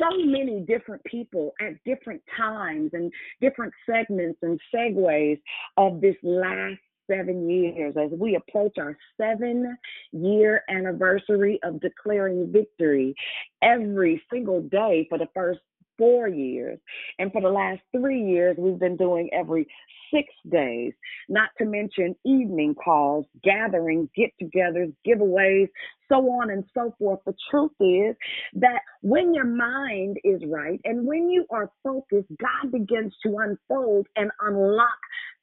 so 0.00 0.16
many 0.24 0.60
different 0.60 1.02
people 1.04 1.52
at 1.60 1.82
different 1.84 2.22
times 2.36 2.90
and 2.92 3.12
different 3.40 3.72
segments 3.88 4.38
and 4.42 4.60
segues 4.74 5.40
of 5.76 6.00
this 6.00 6.16
last 6.22 6.78
seven 7.10 7.48
years 7.50 7.94
as 8.02 8.10
we 8.18 8.36
approach 8.36 8.78
our 8.78 8.96
seven 9.20 9.76
year 10.12 10.62
anniversary 10.70 11.58
of 11.62 11.80
declaring 11.80 12.50
victory 12.50 13.14
every 13.62 14.22
single 14.32 14.62
day 14.62 15.06
for 15.08 15.18
the 15.18 15.28
first 15.34 15.60
four 15.98 16.28
years. 16.28 16.78
And 17.18 17.32
for 17.32 17.40
the 17.40 17.48
last 17.48 17.80
three 17.92 18.22
years, 18.22 18.56
we've 18.58 18.78
been 18.78 18.96
doing 18.96 19.30
every 19.32 19.66
six 20.12 20.28
days, 20.50 20.92
not 21.28 21.50
to 21.58 21.64
mention 21.64 22.14
evening 22.24 22.74
calls, 22.74 23.26
gatherings, 23.42 24.08
get 24.16 24.30
togethers, 24.40 24.92
giveaways, 25.06 25.68
so 26.08 26.16
on 26.16 26.50
and 26.50 26.64
so 26.74 26.94
forth. 26.98 27.20
The 27.26 27.34
truth 27.50 27.72
is 27.80 28.16
that 28.54 28.80
when 29.00 29.34
your 29.34 29.46
mind 29.46 30.18
is 30.24 30.40
right 30.46 30.80
and 30.84 31.06
when 31.06 31.30
you 31.30 31.46
are 31.50 31.70
focused, 31.82 32.28
God 32.38 32.72
begins 32.72 33.14
to 33.24 33.36
unfold 33.38 34.06
and 34.16 34.30
unlock 34.40 34.88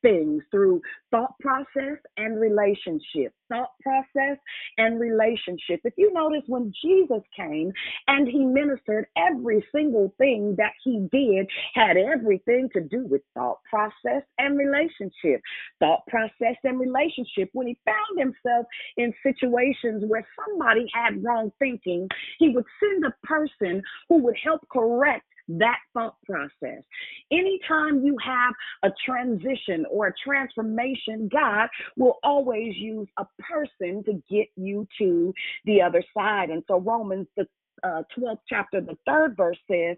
things 0.02 0.44
through 0.52 0.82
thought 1.12 1.38
process 1.40 1.98
and 2.18 2.40
relationship. 2.40 3.34
Thought 3.50 3.72
process 3.82 4.38
and 4.78 5.00
relationship. 5.00 5.82
If 5.84 5.94
you 5.98 6.12
notice 6.14 6.44
when 6.48 6.72
Jesus 6.84 7.22
came 7.36 7.72
and 8.08 8.28
he 8.28 8.46
ministered, 8.46 9.08
every 9.18 9.66
single 9.74 10.14
thing 10.18 10.56
that 10.58 10.72
he 10.84 11.08
did 11.12 11.48
had 11.74 11.98
everything 11.98 12.70
to 12.74 12.82
do 12.82 13.06
with 13.08 13.22
thought 13.34 13.60
process 13.70 14.24
and 14.38 14.58
relationship. 14.58 15.42
Thought 15.80 16.06
process 16.08 16.56
and 16.64 16.80
relationship. 16.80 17.50
When 17.54 17.68
he 17.68 17.78
found 17.86 18.20
himself 18.20 18.66
in 18.98 19.14
situations 19.24 20.04
where 20.08 20.26
somebody 20.46 20.86
had 20.94 21.24
wrong 21.24 21.52
thinking, 21.60 22.08
he 22.40 22.50
would 22.50 22.66
send 22.80 23.06
a 23.06 23.28
person 23.28 23.82
who 24.10 24.24
would 24.24 24.38
help 24.44 24.62
correct 24.72 25.26
that 25.48 25.80
thought 25.94 26.16
process. 26.26 26.84
Anytime 27.32 28.04
you 28.06 28.18
have 28.24 28.54
a 28.84 28.90
transition 29.06 29.86
or 29.90 30.08
a 30.08 30.14
transformation, 30.24 31.30
God 31.32 31.70
will 31.98 32.20
always 32.24 32.76
use 32.76 33.08
a 33.18 33.26
person 33.40 34.04
to 34.06 34.22
get 34.30 34.48
you 34.56 34.88
to 35.00 35.34
the 35.66 35.82
other 35.82 36.04
side. 36.16 36.50
And 36.50 36.64
so 36.68 36.80
Romans 36.80 37.28
the 37.38 37.48
uh, 37.84 38.04
12th 38.18 38.40
chapter, 38.48 38.82
the 38.82 38.98
third 39.06 39.36
verse 39.36 39.58
says, 39.70 39.98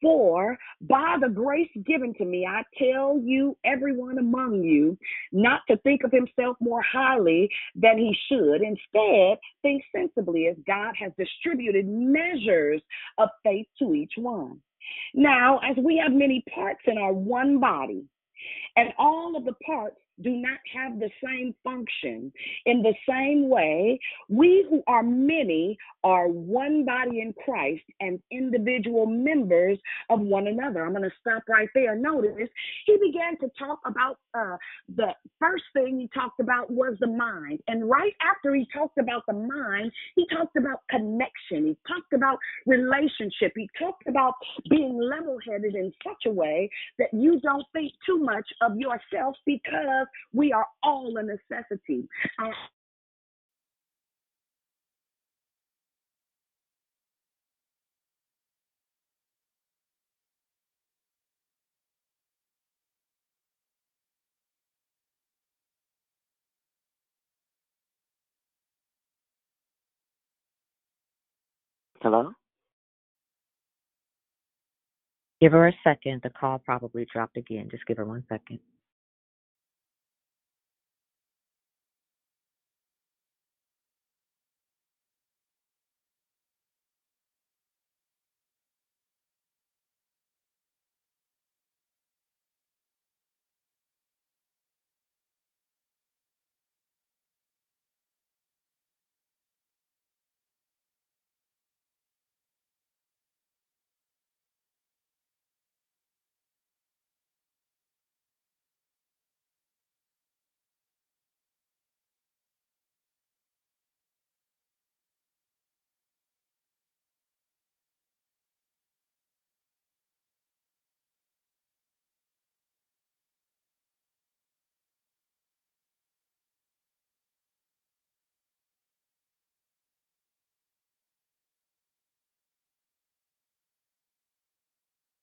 For 0.00 0.56
by 0.80 1.16
the 1.20 1.28
grace 1.28 1.70
given 1.86 2.14
to 2.14 2.24
me, 2.24 2.46
I 2.46 2.62
tell 2.78 3.18
you, 3.18 3.56
everyone 3.64 4.18
among 4.18 4.62
you, 4.62 4.96
not 5.32 5.60
to 5.70 5.76
think 5.78 6.04
of 6.04 6.12
himself 6.12 6.56
more 6.60 6.82
highly 6.82 7.50
than 7.74 7.98
he 7.98 8.16
should. 8.28 8.62
Instead, 8.62 9.38
think 9.62 9.82
sensibly 9.94 10.46
as 10.48 10.56
God 10.66 10.94
has 10.98 11.12
distributed 11.18 11.86
measures 11.86 12.82
of 13.18 13.28
faith 13.44 13.66
to 13.78 13.94
each 13.94 14.12
one. 14.16 14.60
Now, 15.14 15.58
as 15.58 15.76
we 15.76 15.98
have 15.98 16.12
many 16.12 16.44
parts 16.54 16.80
in 16.86 16.98
our 16.98 17.12
one 17.12 17.58
body, 17.58 18.04
and 18.76 18.92
all 18.98 19.36
of 19.36 19.44
the 19.44 19.54
parts 19.66 19.96
do 20.22 20.30
not 20.30 20.58
have 20.74 20.98
the 20.98 21.10
same 21.24 21.54
function. 21.64 22.32
In 22.66 22.82
the 22.82 22.94
same 23.08 23.48
way, 23.48 23.98
we 24.28 24.66
who 24.68 24.82
are 24.86 25.02
many 25.02 25.76
are 26.04 26.28
one 26.28 26.84
body 26.84 27.20
in 27.20 27.34
Christ 27.44 27.82
and 28.00 28.20
individual 28.30 29.06
members 29.06 29.78
of 30.10 30.20
one 30.20 30.46
another. 30.46 30.84
I'm 30.84 30.92
going 30.92 31.02
to 31.02 31.16
stop 31.20 31.42
right 31.48 31.68
there. 31.74 31.96
Notice 31.96 32.48
he 32.86 32.96
began 32.96 33.38
to 33.40 33.50
talk 33.58 33.80
about 33.86 34.18
uh, 34.34 34.56
the 34.96 35.08
first 35.38 35.64
thing 35.72 35.98
he 36.00 36.08
talked 36.14 36.40
about 36.40 36.70
was 36.70 36.94
the 37.00 37.06
mind. 37.06 37.60
And 37.68 37.88
right 37.88 38.14
after 38.22 38.54
he 38.54 38.66
talked 38.72 38.98
about 38.98 39.24
the 39.26 39.34
mind, 39.34 39.92
he 40.16 40.26
talked 40.34 40.56
about 40.56 40.82
connection. 40.90 41.66
He 41.66 41.78
talked 41.86 42.12
about 42.12 42.38
relationship. 42.66 43.52
He 43.54 43.68
talked 43.78 44.06
about 44.06 44.34
being 44.70 44.98
level 44.98 45.38
headed 45.46 45.74
in 45.74 45.92
such 46.04 46.26
a 46.26 46.30
way 46.30 46.70
that 46.98 47.08
you 47.12 47.40
don't 47.40 47.64
think 47.72 47.92
too 48.06 48.18
much 48.18 48.46
of 48.62 48.76
yourself 48.76 49.36
because 49.46 50.06
we 50.32 50.52
are 50.52 50.66
all 50.82 51.16
a 51.16 51.22
necessity. 51.22 52.08
Uh, 52.42 52.50
Hello? 72.00 72.32
Give 75.40 75.52
her 75.52 75.68
a 75.68 75.72
second. 75.84 76.20
The 76.22 76.30
call 76.30 76.58
probably 76.58 77.06
dropped 77.12 77.36
again. 77.36 77.68
Just 77.70 77.86
give 77.86 77.96
her 77.96 78.04
one 78.04 78.24
second. 78.28 78.60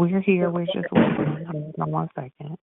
We're 0.00 0.22
here. 0.22 0.50
We're 0.50 0.64
just 0.64 0.90
waiting. 0.92 1.46
Hold 1.52 1.74
on 1.78 1.90
one 1.90 2.08
second. 2.14 2.56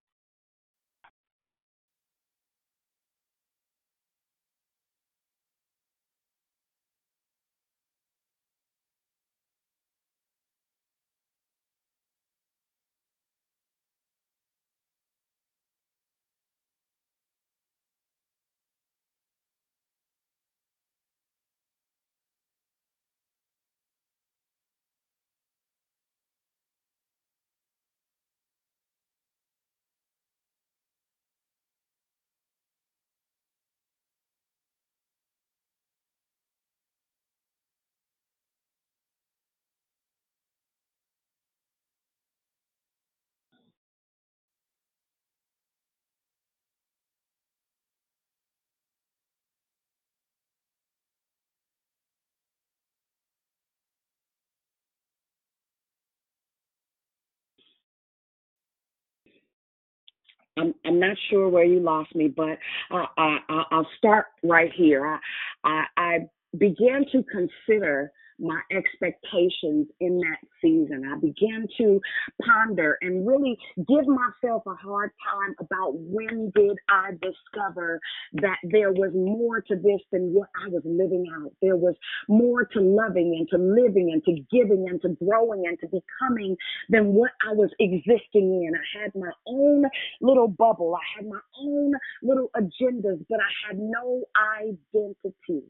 I'm 60.57 60.73
I'm 60.85 60.99
not 60.99 61.17
sure 61.29 61.49
where 61.49 61.65
you 61.65 61.79
lost 61.79 62.15
me, 62.15 62.27
but 62.29 62.57
I, 62.91 63.05
I 63.17 63.37
I- 63.49 63.65
I'll 63.71 63.87
start 63.97 64.27
right 64.43 64.71
here. 64.75 65.05
I 65.07 65.19
I, 65.63 65.83
I 65.97 66.19
began 66.57 67.05
to 67.11 67.23
consider 67.23 68.11
my 68.39 68.59
expectations 68.71 69.87
in 69.99 70.19
that 70.19 70.39
season. 70.61 71.03
I 71.11 71.19
began 71.19 71.67
to 71.77 71.99
ponder 72.41 72.97
and 73.01 73.27
really 73.27 73.57
give 73.77 74.07
myself 74.07 74.63
a 74.67 74.75
hard 74.75 75.11
time 75.23 75.55
about 75.59 75.93
when 75.95 76.51
did 76.55 76.77
I 76.89 77.11
discover 77.11 77.99
that 78.33 78.57
there 78.63 78.91
was 78.91 79.11
more 79.13 79.61
to 79.61 79.75
this 79.75 80.01
than 80.11 80.33
what 80.33 80.49
I 80.65 80.69
was 80.69 80.83
living 80.85 81.25
out. 81.35 81.51
There 81.61 81.77
was 81.77 81.95
more 82.27 82.65
to 82.65 82.79
loving 82.79 83.35
and 83.37 83.47
to 83.49 83.57
living 83.57 84.11
and 84.13 84.23
to 84.25 84.43
giving 84.51 84.87
and 84.89 85.01
to 85.01 85.09
growing 85.23 85.65
and 85.67 85.77
to 85.79 85.87
becoming 85.87 86.55
than 86.89 87.13
what 87.13 87.31
I 87.47 87.53
was 87.53 87.69
existing 87.79 88.63
in. 88.65 88.71
I 88.75 89.03
had 89.03 89.11
my 89.15 89.31
own 89.47 89.85
little 90.21 90.47
bubble. 90.47 90.95
I 90.95 91.17
had 91.17 91.27
my 91.27 91.39
own 91.61 91.93
little 92.21 92.49
agendas, 92.55 93.25
but 93.29 93.39
I 93.39 93.67
had 93.67 93.79
no 93.79 94.23
identity. 94.59 95.63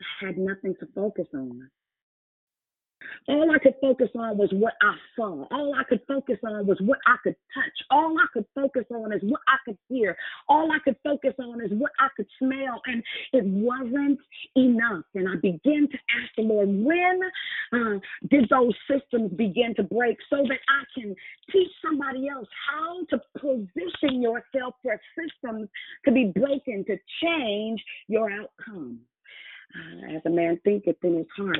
I 0.00 0.26
had 0.26 0.38
nothing 0.38 0.74
to 0.80 0.86
focus 0.94 1.28
on. 1.34 1.70
All 3.28 3.50
I 3.50 3.58
could 3.58 3.74
focus 3.80 4.08
on 4.14 4.36
was 4.36 4.50
what 4.52 4.74
I 4.82 4.94
saw. 5.16 5.46
All 5.50 5.74
I 5.74 5.84
could 5.84 6.00
focus 6.06 6.38
on 6.44 6.66
was 6.66 6.78
what 6.80 6.98
I 7.06 7.16
could 7.22 7.36
touch. 7.54 7.86
All 7.90 8.16
I 8.18 8.26
could 8.32 8.46
focus 8.54 8.84
on 8.90 9.12
is 9.12 9.20
what 9.22 9.40
I 9.48 9.56
could 9.64 9.78
hear. 9.88 10.16
All 10.48 10.70
I 10.72 10.78
could 10.84 10.96
focus 11.02 11.34
on 11.38 11.62
is 11.62 11.70
what 11.72 11.92
I 12.00 12.08
could 12.16 12.26
smell. 12.38 12.82
And 12.86 13.02
it 13.32 13.44
wasn't 13.44 14.18
enough. 14.56 15.04
And 15.14 15.28
I 15.28 15.36
began 15.36 15.88
to 15.88 15.98
ask 16.20 16.34
the 16.36 16.42
Lord, 16.42 16.68
when 16.68 17.20
uh, 17.72 17.98
did 18.30 18.48
those 18.50 18.74
systems 18.90 19.32
begin 19.32 19.74
to 19.76 19.82
break 19.82 20.18
so 20.28 20.36
that 20.48 20.60
I 20.68 20.84
can 20.98 21.14
teach 21.50 21.70
somebody 21.82 22.28
else 22.28 22.48
how 22.68 23.04
to 23.10 23.20
position 23.38 24.20
yourself 24.20 24.74
for 24.82 25.00
systems 25.18 25.68
to 26.04 26.12
be 26.12 26.32
broken 26.34 26.84
to 26.86 26.96
change 27.22 27.82
your 28.08 28.30
outcome? 28.30 29.00
As 30.14 30.22
a 30.26 30.30
man 30.30 30.60
thinketh 30.64 30.96
in 31.02 31.18
his 31.18 31.26
heart, 31.36 31.58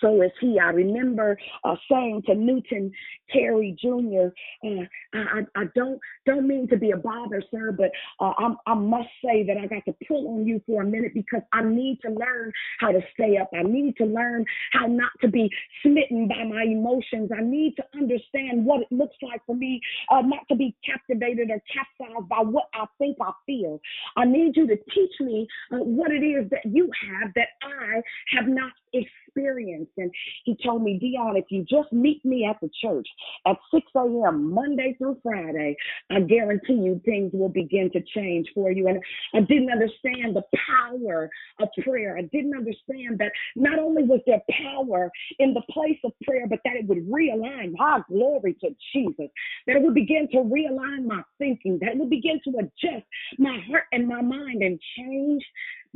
so 0.00 0.22
is 0.22 0.30
he. 0.40 0.58
I 0.58 0.70
remember 0.70 1.38
uh, 1.64 1.76
saying 1.90 2.22
to 2.26 2.34
Newton 2.34 2.92
Terry 3.32 3.76
Jr., 3.80 4.28
uh, 4.66 4.84
I, 5.14 5.40
I, 5.54 5.64
don't 5.74 5.98
don't 6.26 6.46
mean 6.46 6.68
to 6.68 6.76
be 6.76 6.90
a 6.90 6.96
bother, 6.96 7.42
sir, 7.50 7.72
but 7.72 7.90
uh, 8.20 8.32
I 8.66 8.74
must 8.74 9.08
say 9.24 9.44
that 9.46 9.56
I 9.56 9.66
got 9.66 9.84
to 9.86 9.94
pull 10.06 10.28
on 10.28 10.46
you 10.46 10.60
for 10.66 10.82
a 10.82 10.86
minute 10.86 11.12
because 11.14 11.42
I 11.52 11.62
need 11.62 11.98
to 12.02 12.10
learn 12.10 12.52
how 12.80 12.92
to 12.92 13.00
stay 13.14 13.38
up. 13.38 13.50
I 13.54 13.62
need 13.62 13.96
to 13.96 14.04
learn 14.04 14.44
how 14.72 14.86
not 14.86 15.10
to 15.22 15.28
be 15.28 15.50
smitten 15.82 16.28
by 16.28 16.44
my 16.44 16.64
emotions. 16.64 17.30
I 17.36 17.42
need 17.42 17.74
to 17.76 17.84
understand 17.94 18.64
what 18.64 18.82
it 18.82 18.88
looks 18.90 19.16
like 19.22 19.44
for 19.46 19.56
me 19.56 19.80
uh, 20.10 20.22
not 20.22 20.46
to 20.48 20.56
be 20.56 20.74
captivated 20.84 21.50
or 21.50 21.62
capsized 21.72 22.28
by 22.28 22.40
what 22.40 22.66
I 22.74 22.84
think 22.98 23.16
I 23.20 23.32
feel. 23.46 23.80
I 24.16 24.24
need 24.24 24.56
you 24.56 24.66
to 24.66 24.76
teach 24.76 25.20
me 25.20 25.46
uh, 25.72 25.78
what 25.78 26.10
it 26.10 26.24
is 26.24 26.48
that 26.50 26.64
you 26.64 26.90
have 27.08 27.32
that 27.34 27.48
I 27.62 28.02
have 28.36 28.48
not 28.48 28.72
experienced. 28.92 29.85
And 29.96 30.10
he 30.44 30.56
told 30.64 30.82
me, 30.82 30.98
Dion, 30.98 31.36
if 31.36 31.46
you 31.50 31.64
just 31.68 31.92
meet 31.92 32.24
me 32.24 32.46
at 32.48 32.56
the 32.60 32.70
church 32.82 33.06
at 33.46 33.56
6 33.72 33.86
a.m. 33.96 34.52
Monday 34.52 34.94
through 34.98 35.18
Friday, 35.22 35.76
I 36.10 36.20
guarantee 36.20 36.74
you 36.74 37.00
things 37.04 37.32
will 37.32 37.48
begin 37.48 37.90
to 37.92 38.00
change 38.14 38.48
for 38.54 38.70
you. 38.70 38.88
And 38.88 39.02
I 39.34 39.40
didn't 39.40 39.70
understand 39.70 40.36
the 40.36 40.44
power 40.66 41.30
of 41.60 41.68
prayer. 41.82 42.16
I 42.16 42.22
didn't 42.22 42.56
understand 42.56 43.18
that 43.18 43.32
not 43.54 43.78
only 43.78 44.02
was 44.02 44.20
there 44.26 44.42
power 44.62 45.10
in 45.38 45.54
the 45.54 45.62
place 45.70 45.98
of 46.04 46.12
prayer, 46.24 46.46
but 46.48 46.60
that 46.64 46.76
it 46.76 46.86
would 46.86 47.06
realign, 47.08 47.74
ah, 47.80 48.04
glory 48.08 48.54
to 48.60 48.68
Jesus, 48.92 49.28
that 49.66 49.76
it 49.76 49.82
would 49.82 49.94
begin 49.94 50.28
to 50.32 50.38
realign 50.38 51.06
my 51.06 51.22
thinking, 51.38 51.78
that 51.80 51.90
it 51.90 51.98
would 51.98 52.10
begin 52.10 52.40
to 52.44 52.58
adjust 52.58 53.06
my 53.38 53.58
heart 53.68 53.84
and 53.92 54.06
my 54.06 54.22
mind 54.22 54.62
and 54.62 54.80
change 54.96 55.44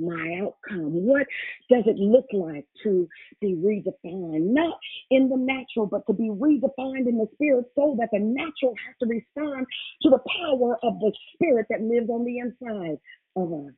my 0.01 0.41
outcome? 0.43 0.93
What 1.07 1.27
does 1.71 1.85
it 1.87 1.97
look 1.97 2.27
like 2.33 2.67
to 2.85 3.09
be 3.41 3.55
redefined? 3.55 4.53
Not 4.53 4.79
in 5.11 5.29
the 5.29 5.37
natural, 5.37 5.87
but 5.87 6.07
to 6.07 6.13
be 6.13 6.29
redefined 6.29 7.09
in 7.09 7.19
the 7.19 7.29
spirit 7.35 7.67
so 7.75 7.97
that 7.99 8.11
the 8.13 8.19
natural 8.19 8.75
has 8.87 8.97
to 9.01 9.07
respond 9.07 9.67
to 10.03 10.11
the 10.11 10.21
power 10.41 10.79
of 10.83 10.99
the 11.01 11.13
spirit 11.35 11.67
that 11.71 11.83
lives 11.83 12.09
on 12.09 12.25
the 12.25 12.39
inside 12.39 12.99
of 13.37 13.53
us. 13.53 13.73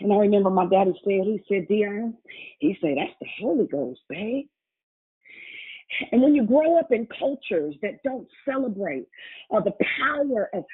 And 0.00 0.12
I 0.12 0.16
remember 0.16 0.50
my 0.50 0.66
daddy 0.66 0.92
said, 1.04 1.24
he 1.24 1.42
said, 1.48 1.68
Dion, 1.68 2.14
he 2.58 2.76
said, 2.80 2.96
that's 2.96 3.18
the 3.20 3.28
Holy 3.40 3.66
Ghost, 3.66 4.00
babe. 4.08 4.46
And 6.12 6.22
when 6.22 6.34
you 6.34 6.44
grow 6.44 6.78
up 6.78 6.92
in 6.92 7.06
cultures 7.18 7.74
that 7.82 8.02
don't 8.04 8.26
celebrate 8.44 9.06
uh, 9.54 9.60
the 9.60 9.72
power 9.98 10.50
of 10.54 10.64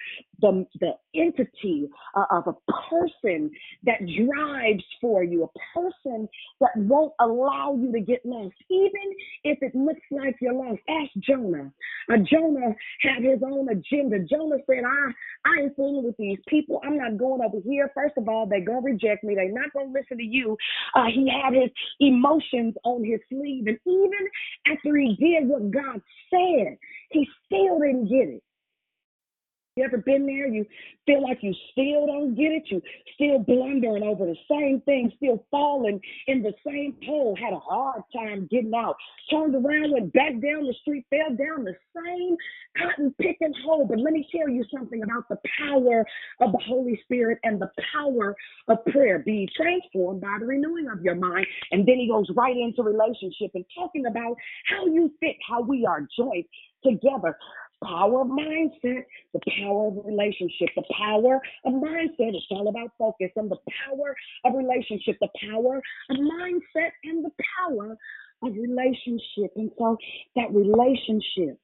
the, 0.41 0.67
the 0.81 0.93
entity 1.15 1.89
uh, 2.15 2.25
of 2.31 2.47
a 2.47 2.73
person 2.91 3.51
that 3.85 4.01
drives 4.01 4.85
for 5.01 5.25
you, 5.25 5.45
a 5.45 5.79
person 5.79 6.29
that 6.61 6.71
won't 6.77 7.13
allow 7.21 7.77
you 7.81 7.93
to 7.93 8.01
get 8.01 8.25
lost, 8.25 8.55
even 8.71 9.15
if 9.45 9.59
it 9.63 9.75
looks 9.75 10.01
like 10.11 10.37
you're 10.41 10.53
lost. 10.53 10.81
Ask 10.89 11.11
Jonah. 11.19 11.73
Uh, 12.11 12.17
Jonah 12.31 12.75
had 13.01 13.23
his 13.23 13.41
own 13.45 13.69
agenda. 13.69 14.19
Jonah 14.21 14.59
said, 14.67 14.85
I, 14.87 15.13
I 15.49 15.63
ain't 15.63 15.77
fooling 15.77 16.05
with 16.05 16.17
these 16.19 16.39
people. 16.49 16.81
I'm 16.85 16.97
not 16.97 17.17
going 17.17 17.41
over 17.43 17.59
here. 17.65 17.91
First 17.95 18.15
of 18.19 18.29
all, 18.29 18.47
they're 18.47 18.65
going 18.65 18.83
to 18.83 18.91
reject 18.93 19.25
me. 19.25 19.35
They're 19.35 19.53
not 19.53 19.73
going 19.73 19.93
to 19.93 19.99
listen 19.99 20.19
to 20.19 20.25
you. 20.25 20.57
Uh, 20.95 21.07
he 21.13 21.31
had 21.31 21.55
his 21.55 21.71
emotions 22.01 22.75
on 22.85 23.05
his 23.05 23.21
sleeve. 23.29 23.67
And 23.67 23.79
even 23.87 24.29
after 24.67 24.97
he 24.97 25.06
did 25.15 25.49
what 25.49 25.71
God 25.71 26.01
said, 26.31 26.79
he 27.11 27.27
still 27.47 27.79
didn't 27.81 28.09
get 28.09 28.29
it. 28.29 28.43
You 29.77 29.85
ever 29.85 29.99
been 29.99 30.25
there? 30.25 30.49
You 30.49 30.65
feel 31.05 31.23
like 31.23 31.41
you 31.43 31.53
still 31.73 32.07
don't 32.07 32.35
get 32.35 32.51
it. 32.51 32.63
You 32.71 32.81
still 33.15 33.41
blundering 33.41 34.05
over 34.05 34.25
the 34.25 34.37
same 34.51 34.81
thing, 34.87 35.13
still 35.19 35.45
falling 35.51 36.01
in 36.29 36.43
the 36.43 36.55
same 36.67 36.97
hole. 37.05 37.37
Had 37.39 37.53
a 37.53 37.59
hard 37.59 38.01
time 38.11 38.49
getting 38.51 38.73
out. 38.75 38.97
Turned 39.31 39.55
around, 39.55 39.93
went 39.93 40.15
back 40.15 40.33
down 40.33 40.65
the 40.65 40.75
street, 40.81 41.05
fell 41.11 41.37
down 41.37 41.65
the 41.65 41.77
same 41.95 42.37
cotton 42.79 43.15
picking 43.21 43.53
hole. 43.67 43.85
But 43.87 44.01
let 44.01 44.15
me 44.15 44.27
tell 44.35 44.49
you 44.49 44.65
something 44.75 45.03
about 45.03 45.29
the 45.29 45.37
power 45.59 46.07
of 46.41 46.53
the 46.53 46.63
Holy 46.67 46.99
Spirit 47.05 47.39
and 47.43 47.61
the 47.61 47.71
power 47.93 48.35
of 48.69 48.79
prayer. 48.87 49.19
Be 49.19 49.47
transformed 49.55 50.23
by 50.23 50.39
the 50.41 50.47
renewing 50.47 50.89
of 50.91 51.03
your 51.03 51.17
mind. 51.17 51.47
And 51.71 51.87
then 51.87 51.97
he 51.97 52.09
goes 52.09 52.31
right 52.35 52.57
into 52.57 52.83
relationship 52.83 53.51
and 53.53 53.65
talking 53.77 54.07
about 54.07 54.39
how 54.71 54.87
you 54.87 55.13
fit, 55.21 55.37
how 55.47 55.61
we 55.61 55.85
are 55.85 56.09
joined 56.19 56.47
together 56.83 57.37
power 57.85 58.23
of 58.23 58.29
mindset, 58.29 59.05
the 59.33 59.41
power 59.61 59.89
of 59.89 60.05
relationship, 60.05 60.69
the 60.77 60.85
power 60.97 61.41
of 61.65 61.73
mindset. 61.75 62.35
It's 62.35 62.47
all 62.51 62.69
about 62.69 62.91
focus 62.99 63.31
and 63.37 63.51
the 63.51 63.59
power 63.89 64.15
of 64.45 64.55
relationship, 64.55 65.17
the 65.21 65.29
power 65.49 65.77
of 66.11 66.17
mindset, 66.17 66.91
and 67.05 67.25
the 67.25 67.33
power 67.59 67.97
of 68.43 68.53
relationship. 68.55 69.53
And 69.57 69.71
so 69.79 69.97
that 70.37 70.53
relationship, 70.53 71.59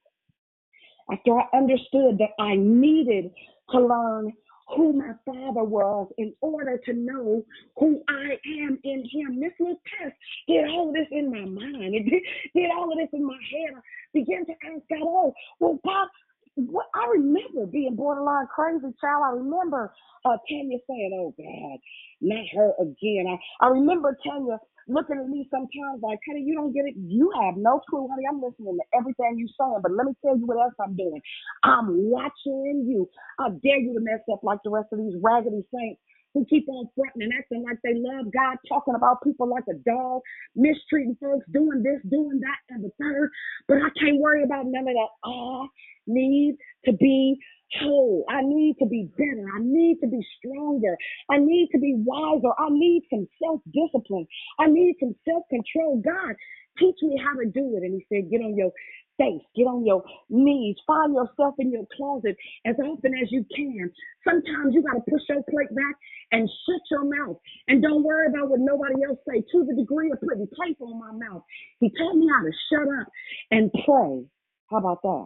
after 1.11 1.39
I 1.39 1.45
understood 1.53 2.17
that 2.19 2.31
I 2.39 2.55
needed 2.55 3.31
to 3.71 3.79
learn 3.79 4.33
who 4.69 4.93
my 4.93 5.13
father 5.25 5.63
was 5.63 6.09
in 6.17 6.33
order 6.41 6.79
to 6.85 6.93
know 6.93 7.43
who 7.77 8.01
I 8.09 8.37
am 8.61 8.79
in 8.83 9.03
him. 9.11 9.39
This 9.39 9.53
little 9.59 9.81
test 9.99 10.15
did 10.47 10.67
all 10.69 10.89
of 10.89 10.95
this 10.95 11.07
in 11.11 11.31
my 11.31 11.45
mind. 11.45 11.95
It 11.95 12.09
did, 12.09 12.23
did 12.55 12.71
all 12.77 12.91
of 12.91 12.97
this 12.97 13.09
in 13.13 13.25
my 13.25 13.37
head. 13.51 13.75
I 13.77 13.81
began 14.13 14.45
to 14.45 14.53
ask 14.53 14.83
God, 14.89 15.01
oh, 15.03 15.33
well, 15.59 15.79
God, 15.85 16.07
what 16.55 16.87
I 16.95 17.07
remember 17.11 17.65
being 17.65 17.95
borderline 17.95 18.47
crazy 18.53 18.93
child. 19.01 19.23
I 19.25 19.31
remember 19.31 19.93
uh, 20.25 20.37
Tanya 20.49 20.77
saying, 20.87 21.11
"Oh 21.15 21.33
God, 21.37 21.79
not 22.21 22.45
her 22.55 22.73
again." 22.79 23.25
I, 23.61 23.65
I 23.65 23.69
remember 23.69 24.17
Tanya 24.25 24.59
looking 24.87 25.17
at 25.17 25.27
me 25.27 25.47
sometimes 25.51 26.01
like, 26.01 26.19
honey, 26.27 26.43
you 26.43 26.55
don't 26.55 26.73
get 26.73 26.85
it. 26.85 26.95
You 26.97 27.31
have 27.41 27.55
no 27.57 27.81
clue, 27.89 28.07
honey. 28.09 28.23
I'm 28.29 28.41
listening 28.41 28.77
to 28.77 28.97
everything 28.97 29.37
you're 29.37 29.53
saying, 29.59 29.79
but 29.81 29.91
let 29.91 30.05
me 30.05 30.13
tell 30.23 30.37
you 30.37 30.45
what 30.45 30.57
else 30.57 30.73
I'm 30.79 30.95
doing. 30.95 31.21
I'm 31.63 31.87
watching 32.09 32.85
you. 32.87 33.09
I 33.39 33.49
dare 33.63 33.79
you 33.79 33.93
to 33.93 34.01
mess 34.01 34.21
up 34.31 34.43
like 34.43 34.59
the 34.63 34.71
rest 34.71 34.89
of 34.91 34.99
these 34.99 35.15
raggedy 35.21 35.63
saints 35.73 36.01
who 36.33 36.45
keep 36.49 36.67
on 36.69 36.89
fronting 36.95 37.23
and 37.23 37.33
acting 37.37 37.63
like 37.63 37.77
they 37.83 37.93
love 37.95 38.25
God, 38.33 38.57
talking 38.67 38.95
about 38.95 39.23
people 39.23 39.49
like 39.49 39.65
a 39.69 39.77
dog, 39.87 40.21
mistreating 40.55 41.17
folks, 41.21 41.45
doing 41.51 41.83
this, 41.83 42.01
doing 42.09 42.39
that, 42.41 42.59
and 42.69 42.83
the 42.83 42.91
third. 42.99 43.29
But 43.67 43.77
I 43.77 43.89
can't 43.99 44.19
worry 44.19 44.43
about 44.43 44.65
none 44.65 44.87
of 44.87 44.95
that. 44.95 45.13
I 45.25 45.65
need 46.07 46.57
to 46.85 46.93
be 46.93 47.37
whole. 47.81 48.25
I 48.29 48.41
need 48.43 48.75
to 48.79 48.85
be 48.85 49.09
better. 49.17 49.45
I 49.55 49.59
need 49.61 49.97
to 50.01 50.07
be 50.07 50.21
stronger. 50.39 50.95
I 51.29 51.37
need 51.39 51.69
to 51.73 51.79
be 51.79 51.95
wiser. 51.97 52.53
I 52.59 52.69
need 52.69 53.03
some 53.09 53.27
self 53.41 53.61
discipline. 53.73 54.27
I 54.59 54.67
need 54.67 54.95
some 54.99 55.15
self 55.27 55.43
control. 55.49 56.01
God, 56.03 56.35
teach 56.79 56.95
me 57.01 57.21
how 57.23 57.37
to 57.39 57.45
do 57.45 57.77
it. 57.77 57.83
And 57.83 57.93
he 57.93 58.05
said, 58.09 58.29
get 58.31 58.41
on 58.41 58.55
your 58.55 58.71
face, 59.17 59.41
get 59.55 59.63
on 59.63 59.85
your 59.85 60.03
knees, 60.29 60.75
find 60.87 61.13
yourself 61.13 61.55
in 61.59 61.71
your 61.71 61.85
closet 61.95 62.35
as 62.65 62.75
often 62.83 63.13
as 63.21 63.31
you 63.31 63.45
can. 63.55 63.91
Sometimes 64.23 64.73
you 64.73 64.83
got 64.83 64.93
to 64.93 65.11
push 65.11 65.21
your 65.29 65.43
plate 65.49 65.73
back 65.75 65.95
and 66.31 66.49
shut 66.65 66.81
your 66.91 67.05
mouth 67.05 67.37
and 67.67 67.81
don't 67.81 68.03
worry 68.03 68.27
about 68.27 68.49
what 68.49 68.59
nobody 68.59 69.03
else 69.07 69.19
say 69.27 69.41
to 69.51 69.65
the 69.65 69.75
degree 69.75 70.11
of 70.11 70.19
putting 70.21 70.47
tape 70.61 70.81
on 70.81 70.99
my 70.99 71.11
mouth. 71.11 71.43
He 71.79 71.89
taught 71.89 72.15
me 72.15 72.27
how 72.27 72.43
to 72.43 72.51
shut 72.69 72.87
up 73.01 73.07
and 73.51 73.71
pray. 73.85 74.25
How 74.69 74.77
about 74.77 75.01
that? 75.03 75.25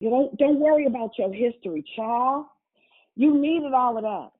You 0.00 0.10
don't 0.10 0.36
don't 0.38 0.60
worry 0.60 0.86
about 0.86 1.10
your 1.18 1.32
history, 1.32 1.84
child. 1.96 2.46
You 3.14 3.40
needed 3.40 3.72
all 3.72 3.96
of 3.96 4.02
that. 4.02 4.35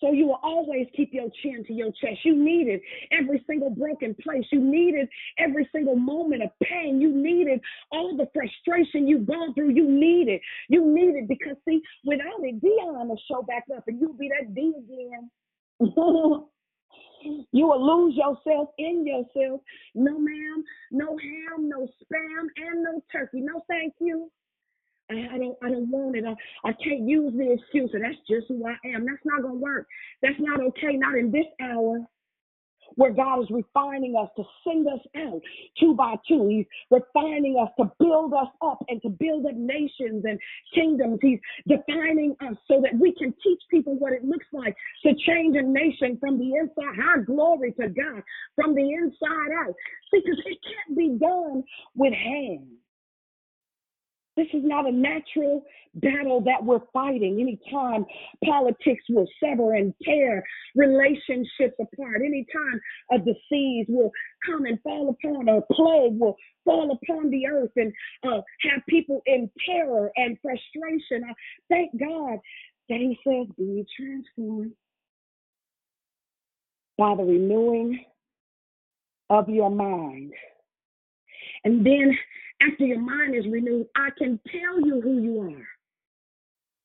So 0.00 0.12
you 0.12 0.26
will 0.26 0.40
always 0.42 0.86
keep 0.96 1.12
your 1.12 1.28
chin 1.42 1.64
to 1.66 1.72
your 1.72 1.88
chest. 1.88 2.24
You 2.24 2.36
needed 2.36 2.80
every 3.10 3.42
single 3.46 3.70
broken 3.70 4.14
place. 4.22 4.44
You 4.52 4.60
needed 4.60 5.08
every 5.38 5.68
single 5.72 5.96
moment 5.96 6.42
of 6.42 6.50
pain. 6.62 7.00
You 7.00 7.10
needed 7.14 7.60
all 7.90 8.16
the 8.16 8.28
frustration 8.32 9.08
you've 9.08 9.26
gone 9.26 9.54
through. 9.54 9.70
You 9.70 9.90
need 9.90 10.28
it. 10.28 10.40
You 10.68 10.86
need 10.86 11.16
it 11.16 11.28
because 11.28 11.56
see, 11.66 11.80
without 12.04 12.40
it, 12.42 12.60
Dion 12.60 13.08
will 13.08 13.20
show 13.28 13.42
back 13.42 13.64
up 13.76 13.84
and 13.88 14.00
you'll 14.00 14.14
be 14.14 14.28
that 14.28 14.54
D 14.54 14.72
again. 14.76 15.30
you 17.52 17.66
will 17.66 18.04
lose 18.04 18.14
yourself 18.16 18.70
in 18.78 19.06
yourself. 19.06 19.60
No 19.94 20.18
ma'am, 20.18 20.64
no 20.90 21.16
ham, 21.18 21.68
no 21.68 21.86
spam, 22.02 22.46
and 22.56 22.82
no 22.82 23.02
turkey. 23.10 23.40
No 23.40 23.62
thank 23.68 23.94
you. 24.00 24.30
I, 25.10 25.34
I 25.34 25.38
don't 25.38 25.56
I 25.62 25.70
don't 25.70 25.90
want 25.90 26.16
it. 26.16 26.24
I, 26.24 26.34
I 26.68 26.72
can't 26.72 27.08
use 27.08 27.32
the 27.36 27.52
excuse 27.52 27.90
and 27.94 28.04
that's 28.04 28.16
just 28.28 28.48
who 28.48 28.66
I 28.66 28.76
am. 28.88 29.06
That's 29.06 29.24
not 29.24 29.42
gonna 29.42 29.54
work. 29.54 29.86
That's 30.22 30.38
not 30.38 30.60
okay, 30.60 30.96
not 30.96 31.16
in 31.16 31.30
this 31.30 31.46
hour 31.60 32.06
where 32.94 33.12
God 33.12 33.40
is 33.42 33.48
refining 33.50 34.16
us 34.16 34.28
to 34.36 34.42
send 34.66 34.86
us 34.88 35.00
out 35.16 35.40
two 35.78 35.94
by 35.94 36.14
two. 36.28 36.48
He's 36.48 36.66
refining 36.90 37.56
us 37.60 37.70
to 37.78 37.90
build 37.98 38.34
us 38.34 38.48
up 38.62 38.84
and 38.88 39.00
to 39.02 39.08
build 39.08 39.46
up 39.46 39.54
nations 39.54 40.24
and 40.24 40.38
kingdoms. 40.74 41.18
He's 41.22 41.38
defining 41.66 42.34
us 42.40 42.56
so 42.66 42.80
that 42.82 42.98
we 42.98 43.14
can 43.14 43.34
teach 43.42 43.60
people 43.70 43.96
what 43.98 44.12
it 44.12 44.24
looks 44.24 44.46
like 44.52 44.76
to 45.04 45.14
change 45.26 45.56
a 45.56 45.62
nation 45.62 46.18
from 46.20 46.38
the 46.38 46.54
inside. 46.56 46.96
High 46.96 47.22
glory 47.24 47.72
to 47.80 47.88
God 47.88 48.22
from 48.54 48.74
the 48.74 48.90
inside 48.92 49.52
out. 49.64 49.74
See, 50.10 50.20
because 50.24 50.40
it 50.44 50.58
can't 50.64 50.98
be 50.98 51.16
done 51.18 51.62
with 51.94 52.12
hands. 52.12 52.78
This 54.38 54.46
is 54.54 54.62
not 54.64 54.88
a 54.88 54.92
natural 54.92 55.64
battle 55.96 56.40
that 56.42 56.64
we're 56.64 56.78
fighting. 56.92 57.40
Anytime 57.40 58.06
politics 58.44 59.02
will 59.08 59.26
sever 59.42 59.74
and 59.74 59.92
tear 60.04 60.44
relationships 60.76 61.74
apart, 61.80 62.22
anytime 62.24 62.80
a 63.10 63.18
disease 63.18 63.86
will 63.88 64.12
come 64.46 64.64
and 64.66 64.80
fall 64.82 65.08
upon, 65.10 65.48
a 65.48 65.60
plague 65.74 66.20
will 66.20 66.36
fall 66.64 66.96
upon 67.02 67.30
the 67.30 67.48
earth 67.48 67.72
and 67.74 67.92
uh, 68.22 68.40
have 68.62 68.80
people 68.88 69.22
in 69.26 69.50
terror 69.66 70.12
and 70.14 70.38
frustration, 70.40 71.24
thank 71.68 71.90
God 71.98 72.38
that 72.88 73.00
He 73.00 73.18
says, 73.26 73.48
Be 73.58 73.84
transformed 73.98 74.70
by 76.96 77.16
the 77.16 77.24
renewing 77.24 78.04
of 79.30 79.48
your 79.48 79.70
mind. 79.70 80.32
And 81.64 81.84
then 81.84 82.16
after 82.60 82.84
your 82.84 83.00
mind 83.00 83.34
is 83.34 83.46
renewed, 83.46 83.86
I 83.96 84.08
can 84.16 84.40
tell 84.50 84.80
you 84.86 85.00
who 85.00 85.20
you 85.20 85.56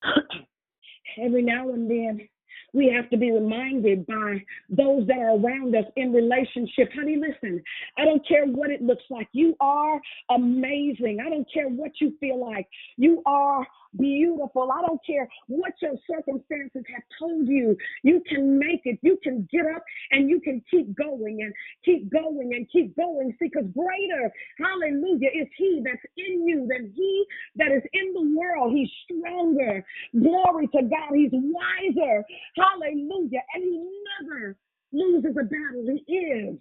are. 0.04 0.14
Every 1.26 1.44
now 1.44 1.70
and 1.70 1.90
then, 1.90 2.28
we 2.74 2.92
have 2.92 3.10
to 3.12 3.18
be 3.18 3.32
reminded 3.32 4.06
by 4.08 4.44
those 4.70 5.06
that 5.08 5.18
are 5.18 5.38
around 5.38 5.76
us 5.76 5.86
in 5.96 6.12
relationship. 6.12 6.90
Honey, 6.96 7.18
listen, 7.18 7.64
I 7.98 8.06
don't 8.06 8.28
care 8.28 8.46
what 8.48 8.72
it 8.72 8.82
looks 8.82 9.04
like. 9.10 9.28
You 9.32 9.56
are 9.60 10.02
amazing. 10.32 11.20
I 11.24 11.30
don't 11.30 11.48
care 11.54 11.70
what 11.70 11.92
you 12.02 12.14
feel 12.20 12.44
like. 12.44 12.68
You 12.98 13.22
are 13.26 13.66
beautiful. 13.98 14.70
I 14.72 14.82
don't 14.86 15.00
care 15.06 15.28
what 15.48 15.74
your 15.82 15.94
circumstances 16.10 16.84
have 16.94 17.04
told 17.20 17.48
you. 17.48 17.78
You 18.04 18.22
can 18.28 18.58
make 18.58 18.82
it. 18.86 19.00
You 19.02 19.18
can 19.24 19.48
get 19.52 19.66
up 19.76 19.84
and 20.12 20.30
you 20.30 20.40
can 20.42 20.64
keep 20.70 20.96
going 20.96 21.40
and 21.42 21.54
keep 21.84 22.12
going 22.12 22.52
and 22.54 22.68
keep 22.72 22.96
going. 22.96 23.36
See, 23.40 23.50
because 23.54 23.70
greater, 23.74 24.32
hallelujah, 24.58 25.30
is 25.34 25.48
He 25.58 25.82
that's 25.84 26.04
in 26.18 26.48
you 26.48 26.68
than 26.70 26.94
He 26.96 27.26
that 27.56 27.72
is 27.72 27.84
in 27.94 28.14
the 28.14 28.38
world. 28.38 28.74
He's 28.74 28.90
stronger. 29.06 29.86
Glory 30.20 30.68
to 30.68 30.82
God. 30.84 31.16
He's 31.16 31.32
wiser. 31.32 32.24
Hallelujah. 32.56 33.42
And 33.56 33.64
He 33.64 33.90
never 34.22 34.58
loses 34.92 35.36
a 35.40 35.44
battle. 35.44 35.98
He 36.08 36.16
is 36.16 36.58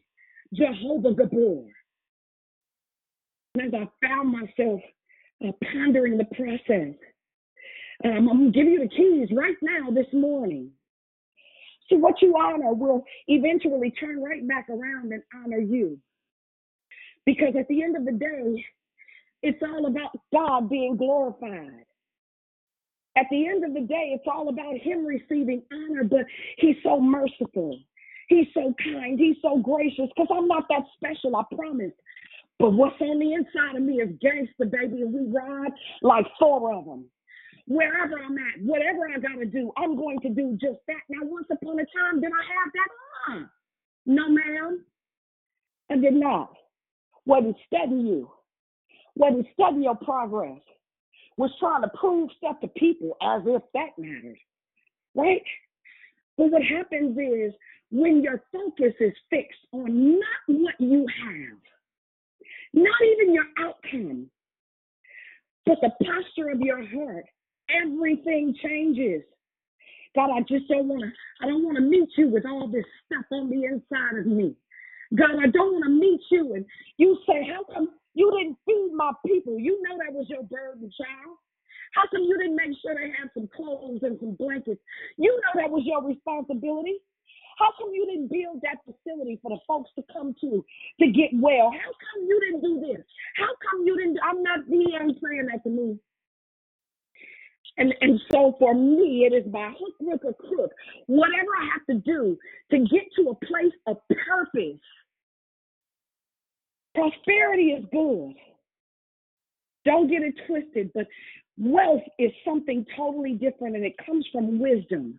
Jehovah 0.55 1.15
Gibbor. 1.15 1.67
And 3.55 3.75
as 3.75 3.81
I 3.81 4.07
found 4.07 4.33
myself 4.33 4.81
uh, 5.47 5.53
pondering 5.73 6.17
the 6.17 6.25
process, 6.37 6.95
um, 8.05 8.29
I'm 8.29 8.39
going 8.39 8.53
to 8.53 8.59
give 8.59 8.67
you 8.67 8.81
the 8.81 8.89
keys 8.89 9.29
right 9.37 9.57
now 9.63 9.91
this 9.91 10.07
morning. 10.13 10.71
So, 11.89 11.97
what 11.97 12.21
you 12.23 12.35
honor 12.37 12.73
will 12.73 13.05
eventually 13.29 13.91
turn 13.93 14.23
right 14.23 14.47
back 14.47 14.69
around 14.69 15.13
and 15.13 15.23
honor 15.35 15.59
you. 15.59 15.99
Because 17.25 17.55
at 17.59 17.69
the 17.69 17.83
end 17.83 17.97
of 17.97 18.05
the 18.05 18.13
day, 18.13 18.65
it's 19.43 19.63
all 19.63 19.87
about 19.87 20.11
God 20.33 20.69
being 20.69 20.97
glorified. 20.97 21.85
At 23.17 23.27
the 23.31 23.47
end 23.47 23.65
of 23.65 23.75
the 23.75 23.87
day, 23.87 24.13
it's 24.15 24.27
all 24.27 24.49
about 24.49 24.77
Him 24.77 25.05
receiving 25.05 25.63
honor, 25.73 26.05
but 26.05 26.25
He's 26.59 26.77
so 26.83 27.01
merciful. 27.01 27.79
He's 28.29 28.47
so 28.55 28.75
kind. 28.83 29.19
He's 29.19 29.37
so 29.43 29.59
gracious 29.59 30.09
because 30.17 30.29
I'm 30.35 30.49
not 30.49 30.65
that 30.71 30.85
special, 30.97 31.37
I 31.37 31.43
promise. 31.55 31.93
But 32.59 32.71
what's 32.73 33.01
on 33.01 33.19
the 33.19 33.35
inside 33.35 33.77
of 33.77 33.83
me 33.83 34.01
is 34.01 34.11
gangster, 34.21 34.65
baby, 34.65 35.03
and 35.03 35.13
we 35.13 35.31
ride 35.31 35.73
like 36.03 36.27
four 36.39 36.73
of 36.75 36.85
them 36.87 37.07
wherever 37.67 38.19
I'm 38.19 38.37
at, 38.39 38.63
whatever 38.63 39.09
I 39.09 39.19
got 39.19 39.39
to 39.39 39.47
do, 39.47 39.73
I'm 39.77 39.97
going 39.97 40.21
to 40.21 40.29
do 40.29 40.59
just 40.61 40.81
that. 40.89 41.03
Now, 41.09 41.21
once 41.23 41.47
upon 41.51 41.79
a 41.79 41.85
time, 41.85 42.21
did 42.21 42.31
I 42.31 42.45
have 42.55 42.73
that 42.75 43.33
on? 43.33 43.51
No, 44.07 44.29
ma'am. 44.29 44.85
I 45.91 45.97
did 45.97 46.15
not. 46.15 46.55
Wasn't 47.27 47.57
studying 47.67 48.07
you. 48.07 48.31
Wasn't 49.15 49.47
studying 49.53 49.83
your 49.83 49.97
progress. 49.97 50.61
was 51.37 51.51
trying 51.61 51.83
to 51.83 51.91
prove 51.99 52.31
stuff 52.37 52.61
to 52.61 52.69
people 52.69 53.17
as 53.23 53.43
if 53.47 53.63
that 53.75 53.91
mattered, 53.99 54.39
right? 55.15 55.43
But 56.37 56.51
what 56.51 56.63
happens 56.63 57.17
is 57.19 57.53
when 57.91 58.23
your 58.23 58.43
focus 58.51 58.95
is 59.01 59.13
fixed 59.31 59.61
on 59.73 60.19
not 60.19 60.47
what 60.49 60.75
you 60.79 61.07
have, 61.25 61.59
not 62.73 62.95
even 63.05 63.35
your 63.35 63.45
outcome, 63.59 64.31
but 65.67 65.79
the 65.83 65.91
posture 66.05 66.51
of 66.51 66.61
your 66.61 66.85
heart, 66.89 67.27
everything 67.71 68.55
changes. 68.63 69.23
God, 70.15 70.31
I 70.31 70.41
just 70.41 70.69
don't 70.69 70.89
want 70.89 71.03
to, 71.03 71.11
I 71.41 71.49
don't 71.49 71.65
want 71.65 71.77
to 71.77 71.83
meet 71.83 72.09
you 72.17 72.29
with 72.29 72.45
all 72.45 72.69
this 72.69 72.85
stuff 73.07 73.25
on 73.33 73.49
the 73.49 73.65
inside 73.65 74.19
of 74.19 74.27
me. 74.27 74.55
God, 75.17 75.37
I 75.43 75.49
don't 75.49 75.73
want 75.73 75.85
to 75.85 75.91
meet 75.91 76.21
you. 76.31 76.55
And 76.55 76.65
you 76.97 77.17
say, 77.27 77.49
How 77.49 77.65
come 77.73 77.89
you 78.15 78.31
didn't 78.31 78.59
feed 78.67 78.93
my 78.95 79.13
people? 79.25 79.59
You 79.59 79.81
know 79.83 79.97
that 80.05 80.13
was 80.13 80.27
your 80.29 80.43
burden, 80.45 80.91
child. 80.93 81.37
How 81.93 82.05
come 82.11 82.25
you 82.25 82.37
didn't 82.39 82.57
make 82.57 82.77
sure 82.81 82.95
they 82.95 83.13
had 83.13 83.29
some 83.35 83.49
clothes 83.55 84.01
and 84.03 84.17
some 84.21 84.35
blankets? 84.37 84.81
You 85.17 85.33
know 85.33 85.61
that 85.61 85.71
was 85.71 85.83
your 85.85 86.03
responsibility. 86.05 86.97
How 87.59 87.69
come 87.79 87.93
you 87.93 88.07
didn't 88.07 88.33
build 88.33 88.65
that 88.65 88.81
facility 88.85 89.39
for 89.43 89.51
the 89.51 89.61
folks 89.69 89.91
to 89.97 90.03
come 90.13 90.35
to 90.41 90.65
to 91.01 91.07
get 91.13 91.31
well? 91.37 91.69
How 91.69 91.93
come 91.93 92.25
you 92.25 92.41
didn't 92.41 92.63
do 92.65 92.81
this? 92.81 93.05
How 93.37 93.53
come 93.61 93.85
you 93.87 93.97
didn't? 93.97 94.19
I'm 94.25 94.43
not. 94.43 94.61
He 94.69 94.89
ain't 94.97 95.21
saying 95.21 95.49
that 95.53 95.63
to 95.65 95.71
me. 95.71 95.99
And 97.79 97.95
and 98.01 98.21
so 98.33 98.57
for 98.59 98.75
me, 98.75 99.27
it 99.31 99.35
is 99.35 99.51
by 99.51 99.73
hook, 99.79 99.95
crook, 99.99 100.23
or 100.25 100.35
crook, 100.35 100.73
whatever 101.07 101.49
I 101.61 101.69
have 101.73 101.87
to 101.91 101.95
do 102.03 102.39
to 102.71 102.79
get 102.79 103.05
to 103.17 103.31
a 103.31 103.47
place 103.47 103.73
of 103.87 103.97
purpose. 104.09 104.81
Prosperity 106.95 107.73
is 107.73 107.85
good. 107.93 108.35
Don't 109.85 110.09
get 110.11 110.23
it 110.23 110.35
twisted, 110.47 110.91
but 110.95 111.07
wealth 111.59 112.03
is 112.19 112.31
something 112.45 112.87
totally 112.97 113.35
different 113.35 113.77
and 113.77 113.85
it 113.85 113.95
comes 114.07 114.27
from 114.33 114.59
wisdom 114.59 115.19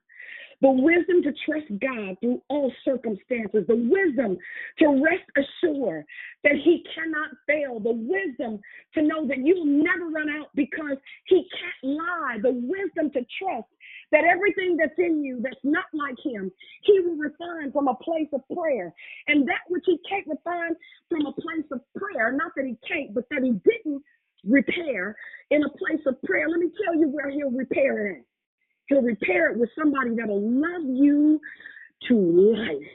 the 0.64 0.72
wisdom 0.72 1.22
to 1.24 1.34
trust 1.46 1.68
God 1.84 2.16
through 2.22 2.42
all 2.50 2.72
circumstances, 2.86 3.68
the 3.68 3.76
wisdom 3.76 4.38
to 4.80 4.88
rest 5.04 5.28
assured 5.36 6.06
that 6.46 6.56
He 6.64 6.86
cannot 6.96 7.32
fail, 7.46 7.82
the 7.82 7.92
wisdom 7.92 8.62
to 8.96 9.02
know 9.04 9.28
that 9.28 9.40
you'll 9.40 9.68
never 9.68 10.08
run 10.08 10.30
out 10.30 10.48
because 10.56 10.98
He 11.28 11.46
can't 11.52 11.94
lie, 12.00 12.40
the 12.42 12.54
wisdom 12.54 13.12
to 13.12 13.28
trust 13.44 13.68
that 14.14 14.24
everything 14.24 14.78
that's 14.78 14.98
in 15.00 15.22
you 15.22 15.42
that's 15.44 15.60
not 15.66 15.86
like 15.94 16.16
Him, 16.24 16.50
He 16.84 17.00
will 17.02 17.18
refine 17.18 17.74
from 17.74 17.90
a 17.90 17.96
place 17.96 18.30
of 18.34 18.42
prayer. 18.56 18.94
And 19.28 19.46
that 19.50 19.68
which 19.68 19.84
He 19.86 20.00
can't 20.10 20.28
refine 20.28 20.76
from 21.10 21.26
a 21.26 21.34
place 21.34 21.68
of 21.74 21.82
prayer, 21.98 22.32
not 22.32 22.54
that 22.56 22.66
He 22.66 22.78
can't, 22.88 23.14
but 23.14 23.26
that 23.32 23.44
He 23.44 23.52
didn't 23.52 24.02
repair 24.48 25.18
in 25.52 25.64
a 25.64 25.70
place 25.70 26.04
of 26.08 26.22
prayer. 26.24 26.48
Let 26.50 26.60
me 26.60 26.72
tell 26.86 26.96
you 26.96 27.10
where 27.10 27.30
He'll 27.30 27.52
repair 27.52 28.08
it 28.08 28.20
at. 28.20 28.33
He'll 28.88 29.02
repair 29.02 29.52
it 29.52 29.58
with 29.58 29.70
somebody 29.78 30.16
that'll 30.16 30.42
love 30.42 30.84
you 30.86 31.40
to 32.10 32.16
life. 32.16 32.88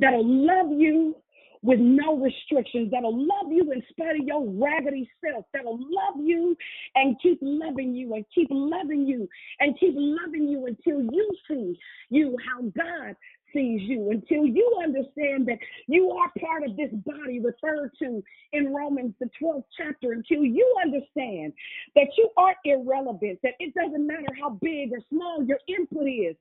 That'll 0.00 0.26
love 0.26 0.72
you 0.72 1.16
with 1.64 1.80
no 1.80 2.18
restrictions, 2.18 2.90
that'll 2.90 3.16
love 3.16 3.50
you 3.50 3.72
in 3.72 3.82
spite 3.88 4.20
of 4.20 4.26
your 4.26 4.44
raggedy 4.46 5.10
self, 5.24 5.46
that'll 5.54 5.78
love 5.78 6.22
you 6.22 6.54
and 6.94 7.16
keep 7.22 7.38
loving 7.40 7.94
you 7.94 8.12
and 8.12 8.24
keep 8.34 8.48
loving 8.50 9.06
you 9.06 9.26
and 9.60 9.78
keep 9.80 9.94
loving 9.96 10.46
you 10.46 10.66
until 10.66 11.00
you 11.10 11.30
see 11.48 11.78
you 12.10 12.36
how 12.46 12.60
God 12.60 13.16
sees 13.54 13.80
you, 13.82 14.10
until 14.10 14.44
you 14.44 14.70
understand 14.82 15.46
that 15.46 15.58
you 15.86 16.10
are 16.10 16.30
part 16.40 16.64
of 16.64 16.76
this 16.76 16.90
body 17.06 17.40
referred 17.40 17.92
to 18.00 18.22
in 18.52 18.74
Romans, 18.74 19.14
the 19.20 19.30
12th 19.40 19.64
chapter, 19.76 20.12
until 20.12 20.44
you 20.44 20.74
understand 20.84 21.52
that 21.94 22.08
you 22.18 22.28
are 22.36 22.54
irrelevant, 22.64 23.38
that 23.42 23.54
it 23.60 23.72
doesn't 23.74 24.06
matter 24.06 24.26
how 24.40 24.50
big 24.60 24.92
or 24.92 24.98
small 25.08 25.42
your 25.44 25.58
input 25.68 26.08
is. 26.08 26.36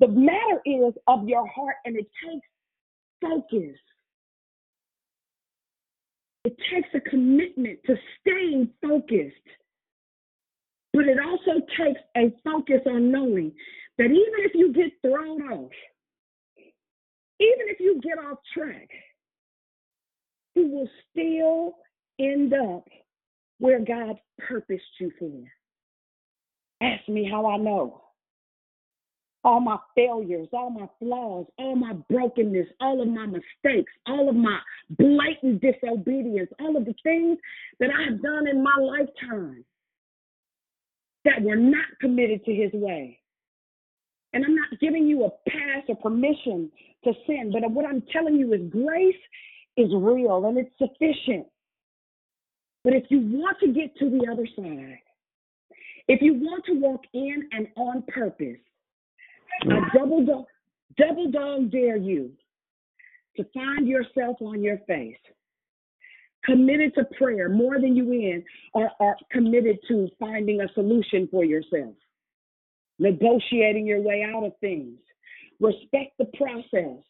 The 0.00 0.08
matter 0.08 0.60
is 0.64 0.94
of 1.06 1.28
your 1.28 1.46
heart, 1.46 1.76
and 1.84 1.96
it 1.96 2.08
takes 2.24 2.46
focus. 3.20 3.76
It 6.44 6.56
takes 6.72 6.88
a 6.94 7.00
commitment 7.00 7.78
to 7.86 7.96
staying 8.20 8.70
focused. 8.82 9.34
But 10.92 11.06
it 11.06 11.18
also 11.18 11.60
takes 11.76 12.00
a 12.16 12.32
focus 12.44 12.80
on 12.86 13.10
knowing 13.10 13.52
that 13.98 14.04
even 14.04 14.34
if 14.38 14.54
you 14.54 14.72
get 14.72 14.92
thrown 15.02 15.42
off, 15.50 15.72
even 17.40 17.66
if 17.68 17.80
you 17.80 18.00
get 18.02 18.18
off 18.18 18.38
track, 18.54 18.88
you 20.54 20.68
will 20.68 20.88
still 21.10 21.76
end 22.18 22.54
up 22.54 22.86
where 23.58 23.80
God 23.80 24.16
purposed 24.38 24.82
you 25.00 25.10
for. 25.18 25.42
Ask 26.80 27.08
me 27.08 27.28
how 27.28 27.46
I 27.46 27.56
know. 27.56 28.02
All 29.42 29.60
my 29.60 29.76
failures, 29.94 30.48
all 30.52 30.70
my 30.70 30.86
flaws, 30.98 31.46
all 31.58 31.76
my 31.76 31.92
brokenness, 32.08 32.66
all 32.80 33.02
of 33.02 33.08
my 33.08 33.26
mistakes, 33.26 33.92
all 34.06 34.28
of 34.28 34.34
my 34.34 34.58
blatant 34.90 35.60
disobedience, 35.60 36.50
all 36.60 36.76
of 36.76 36.86
the 36.86 36.94
things 37.02 37.38
that 37.78 37.90
I 37.90 38.04
have 38.10 38.22
done 38.22 38.48
in 38.48 38.62
my 38.62 38.76
lifetime 38.80 39.64
that 41.26 41.42
were 41.42 41.56
not 41.56 41.84
committed 42.00 42.44
to 42.44 42.54
his 42.54 42.72
way. 42.72 43.18
And 44.34 44.44
I'm 44.44 44.56
not 44.56 44.80
giving 44.80 45.06
you 45.06 45.24
a 45.24 45.30
pass 45.48 45.84
or 45.88 45.94
permission 45.94 46.68
to 47.04 47.12
sin, 47.24 47.52
but 47.52 47.70
what 47.70 47.86
I'm 47.86 48.02
telling 48.12 48.34
you 48.34 48.52
is 48.52 48.62
grace 48.68 49.14
is 49.76 49.88
real 49.94 50.44
and 50.46 50.58
it's 50.58 50.76
sufficient. 50.76 51.46
But 52.82 52.94
if 52.94 53.04
you 53.10 53.20
want 53.20 53.58
to 53.60 53.68
get 53.68 53.96
to 53.98 54.10
the 54.10 54.26
other 54.30 54.46
side, 54.56 54.98
if 56.08 56.20
you 56.20 56.34
want 56.34 56.64
to 56.66 56.72
walk 56.72 57.02
in 57.14 57.48
and 57.52 57.68
on 57.76 58.02
purpose, 58.08 58.58
I 59.62 59.80
double 59.96 60.26
dog, 60.26 60.46
double 60.98 61.30
dog 61.30 61.70
dare 61.70 61.96
you 61.96 62.32
to 63.36 63.44
find 63.54 63.86
yourself 63.86 64.38
on 64.40 64.62
your 64.64 64.78
face, 64.78 65.16
committed 66.44 66.92
to 66.96 67.04
prayer 67.16 67.48
more 67.48 67.80
than 67.80 67.94
you 67.94 68.10
in, 68.12 68.44
or 68.74 68.90
are 68.98 69.16
committed 69.30 69.78
to 69.88 70.08
finding 70.18 70.60
a 70.60 70.72
solution 70.74 71.28
for 71.30 71.44
yourself 71.44 71.94
negotiating 72.98 73.86
your 73.86 74.00
way 74.00 74.24
out 74.24 74.44
of 74.44 74.52
things. 74.60 74.98
Respect 75.60 76.12
the 76.18 76.26
process 76.36 77.02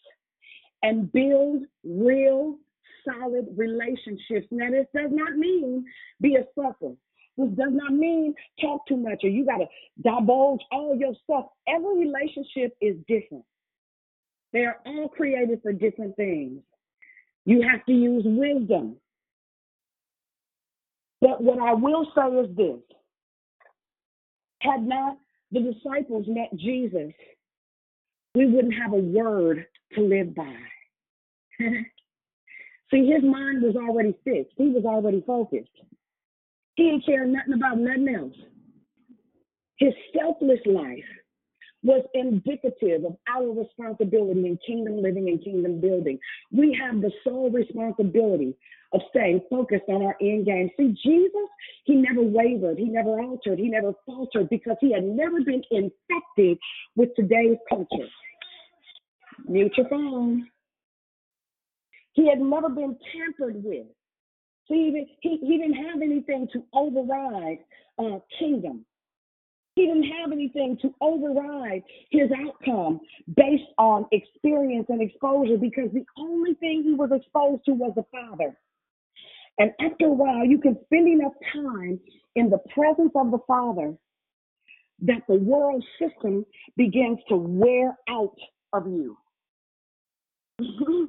and 0.82 1.10
build 1.12 1.64
real, 1.84 2.56
solid 3.04 3.46
relationships. 3.56 4.46
Now, 4.50 4.70
this 4.70 4.86
does 4.94 5.10
not 5.10 5.36
mean 5.36 5.84
be 6.20 6.36
a 6.36 6.44
sucker. 6.54 6.94
This 7.36 7.48
does 7.48 7.72
not 7.72 7.92
mean 7.92 8.34
talk 8.60 8.86
too 8.86 8.96
much 8.96 9.20
or 9.24 9.28
you 9.28 9.44
got 9.44 9.58
to 9.58 9.66
divulge 10.02 10.60
all 10.70 10.96
your 10.96 11.14
stuff. 11.24 11.46
Every 11.66 11.98
relationship 11.98 12.76
is 12.80 12.96
different. 13.08 13.44
They 14.52 14.60
are 14.60 14.78
all 14.86 15.08
created 15.08 15.60
for 15.62 15.72
different 15.72 16.14
things. 16.16 16.60
You 17.44 17.62
have 17.68 17.84
to 17.86 17.92
use 17.92 18.22
wisdom. 18.24 18.96
But 21.20 21.42
what 21.42 21.58
I 21.58 21.74
will 21.74 22.06
say 22.14 22.28
is 22.38 22.56
this 22.56 22.80
had 24.60 24.86
not 24.86 25.18
the 25.54 25.72
disciples 25.72 26.26
met 26.26 26.54
Jesus, 26.56 27.12
we 28.34 28.46
wouldn't 28.46 28.74
have 28.74 28.92
a 28.92 28.96
word 28.96 29.64
to 29.94 30.02
live 30.02 30.34
by. 30.34 30.56
See, 32.90 33.06
his 33.06 33.22
mind 33.22 33.62
was 33.62 33.76
already 33.76 34.14
fixed, 34.24 34.54
he 34.56 34.68
was 34.68 34.84
already 34.84 35.22
focused. 35.26 35.70
He 36.74 36.90
didn't 36.90 37.06
care 37.06 37.24
nothing 37.24 37.54
about 37.54 37.78
nothing 37.78 38.12
else. 38.14 38.34
His 39.78 39.92
selfless 40.12 40.60
life 40.66 41.04
was 41.84 42.02
indicative 42.14 43.04
of 43.04 43.16
our 43.28 43.52
responsibility 43.52 44.46
in 44.46 44.58
kingdom 44.66 45.02
living 45.02 45.28
and 45.28 45.44
kingdom 45.44 45.80
building. 45.80 46.18
We 46.50 46.76
have 46.80 47.00
the 47.02 47.12
sole 47.22 47.50
responsibility 47.50 48.56
of 48.92 49.02
staying 49.10 49.42
focused 49.50 49.84
on 49.88 50.02
our 50.02 50.16
end 50.20 50.46
game. 50.46 50.70
See, 50.78 50.96
Jesus, 51.04 51.48
he 51.84 51.96
never 51.96 52.22
wavered, 52.22 52.78
he 52.78 52.86
never 52.86 53.20
altered, 53.20 53.58
he 53.58 53.68
never 53.68 53.92
faltered 54.06 54.48
because 54.48 54.76
he 54.80 54.92
had 54.92 55.04
never 55.04 55.42
been 55.42 55.62
infected 55.70 56.58
with 56.96 57.10
today's 57.16 57.58
culture. 57.68 58.08
Mute 59.46 59.72
your 59.76 59.88
phone. 59.88 60.48
He 62.12 62.28
had 62.28 62.40
never 62.40 62.70
been 62.70 62.96
tampered 63.12 63.62
with. 63.62 63.86
See, 64.68 65.06
he, 65.20 65.38
he 65.42 65.58
didn't 65.58 65.74
have 65.74 66.00
anything 66.00 66.48
to 66.54 66.64
override 66.72 67.58
uh, 67.98 68.20
kingdom. 68.38 68.86
He 69.76 69.86
didn't 69.86 70.04
have 70.04 70.30
anything 70.30 70.78
to 70.82 70.94
override 71.00 71.82
his 72.10 72.30
outcome 72.46 73.00
based 73.36 73.70
on 73.76 74.06
experience 74.12 74.86
and 74.88 75.02
exposure 75.02 75.58
because 75.58 75.90
the 75.92 76.06
only 76.16 76.54
thing 76.54 76.82
he 76.84 76.94
was 76.94 77.10
exposed 77.12 77.64
to 77.64 77.72
was 77.72 77.92
the 77.96 78.04
Father. 78.12 78.56
And 79.58 79.72
after 79.80 80.06
a 80.06 80.12
while, 80.12 80.44
you 80.44 80.58
can 80.58 80.76
spend 80.84 81.08
enough 81.08 81.32
time 81.52 81.98
in 82.36 82.50
the 82.50 82.58
presence 82.72 83.12
of 83.16 83.30
the 83.30 83.38
Father 83.46 83.94
that 85.02 85.22
the 85.28 85.36
world 85.36 85.84
system 85.98 86.46
begins 86.76 87.18
to 87.28 87.36
wear 87.36 87.96
out 88.08 88.36
of 88.72 88.86
you. 88.86 89.16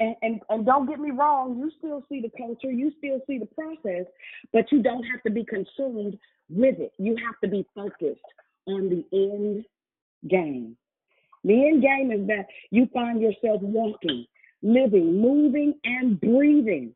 And, 0.00 0.40
and 0.48 0.64
don't 0.64 0.86
get 0.86 1.00
me 1.00 1.10
wrong, 1.10 1.58
you 1.58 1.72
still 1.78 2.04
see 2.08 2.20
the 2.20 2.30
culture, 2.38 2.70
you 2.70 2.92
still 2.98 3.20
see 3.26 3.38
the 3.38 3.46
process, 3.46 4.06
but 4.52 4.70
you 4.70 4.80
don't 4.80 5.02
have 5.02 5.20
to 5.24 5.30
be 5.30 5.44
consumed 5.44 6.16
with 6.48 6.78
it. 6.78 6.92
You 6.98 7.16
have 7.26 7.34
to 7.42 7.48
be 7.48 7.66
focused 7.74 8.20
on 8.66 8.88
the 8.88 9.04
end 9.12 9.64
game. 10.28 10.76
The 11.42 11.66
end 11.66 11.82
game 11.82 12.12
is 12.12 12.26
that 12.28 12.46
you 12.70 12.88
find 12.94 13.20
yourself 13.20 13.60
walking, 13.60 14.26
living, 14.62 15.20
moving, 15.20 15.74
and 15.84 16.20
breathing 16.20 16.94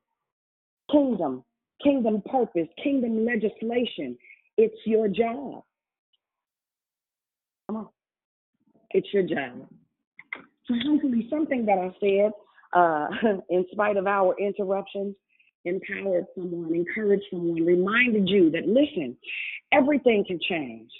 kingdom, 0.90 1.44
kingdom 1.82 2.22
purpose, 2.30 2.68
kingdom 2.82 3.24
legislation. 3.24 4.16
It's 4.57 4.76
your 4.84 5.09
job. 5.09 5.64
Come 7.66 7.76
on. 7.76 7.88
It's 8.90 9.09
your 9.12 9.22
job. 9.22 9.66
So 10.66 10.74
hopefully 10.86 11.26
something 11.30 11.66
that 11.66 11.78
I 11.78 11.90
said, 11.98 12.32
uh, 12.72 13.08
in 13.50 13.64
spite 13.72 13.96
of 13.96 14.06
our 14.06 14.34
interruptions, 14.38 15.14
empowered 15.64 16.26
someone, 16.34 16.74
encouraged 16.74 17.24
someone, 17.30 17.64
reminded 17.64 18.28
you 18.28 18.50
that 18.50 18.66
listen, 18.66 19.16
everything 19.72 20.24
can 20.26 20.38
change. 20.48 20.90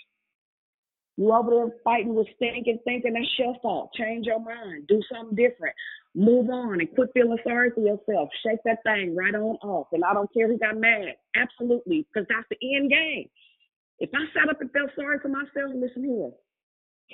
You 1.17 1.33
over 1.33 1.51
there 1.51 1.77
fighting 1.85 2.15
with 2.15 2.27
stinking, 2.37 2.79
thinking 2.85 3.13
that's 3.13 3.27
your 3.39 3.55
fault. 3.61 3.91
Change 3.95 4.27
your 4.27 4.41
mind. 4.41 4.87
Do 4.89 5.01
something 5.13 5.37
different. 5.37 5.75
Move 6.15 6.49
on 6.49 6.81
and 6.81 6.95
quit 6.95 7.11
feeling 7.13 7.39
sorry 7.45 7.71
for 7.71 7.81
yourself. 7.81 8.31
Shake 8.45 8.61
that 8.65 8.83
thing 8.83 9.15
right 9.15 9.35
on 9.35 9.57
off. 9.63 9.89
And 9.93 10.05
I 10.05 10.15
don't 10.15 10.33
care 10.33 10.49
who 10.49 10.59
got 10.59 10.79
mad. 10.79 11.15
Absolutely. 11.37 12.07
Because 12.13 12.27
that's 12.29 12.49
the 12.51 12.77
end 12.77 12.91
game. 12.91 13.29
If 13.99 14.11
I 14.15 14.25
sat 14.33 14.49
up 14.49 14.61
and 14.61 14.71
felt 14.73 14.91
sorry 14.97 15.19
for 15.21 15.29
myself, 15.29 15.73
listen 15.75 16.05
here. 16.05 16.31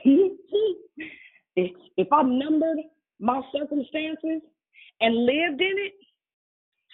if, 1.56 1.70
if 1.96 2.08
I 2.12 2.22
numbered 2.22 2.78
my 3.20 3.40
circumstances 3.52 4.42
and 5.00 5.14
lived 5.14 5.60
in 5.60 5.74
it, 5.78 5.92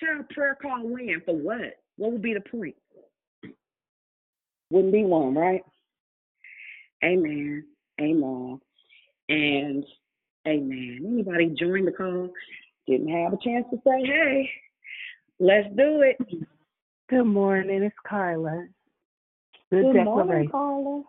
child 0.00 0.28
prayer 0.30 0.56
call 0.60 0.82
win 0.82 1.22
for 1.24 1.34
what? 1.34 1.78
What 1.96 2.12
would 2.12 2.22
be 2.22 2.34
the 2.34 2.40
point? 2.40 2.76
Wouldn't 4.70 4.92
be 4.92 5.04
one, 5.04 5.34
right? 5.34 5.62
Amen. 7.04 7.64
Amen. 8.00 8.60
And 9.28 9.84
amen. 10.48 11.00
Anybody 11.04 11.54
join 11.58 11.84
the 11.84 11.92
call? 11.92 12.30
Didn't 12.86 13.08
have 13.08 13.32
a 13.32 13.38
chance 13.42 13.66
to 13.70 13.76
say, 13.86 14.04
hey, 14.04 14.50
let's 15.38 15.68
do 15.76 16.02
it. 16.02 16.16
Good 17.08 17.24
morning. 17.24 17.82
It's 17.82 17.94
Carla. 18.06 18.66
Good, 19.70 19.92
Good 19.92 20.04
morning. 20.04 20.48
Carla. 20.50 21.02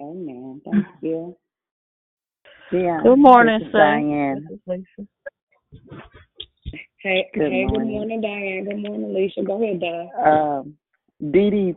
Amen. 0.00 0.60
Thank 0.64 0.86
you. 1.02 1.36
Yeah. 2.72 3.00
Good 3.02 3.18
morning, 3.18 3.60
this 3.60 3.68
is 3.68 3.72
sir. 3.72 3.78
Diane. 3.78 4.48
Hey, 6.98 7.26
Good 7.32 7.52
hey, 7.52 7.62
good 7.64 7.70
morning. 7.70 7.92
morning, 7.92 8.20
Diane. 8.20 8.64
Good 8.64 8.82
morning, 8.82 9.10
Alicia. 9.10 9.42
Go 9.44 9.62
ahead, 9.62 9.80
Di. 9.80 10.08
Um, 10.24 10.76
Dee 11.30 11.50
Dee, 11.50 11.74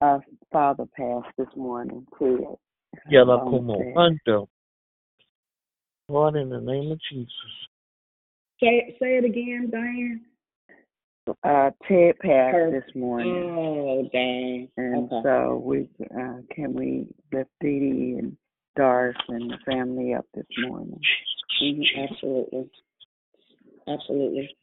uh, 0.00 0.18
father 0.52 0.86
passed 0.96 1.28
this 1.38 1.46
morning. 1.54 2.04
Ted. 2.18 2.40
Yalla 3.08 3.38
Um, 3.42 3.50
como 3.50 3.76
Ted. 3.76 3.94
ando. 3.94 4.48
Lord, 6.08 6.34
in 6.36 6.48
the 6.50 6.60
name 6.60 6.90
of 6.90 6.98
Jesus. 7.08 7.30
Say 8.58 8.96
say 9.00 9.18
it 9.18 9.24
again, 9.24 9.70
Diane. 9.70 10.22
Uh, 11.44 11.70
Ted 11.86 12.18
passed 12.18 12.54
Her- 12.56 12.70
this 12.72 12.94
morning. 12.96 13.44
Oh, 13.56 14.08
dang. 14.12 14.68
And 14.76 15.04
Okay. 15.04 15.20
so 15.22 15.62
we 15.64 15.88
uh, 16.18 16.38
can 16.50 16.74
we 16.74 17.06
lift 17.32 17.50
Dee 17.60 17.78
Dee 17.78 18.16
and 18.18 18.36
Doris 18.76 19.16
and 19.28 19.50
the 19.50 19.58
family 19.66 20.14
up 20.14 20.26
this 20.34 20.46
morning. 20.58 21.00
Mhm, 21.62 22.10
absolutely. 22.10 22.70
Absolutely. 23.86 24.56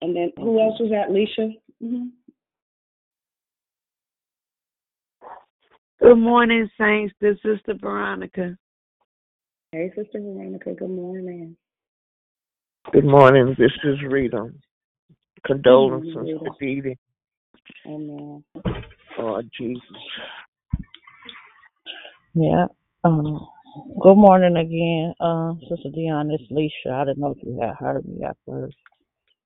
And 0.00 0.14
then 0.16 0.32
who 0.36 0.60
else 0.60 0.78
was 0.80 0.90
that, 0.90 1.08
Alicia? 1.08 1.54
Mm-hmm. 1.82 2.08
Good 6.00 6.18
morning, 6.18 6.68
Saints. 6.78 7.14
This 7.20 7.34
is 7.44 7.58
Sister 7.58 7.74
Veronica. 7.80 8.56
Hey, 9.72 9.90
Sister 9.96 10.20
Veronica. 10.20 10.74
Good 10.74 10.90
morning. 10.90 11.56
Good 12.92 13.04
morning. 13.04 13.54
This 13.58 13.72
is 13.84 13.96
Rita. 14.08 14.50
Condolences 15.44 16.16
Rita. 16.16 16.38
to 16.38 16.50
Dee 16.60 16.80
Dee. 16.80 16.98
Amen. 17.86 18.44
Oh, 19.18 19.42
Jesus. 19.58 19.82
Yeah. 22.34 22.66
Um, 23.02 23.46
good 24.02 24.16
morning 24.16 24.56
again, 24.58 25.14
uh, 25.20 25.54
Sister 25.70 25.88
Dion. 25.94 26.30
It's 26.32 26.44
Leisha. 26.52 26.92
I 26.92 27.04
didn't 27.06 27.18
know 27.18 27.34
if 27.36 27.42
you 27.42 27.58
had 27.60 27.76
heard 27.76 28.04
me 28.06 28.24
at 28.24 28.36
first. 28.46 28.76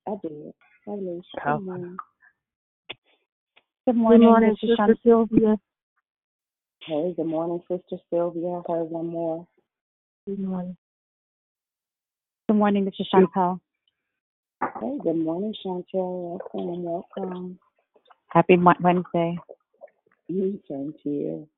I 0.09 0.13
did. 0.23 0.53
Hi, 0.87 0.93
Alicia. 0.93 1.23
Okay. 1.39 1.53
Good 1.53 1.63
morning. 1.65 1.97
Good 3.87 3.97
Good 4.09 4.21
morning, 4.21 4.21
morning, 4.21 4.57
this 4.63 4.71
Sister 4.71 4.77
Shan- 4.77 4.99
Sylvia. 5.05 5.57
Hey, 6.87 7.15
good 7.17 7.27
morning, 7.27 7.63
Sister 7.71 7.99
Sylvia. 8.11 8.63
I 8.69 8.73
heard 8.73 8.85
one 8.91 9.09
more. 9.09 9.47
Good 10.27 10.41
morning. 10.41 10.77
Good 12.49 12.57
morning, 12.57 12.85
this 12.87 12.95
is 13.01 13.09
Chantal. 13.13 13.61
Hey, 14.81 14.99
good 15.03 15.17
morning, 15.17 15.55
Chantel. 15.65 16.41
Welcome, 16.55 16.83
welcome. 16.85 17.59
Happy 18.29 18.57
Mo- 18.57 18.75
Wednesday. 18.81 19.37
You 20.29 20.61
thank 20.69 20.97
you. 21.05 21.49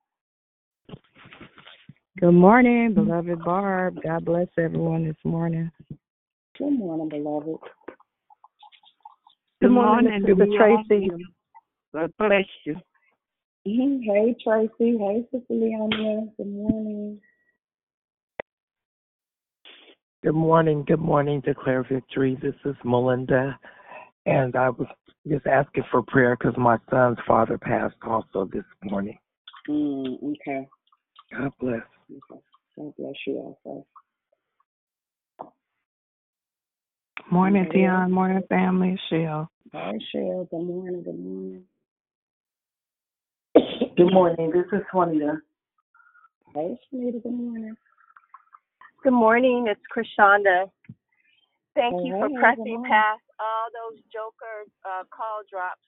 Good 2.20 2.30
morning, 2.30 2.94
beloved 2.94 3.44
Barb. 3.44 3.98
God 4.04 4.24
bless 4.24 4.46
everyone 4.56 5.04
this 5.04 5.16
morning. 5.24 5.68
Good 6.56 6.78
morning, 6.78 7.08
beloved. 7.08 7.58
Good 9.60 9.72
morning, 9.72 10.20
Sister 10.24 10.46
Leon. 10.46 10.84
Tracy. 10.88 11.10
God 11.92 12.12
bless 12.16 12.44
you. 12.64 12.76
Mhm. 13.66 14.04
Hey, 14.04 14.36
Tracy. 14.44 14.96
Hey, 14.96 15.26
Sister 15.32 15.54
Leonia. 15.54 16.36
Good 16.36 16.46
morning. 16.46 17.20
Good 20.22 20.34
morning. 20.36 20.84
Good 20.84 21.00
morning. 21.00 21.40
Declare 21.40 21.82
victory. 21.82 22.36
This 22.36 22.54
is 22.64 22.76
Melinda. 22.84 23.58
And 24.24 24.54
I 24.54 24.70
was 24.70 24.86
just 25.26 25.48
asking 25.48 25.84
for 25.90 26.02
prayer 26.02 26.36
because 26.36 26.56
my 26.56 26.78
son's 26.90 27.18
father 27.26 27.58
passed 27.58 27.96
also 28.06 28.44
this 28.44 28.64
morning. 28.84 29.18
Mm, 29.68 30.22
okay. 30.32 30.68
God 31.32 31.50
bless. 31.58 31.82
Okay. 32.10 32.40
God 32.76 32.92
bless 32.98 33.14
you 33.26 33.56
also. 33.64 33.86
Morning, 37.30 37.62
Anybody 37.62 37.84
else? 37.84 37.92
Dion. 38.00 38.12
Morning, 38.12 38.42
family. 38.48 39.00
Shell. 39.10 39.50
Hi, 39.72 39.92
Cheryl. 40.14 40.48
Good 40.50 40.62
morning. 40.62 41.02
Good 41.02 41.18
morning. 41.18 41.62
Good 43.96 44.12
morning. 44.12 44.50
This 44.52 44.66
is 44.72 44.84
Juanita. 44.92 45.38
Hey, 46.54 46.78
Shanita. 46.92 47.22
Good 47.22 47.32
morning. 47.32 47.76
Good 49.02 49.12
morning. 49.12 49.66
It's 49.68 49.80
Krishanda. 49.94 50.70
Thank 51.74 51.94
Hey, 52.00 52.08
you 52.08 52.12
for 52.18 52.28
hey, 52.28 52.34
good 52.34 52.40
pressing 52.40 52.64
morning. 52.66 52.90
past 52.90 53.22
all 53.40 53.68
those 53.72 54.00
joker 54.12 54.68
uh, 54.84 55.04
call 55.10 55.42
drops. 55.50 55.80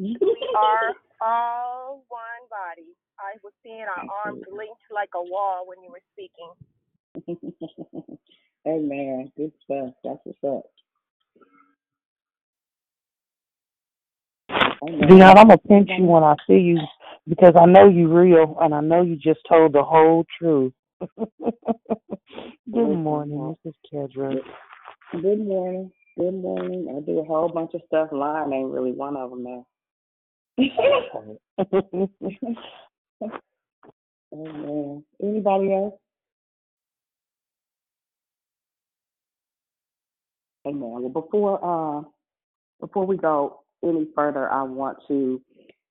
We 0.00 0.16
are 0.58 0.94
all 1.20 2.04
one 2.08 2.42
body. 2.50 2.88
I 3.20 3.36
was 3.42 3.52
seeing 3.62 3.82
our 3.82 4.04
arms 4.24 4.42
linked 4.50 4.80
like 4.92 5.10
a 5.14 5.22
wall 5.22 5.66
when 5.66 5.82
you 5.82 5.90
were 5.90 6.00
speaking. 6.12 6.52
Amen. 8.66 9.30
Good 9.36 9.52
stuff. 9.64 9.90
That's 10.04 10.20
what's 10.24 10.44
up. 10.44 10.64
Amen. 14.82 15.08
Dion, 15.08 15.38
I'm 15.38 15.48
gonna 15.48 15.58
pinch 15.58 15.90
you 15.96 16.04
when 16.04 16.22
I 16.22 16.34
see 16.46 16.58
you 16.58 16.78
because 17.28 17.54
I 17.60 17.66
know 17.66 17.88
you 17.88 18.08
real 18.08 18.56
and 18.60 18.74
I 18.74 18.80
know 18.80 19.02
you 19.02 19.16
just 19.16 19.40
told 19.48 19.74
the 19.74 19.82
whole 19.82 20.24
truth. 20.38 20.72
Good 22.72 22.72
morning, 22.72 23.56
this 23.64 23.72
is 23.72 23.78
Kedra. 23.92 24.36
Good 25.12 25.40
morning. 25.40 25.90
Good 26.18 26.34
morning. 26.34 26.94
I 26.96 27.00
do 27.04 27.18
a 27.18 27.24
whole 27.24 27.48
bunch 27.48 27.72
of 27.74 27.80
stuff. 27.86 28.08
Lying 28.12 28.52
ain't 28.52 28.70
really 28.70 28.92
one 28.92 29.16
of 29.16 29.30
them 29.30 29.42
now. 29.44 29.66
Amen. 34.32 35.04
Anybody 35.22 35.72
else? 35.72 35.94
Amen. 40.66 40.80
Well, 40.80 41.08
before 41.08 41.58
uh, 41.64 42.02
before 42.80 43.06
we 43.06 43.16
go 43.16 43.60
any 43.82 44.08
further, 44.14 44.50
I 44.50 44.62
want 44.62 44.98
to 45.08 45.40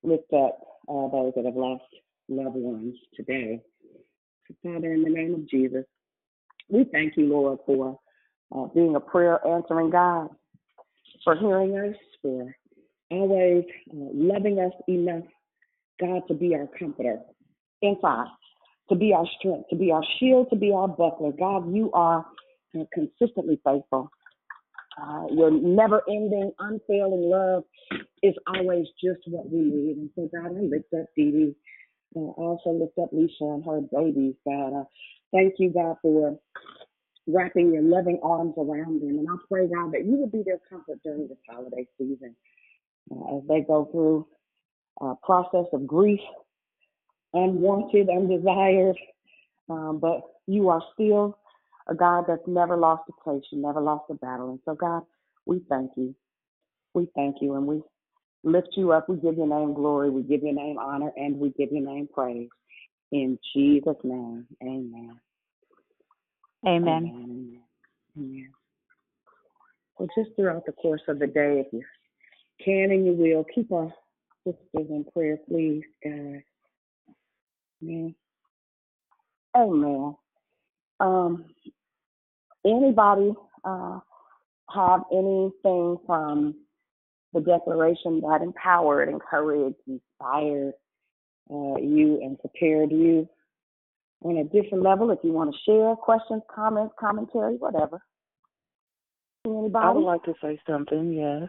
lift 0.02 0.32
up 0.32 0.58
uh, 0.88 1.08
those 1.08 1.32
that 1.36 1.44
have 1.44 1.56
lost 1.56 1.84
loved 2.28 2.56
ones 2.56 2.94
today. 3.14 3.60
Father, 4.62 4.92
in 4.92 5.02
the 5.02 5.10
name 5.10 5.34
of 5.34 5.48
Jesus, 5.48 5.84
we 6.68 6.84
thank 6.92 7.16
you, 7.16 7.26
Lord, 7.26 7.58
for 7.66 7.98
uh, 8.54 8.64
being 8.74 8.96
a 8.96 9.00
prayer 9.00 9.44
answering 9.46 9.90
God, 9.90 10.28
for 11.24 11.36
hearing 11.36 11.76
us, 11.76 11.96
for 12.22 12.52
always 13.10 13.64
uh, 13.92 14.08
loving 14.12 14.58
us 14.60 14.72
enough, 14.88 15.24
God, 16.00 16.22
to 16.28 16.34
be 16.34 16.54
our 16.54 16.68
comforter 16.78 17.18
inside, 17.82 18.26
to 18.88 18.96
be 18.96 19.12
our 19.12 19.26
strength, 19.38 19.68
to 19.70 19.76
be 19.76 19.92
our 19.92 20.04
shield, 20.18 20.48
to 20.50 20.56
be 20.56 20.72
our 20.72 20.88
buckler. 20.88 21.32
God, 21.32 21.72
you 21.74 21.90
are 21.92 22.26
consistently 22.92 23.60
faithful. 23.64 24.10
Uh, 25.00 25.26
your 25.30 25.50
never 25.50 26.02
ending, 26.08 26.52
unfailing 26.58 27.30
love 27.30 27.64
is 28.22 28.34
always 28.46 28.86
just 29.02 29.20
what 29.26 29.48
we 29.50 29.60
need. 29.60 29.96
And 29.96 30.10
so, 30.14 30.28
God, 30.34 30.56
I 30.56 30.60
lift 30.60 30.92
up 30.94 31.06
Dee 31.16 31.30
Dee. 31.30 31.56
Uh, 32.16 32.20
I 32.20 32.42
also 32.42 32.70
lift 32.70 32.98
up 33.00 33.10
Lisa 33.12 33.32
and 33.40 33.64
her 33.64 33.80
babies, 33.92 34.34
God. 34.44 34.80
Uh, 34.80 34.84
thank 35.32 35.54
you, 35.58 35.72
God, 35.72 35.96
for 36.02 36.38
wrapping 37.26 37.72
your 37.72 37.82
loving 37.82 38.18
arms 38.22 38.54
around 38.58 39.00
them. 39.00 39.18
And 39.18 39.28
I 39.30 39.36
pray, 39.48 39.68
God, 39.68 39.92
that 39.92 40.04
you 40.04 40.16
will 40.16 40.28
be 40.28 40.42
their 40.44 40.60
comfort 40.68 40.98
during 41.04 41.28
this 41.28 41.38
holiday 41.48 41.86
season 41.96 42.34
uh, 43.12 43.36
as 43.36 43.42
they 43.48 43.60
go 43.60 43.88
through 43.92 44.26
a 45.00 45.14
process 45.22 45.66
of 45.72 45.86
grief, 45.86 46.20
unwanted, 47.34 48.08
undesired. 48.08 48.96
Um, 49.68 49.98
but 50.00 50.22
you 50.46 50.68
are 50.68 50.82
still 50.94 51.38
a 51.88 51.94
God 51.94 52.24
that's 52.26 52.46
never 52.46 52.76
lost 52.76 53.02
a 53.08 53.22
place, 53.22 53.42
you 53.50 53.60
never 53.60 53.80
lost 53.80 54.04
a 54.10 54.14
battle. 54.14 54.50
And 54.50 54.60
so, 54.64 54.74
God, 54.74 55.02
we 55.46 55.60
thank 55.68 55.92
you. 55.96 56.14
We 56.94 57.08
thank 57.14 57.36
you 57.40 57.54
and 57.54 57.66
we 57.66 57.82
lift 58.42 58.70
you 58.76 58.92
up. 58.92 59.08
We 59.08 59.16
give 59.16 59.36
your 59.36 59.46
name 59.46 59.74
glory, 59.74 60.10
we 60.10 60.22
give 60.22 60.42
your 60.42 60.54
name 60.54 60.78
honor, 60.78 61.12
and 61.16 61.38
we 61.38 61.50
give 61.50 61.70
your 61.72 61.82
name 61.82 62.08
praise. 62.12 62.48
In 63.12 63.38
Jesus' 63.54 63.96
name, 64.04 64.46
amen. 64.62 65.20
Amen. 66.66 66.86
Amen. 66.86 67.60
Amen. 68.16 68.48
So 69.98 70.06
just 70.16 70.34
throughout 70.36 70.64
the 70.66 70.72
course 70.72 71.02
of 71.08 71.18
the 71.18 71.26
day, 71.26 71.64
if 71.66 71.72
you 71.72 71.82
can 72.64 72.90
and 72.90 73.06
you 73.06 73.12
will, 73.12 73.44
keep 73.54 73.70
our 73.72 73.92
sisters 74.44 74.86
in 74.90 75.04
prayer, 75.12 75.38
please, 75.48 75.82
guys. 76.02 76.42
Amen. 77.82 78.14
Amen. 79.56 80.16
Um, 81.00 81.44
anybody 82.64 83.32
uh, 83.64 84.00
have 84.74 85.00
anything 85.12 85.98
from 86.06 86.54
the 87.32 87.40
declaration 87.40 88.20
that 88.20 88.40
empowered, 88.42 89.08
encouraged, 89.08 89.76
inspired 89.86 90.74
uh, 91.50 91.76
you, 91.80 92.20
and 92.22 92.38
prepared 92.38 92.90
you 92.90 93.28
on 94.22 94.36
a 94.38 94.44
different 94.44 94.84
level? 94.84 95.10
If 95.10 95.20
you 95.22 95.32
want 95.32 95.54
to 95.54 95.70
share 95.70 95.96
questions, 95.96 96.42
comments, 96.54 96.94
commentary, 96.98 97.56
whatever. 97.56 98.00
Anybody? 99.46 99.86
I 99.86 99.90
would 99.90 100.04
like 100.04 100.22
to 100.24 100.34
say 100.42 100.60
something, 100.68 101.12
yes. 101.12 101.48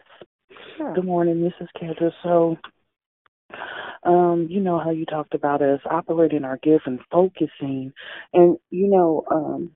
Sure. 0.78 0.94
Good 0.94 1.06
morning, 1.06 1.36
Mrs. 1.36 1.68
Kendra. 1.82 2.12
So, 2.24 2.58
um, 4.06 4.48
you 4.50 4.62
know 4.62 4.80
how 4.80 4.92
you 4.92 5.06
talked 5.06 5.34
about 5.36 5.62
us 5.62 5.82
operating 5.90 6.44
our 6.46 6.58
gift 6.58 6.88
and 6.88 7.00
focusing. 7.12 7.94
And, 8.34 8.58
you 8.72 8.90
know, 8.90 9.24
um, 9.32 9.72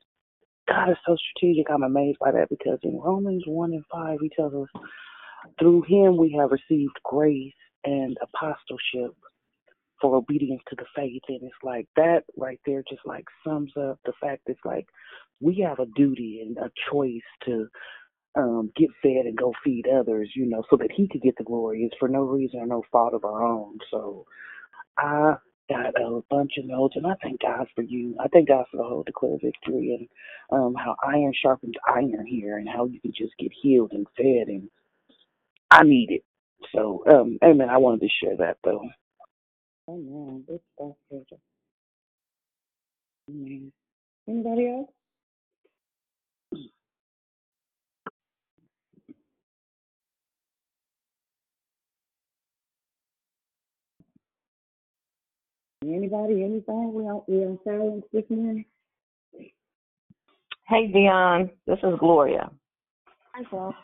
God 0.68 0.92
is 0.92 0.98
so 1.08 1.18
strategic. 1.18 1.70
I'm 1.72 1.84
amazed 1.84 2.20
by 2.20 2.32
that 2.32 2.50
because 2.50 2.80
in 2.84 3.00
Romans 3.00 3.44
1 3.48 3.74
and 3.74 3.86
5, 3.92 4.20
he 4.22 4.30
tells 4.36 4.54
us, 4.54 4.82
through 5.60 5.84
him 5.88 6.18
we 6.18 6.38
have 6.40 6.52
received 6.52 6.98
grace 7.04 7.54
and 7.86 8.18
apostleship 8.22 9.16
for 10.02 10.16
obedience 10.18 10.62
to 10.70 10.76
the 10.78 10.86
faith. 10.96 11.24
And 11.30 11.42
it's 11.44 11.56
like 11.64 11.88
that 11.96 12.24
right 12.38 12.60
there 12.66 12.84
just 12.90 13.02
like 13.06 13.26
sums 13.46 13.72
up 13.78 14.00
the 14.06 14.14
fact 14.22 14.44
it's 14.48 14.60
like 14.66 14.88
we 15.42 15.66
have 15.68 15.80
a 15.80 15.88
duty 15.96 16.44
and 16.46 16.58
a 16.58 16.72
choice 16.92 17.22
to 17.46 17.68
um 18.38 18.72
get 18.76 18.90
fed 19.02 19.26
and 19.26 19.38
go 19.38 19.54
feed 19.64 19.86
others, 19.88 20.32
you 20.36 20.46
know, 20.48 20.64
so 20.70 20.78
that 20.78 20.92
he 20.92 21.08
could 21.08 21.22
get 21.22 21.38
the 21.38 21.44
glory. 21.46 21.84
It's 21.84 21.98
for 22.00 22.10
no 22.10 22.22
reason 22.24 22.60
or 22.62 22.68
no 22.68 22.84
fault 22.92 23.14
of 23.14 23.26
our 23.26 23.44
own. 23.44 23.80
So 23.92 24.26
I 24.98 25.36
got 25.70 26.00
a 26.02 26.22
bunch 26.30 26.54
of 26.60 26.66
notes 26.66 26.96
and 26.98 27.08
I 27.08 27.16
thank 27.24 27.42
God 27.42 27.68
for 27.76 27.84
you. 27.84 28.16
I 28.20 28.28
thank 28.30 28.50
God 28.50 28.66
for 28.72 28.78
the 28.78 28.84
whole 28.84 29.04
declare 29.04 29.38
victory 29.44 29.98
and 30.00 30.10
um 30.60 30.76
how 30.76 30.96
iron 31.06 31.34
sharpens 31.42 31.76
iron 31.88 32.26
here 32.28 32.58
and 32.58 32.70
how 32.70 32.86
you 32.86 33.00
can 33.02 33.14
just 33.18 33.34
get 33.40 33.52
healed 33.62 33.94
and 33.94 34.08
fed 34.18 34.48
and 34.50 34.70
I 35.72 35.84
need 35.84 36.12
it. 36.12 36.24
So, 36.76 37.04
um, 37.08 37.38
amen. 37.44 37.70
I 37.70 37.78
wanted 37.78 38.02
to 38.02 38.10
share 38.24 38.38
that 38.38 38.58
though. 38.64 38.84
Amen. 39.90 40.46
Amen. 43.30 43.72
Anybody 44.30 44.68
else? 44.70 44.90
Anybody? 55.94 56.44
Anything? 56.44 56.94
We 56.94 57.04
on 57.04 57.22
we 57.28 57.46
on 57.46 57.60
silence 57.64 58.06
this 58.12 58.24
morning? 58.30 58.66
Hey, 60.68 60.88
Dion. 60.88 61.50
This 61.68 61.78
is 61.84 62.00
Gloria. 62.00 62.50
Hi, 63.34 63.44
Paul. 63.50 63.76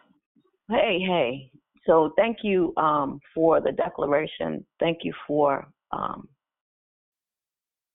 Hey, 0.69 0.99
hey. 1.06 1.52
So 1.86 2.14
thank 2.18 2.38
you 2.44 2.73
um, 2.78 3.19
for 3.36 3.61
the 3.61 3.72
declaration. 3.72 4.65
Thank 4.80 4.99
you 5.03 5.14
for 5.28 5.68
um, 5.91 6.28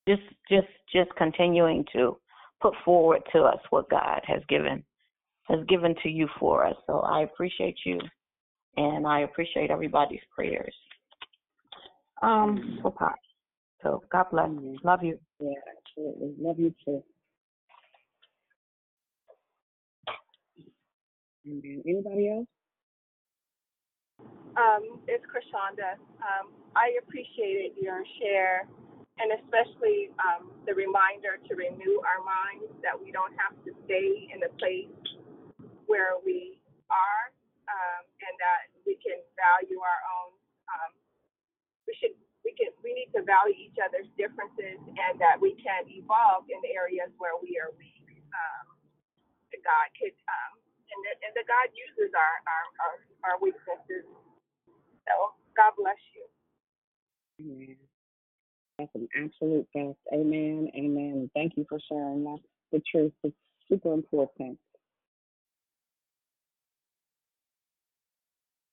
just 0.08 0.22
just 0.48 0.68
just 0.92 1.10
continuing 1.16 1.84
to 1.94 2.16
put 2.60 2.74
forward 2.84 3.22
to 3.32 3.40
us 3.40 3.58
what 3.70 3.90
God 3.90 4.20
has 4.24 4.42
given 4.48 4.84
has 5.48 5.60
given 5.68 5.94
to 6.02 6.08
you 6.08 6.28
for 6.38 6.64
us. 6.66 6.76
So 6.86 7.00
I 7.00 7.22
appreciate 7.22 7.78
you, 7.84 7.98
and 8.76 9.06
I 9.06 9.20
appreciate 9.20 9.70
everybody's 9.70 10.20
prayers. 10.34 10.74
Um, 12.22 12.78
so 12.82 12.90
Pop. 12.90 13.14
So 13.86 14.02
God 14.10 14.26
bless. 14.32 14.50
Love 14.82 15.04
you. 15.04 15.16
Yeah, 15.38 15.54
absolutely. 15.70 16.34
Love 16.42 16.58
you 16.58 16.74
too. 16.84 17.04
Amen. 21.46 21.82
Anybody 21.86 22.34
else? 22.34 22.50
Um, 24.58 24.98
it's 25.06 25.22
Krishanda. 25.30 25.94
Um, 26.18 26.50
I 26.74 26.98
appreciated 26.98 27.78
your 27.78 28.02
share 28.18 28.66
and 29.22 29.38
especially 29.38 30.10
um, 30.18 30.50
the 30.66 30.74
reminder 30.74 31.38
to 31.46 31.54
renew 31.54 32.02
our 32.02 32.20
minds 32.26 32.66
that 32.82 32.98
we 32.98 33.14
don't 33.14 33.32
have 33.38 33.54
to 33.62 33.70
stay 33.86 34.26
in 34.34 34.42
the 34.42 34.50
place 34.58 34.90
where 35.86 36.18
we 36.26 36.58
are 36.90 37.22
um, 37.70 38.02
and 38.02 38.34
that 38.42 38.66
we 38.82 38.98
can 38.98 39.22
value 39.38 39.78
our 39.78 40.00
own. 40.18 40.34
Um, 40.74 40.92
we 41.86 41.94
should 42.02 42.18
we 42.18 42.25
can 42.56 42.72
we 42.82 42.92
need 42.96 43.12
to 43.14 43.22
value 43.22 43.56
each 43.56 43.78
other's 43.78 44.08
differences 44.16 44.80
and 44.80 45.14
that 45.20 45.38
we 45.38 45.54
can 45.60 45.84
evolve 45.88 46.48
in 46.48 46.58
the 46.64 46.72
areas 46.74 47.12
where 47.20 47.36
we 47.38 47.56
are 47.60 47.72
weak. 47.76 48.02
Um, 48.32 48.76
that 49.52 49.62
God 49.62 49.86
could 49.96 50.12
um, 50.12 50.52
and 50.60 51.00
that, 51.06 51.16
and 51.24 51.32
that 51.36 51.46
God 51.46 51.68
uses 51.72 52.12
our, 52.12 52.34
our 52.46 52.64
our 52.82 52.94
our 53.30 53.36
weaknesses. 53.40 54.06
So 55.06 55.14
God 55.56 55.72
bless 55.78 56.00
you. 56.14 56.24
Amen. 57.40 57.76
That's 58.78 58.94
an 58.94 59.08
absolute 59.16 59.66
fact. 59.72 59.98
Amen. 60.12 60.68
Amen. 60.76 61.30
Thank 61.34 61.56
you 61.56 61.64
for 61.68 61.78
sharing. 61.88 62.24
That's 62.24 62.42
the 62.72 62.82
truth. 62.90 63.12
It's 63.24 63.36
super 63.68 63.92
important. 63.92 64.58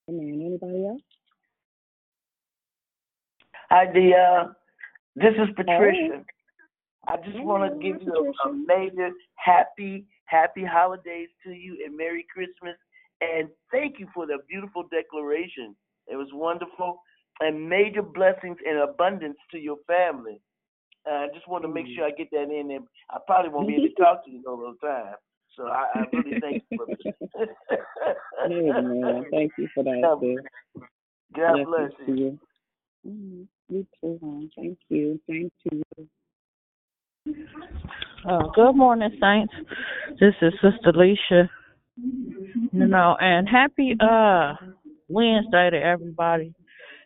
Amen. 0.09 0.43
Anybody 0.43 0.87
else? 0.87 1.12
Hi, 3.73 3.87
Dia. 3.91 4.55
This 5.15 5.33
is 5.33 5.49
Patricia. 5.55 5.97
Hey. 5.97 6.21
I 7.07 7.17
just 7.17 7.37
Hey, 7.37 7.43
want 7.43 7.63
to 7.65 7.79
give 7.81 7.99
you 8.03 8.13
a, 8.13 8.47
a 8.47 8.53
major 8.53 9.09
happy, 9.33 10.05
happy 10.25 10.63
holidays 10.63 11.29
to 11.43 11.53
you 11.53 11.83
and 11.83 11.97
Merry 11.97 12.23
Christmas. 12.31 12.75
And 13.21 13.49
thank 13.71 13.97
you 13.97 14.07
for 14.13 14.27
the 14.27 14.37
beautiful 14.47 14.83
declaration. 14.91 15.75
It 16.05 16.17
was 16.17 16.27
wonderful. 16.33 17.01
And 17.39 17.67
major 17.67 18.03
blessings 18.03 18.57
and 18.63 18.77
abundance 18.77 19.39
to 19.49 19.57
your 19.57 19.77
family. 19.87 20.39
Uh, 21.09 21.25
I 21.25 21.27
just 21.33 21.47
want 21.47 21.63
to 21.63 21.67
make 21.67 21.87
sure 21.95 22.05
I 22.05 22.11
get 22.11 22.29
that 22.29 22.51
in 22.51 22.67
there. 22.67 22.79
I 23.09 23.17
probably 23.25 23.49
won't 23.49 23.69
be 23.69 23.73
able 23.73 23.87
to 23.87 23.95
talk 24.03 24.23
to 24.25 24.29
you 24.31 24.43
all 24.47 24.57
the 24.57 24.87
time. 24.87 25.15
So 25.57 25.65
I, 25.65 25.87
I 25.95 26.03
really 26.13 26.39
thank 26.41 26.61
you 26.69 26.77
for 26.77 26.85
this. 26.85 27.47
Amen. 28.45 29.25
Thank 29.31 29.51
you 29.57 29.67
for 29.73 29.83
that, 29.83 30.01
God. 31.35 31.55
God 31.57 31.65
bless 31.65 31.91
you. 32.07 32.15
you. 32.15 32.39
Mhm. 33.07 33.47
You 33.69 33.87
too, 34.01 34.19
hon. 34.21 34.49
Thank 34.55 34.77
you. 34.89 35.19
Thank 35.27 35.51
you. 35.71 35.83
Uh, 38.27 38.47
good 38.53 38.73
morning, 38.73 39.09
Saints. 39.21 39.53
This 40.19 40.33
is 40.41 40.53
Sister 40.61 40.91
Leisha. 40.91 41.49
You 41.95 42.87
know, 42.87 43.15
and 43.19 43.47
happy 43.47 43.95
uh 43.99 44.53
Wednesday 45.07 45.69
to 45.71 45.77
everybody. 45.77 46.53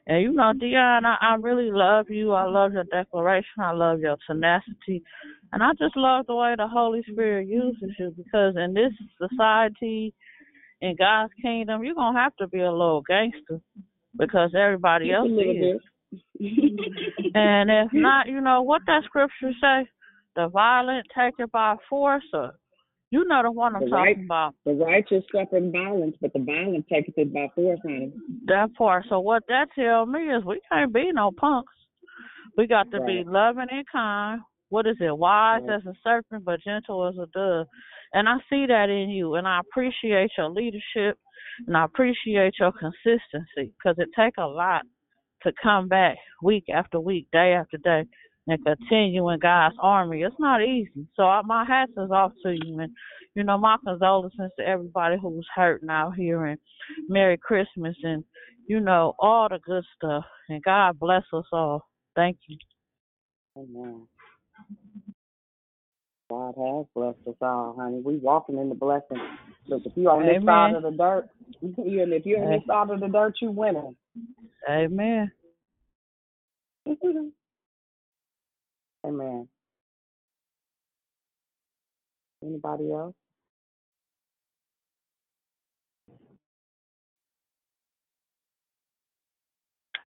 And 0.08 0.24
you 0.24 0.32
know, 0.32 0.54
Dion, 0.58 1.06
I, 1.06 1.18
I 1.22 1.36
really 1.36 1.70
love 1.72 2.10
you. 2.10 2.32
I 2.32 2.46
love 2.46 2.74
your 2.74 2.86
declaration. 2.86 3.62
I 3.62 3.72
love 3.72 4.00
your 4.00 4.18
tenacity. 4.26 5.04
And 5.52 5.62
I 5.62 5.72
just 5.78 5.96
love 5.96 6.26
the 6.28 6.36
way 6.36 6.56
the 6.58 6.68
Holy 6.68 7.04
Spirit 7.12 7.48
uses 7.48 7.92
you 8.00 8.14
because 8.16 8.56
in 8.56 8.74
this 8.74 8.94
society, 9.20 10.14
in 10.82 10.96
God's 10.98 11.34
kingdom, 11.42 11.84
you're 11.84 11.96
going 11.96 12.14
to 12.14 12.20
have 12.20 12.36
to 12.38 12.48
be 12.48 12.60
a 12.60 12.72
little 12.72 13.04
gangster 13.08 13.60
because 14.18 14.52
everybody 14.56 15.12
else 15.12 15.30
is. 15.30 15.82
And 16.40 17.70
if 17.70 17.94
not, 17.94 18.28
you 18.28 18.42
know, 18.42 18.62
what 18.62 18.82
that 18.88 19.04
scripture 19.06 19.52
say? 19.62 19.88
The 20.36 20.48
violent 20.50 21.06
take 21.18 21.34
it 21.40 21.52
by 21.52 21.76
force 21.90 22.24
or 22.34 22.54
You 23.12 23.26
know 23.26 23.42
the 23.44 23.52
one 23.52 23.76
I'm 23.76 23.82
The 23.84 23.90
talking 23.90 24.06
right, 24.06 24.26
about. 24.26 24.56
the 24.66 24.74
righteous 24.74 25.24
suffer 25.32 25.60
violence, 25.60 26.16
but 26.22 26.34
the 26.34 26.40
violent 26.40 26.88
taketh 26.88 27.18
it 27.18 27.34
by 27.34 27.48
force, 27.56 27.80
honey. 27.84 28.14
That 28.46 28.74
part. 28.76 29.06
So 29.10 29.20
what 29.20 29.44
that 29.48 29.68
tell 29.76 30.06
me 30.06 30.22
is 30.32 30.44
we 30.46 30.62
can't 30.72 30.94
be 30.94 31.12
no 31.14 31.32
punks. 31.32 31.74
We 32.58 32.68
got 32.68 32.90
to 32.92 33.00
be 33.02 33.24
loving 33.26 33.68
and 33.70 33.86
kind. 33.92 34.42
What 34.70 34.88
is 34.88 34.98
it? 35.00 35.16
Wise 35.18 35.62
Right. 35.68 35.76
as 35.76 35.86
a 35.86 35.94
serpent, 36.04 36.44
but 36.44 36.62
gentle 36.62 37.08
as 37.08 37.16
a 37.18 37.28
dove. 37.34 37.68
And 38.14 38.28
I 38.28 38.38
see 38.50 38.66
that 38.68 38.90
in 38.90 39.10
you, 39.10 39.36
and 39.36 39.48
I 39.48 39.60
appreciate 39.60 40.32
your 40.38 40.50
leadership, 40.50 41.18
and 41.68 41.78
I 41.78 41.86
appreciate 41.86 42.56
your 42.60 42.72
consistency 42.72 43.74
because 43.78 43.96
it 43.98 44.10
take 44.16 44.34
a 44.38 44.46
lot 44.46 44.84
to 45.48 45.54
come 45.62 45.88
back 45.88 46.18
week 46.42 46.66
after 46.74 47.00
week, 47.00 47.28
day 47.32 47.54
after 47.54 47.78
day, 47.78 48.04
and 48.48 48.66
continue 48.66 49.30
in 49.30 49.40
God's 49.40 49.76
army. 49.82 50.22
It's 50.22 50.36
not 50.40 50.62
easy. 50.62 51.08
So 51.16 51.24
I, 51.24 51.42
my 51.44 51.66
hats 51.66 51.92
is 51.92 52.12
off 52.12 52.34
to 52.44 52.52
you, 52.52 52.80
and 52.80 52.92
you 53.36 53.44
know 53.44 53.58
my 53.58 53.78
condolences 53.84 54.52
to 54.60 54.66
everybody 54.68 55.18
who's 55.22 55.48
hurting 55.56 55.90
out 55.90 56.16
here, 56.16 56.46
and 56.46 56.60
Merry 57.08 57.38
Christmas, 57.38 57.96
and 58.04 58.24
you 58.68 58.80
know 58.80 59.14
all 59.20 59.48
the 59.50 59.60
good 59.66 59.84
stuff. 59.96 60.26
And 60.50 60.64
God 60.64 61.00
bless 61.00 61.24
us 61.34 61.46
all. 61.52 61.88
Thank 62.16 62.38
you. 62.48 62.58
Amen. 63.58 64.08
God 66.30 66.56
has 66.58 66.86
blessed 66.94 67.28
us 67.28 67.36
all, 67.42 67.76
honey. 67.80 68.02
We 68.04 68.18
walking 68.18 68.58
in 68.58 68.68
the 68.70 68.76
blessing. 68.76 69.18
Look, 69.68 69.84
if 69.86 69.94
you 69.96 70.10
on 70.10 70.26
this 70.26 70.44
side 70.44 70.76
of 70.76 70.84
the 70.84 70.92
dirt, 70.92 71.30
you 71.62 72.04
and 72.04 72.14
if 72.14 72.26
you're 72.26 72.44
on 72.44 72.52
this 72.52 72.68
side 72.68 72.90
of 72.90 73.00
the 73.00 73.08
dirt, 73.08 73.36
you 73.42 73.52
winning. 73.52 73.96
Amen. 74.70 75.32
Amen. 79.06 79.50
Anybody 82.44 82.92
else? 82.94 83.16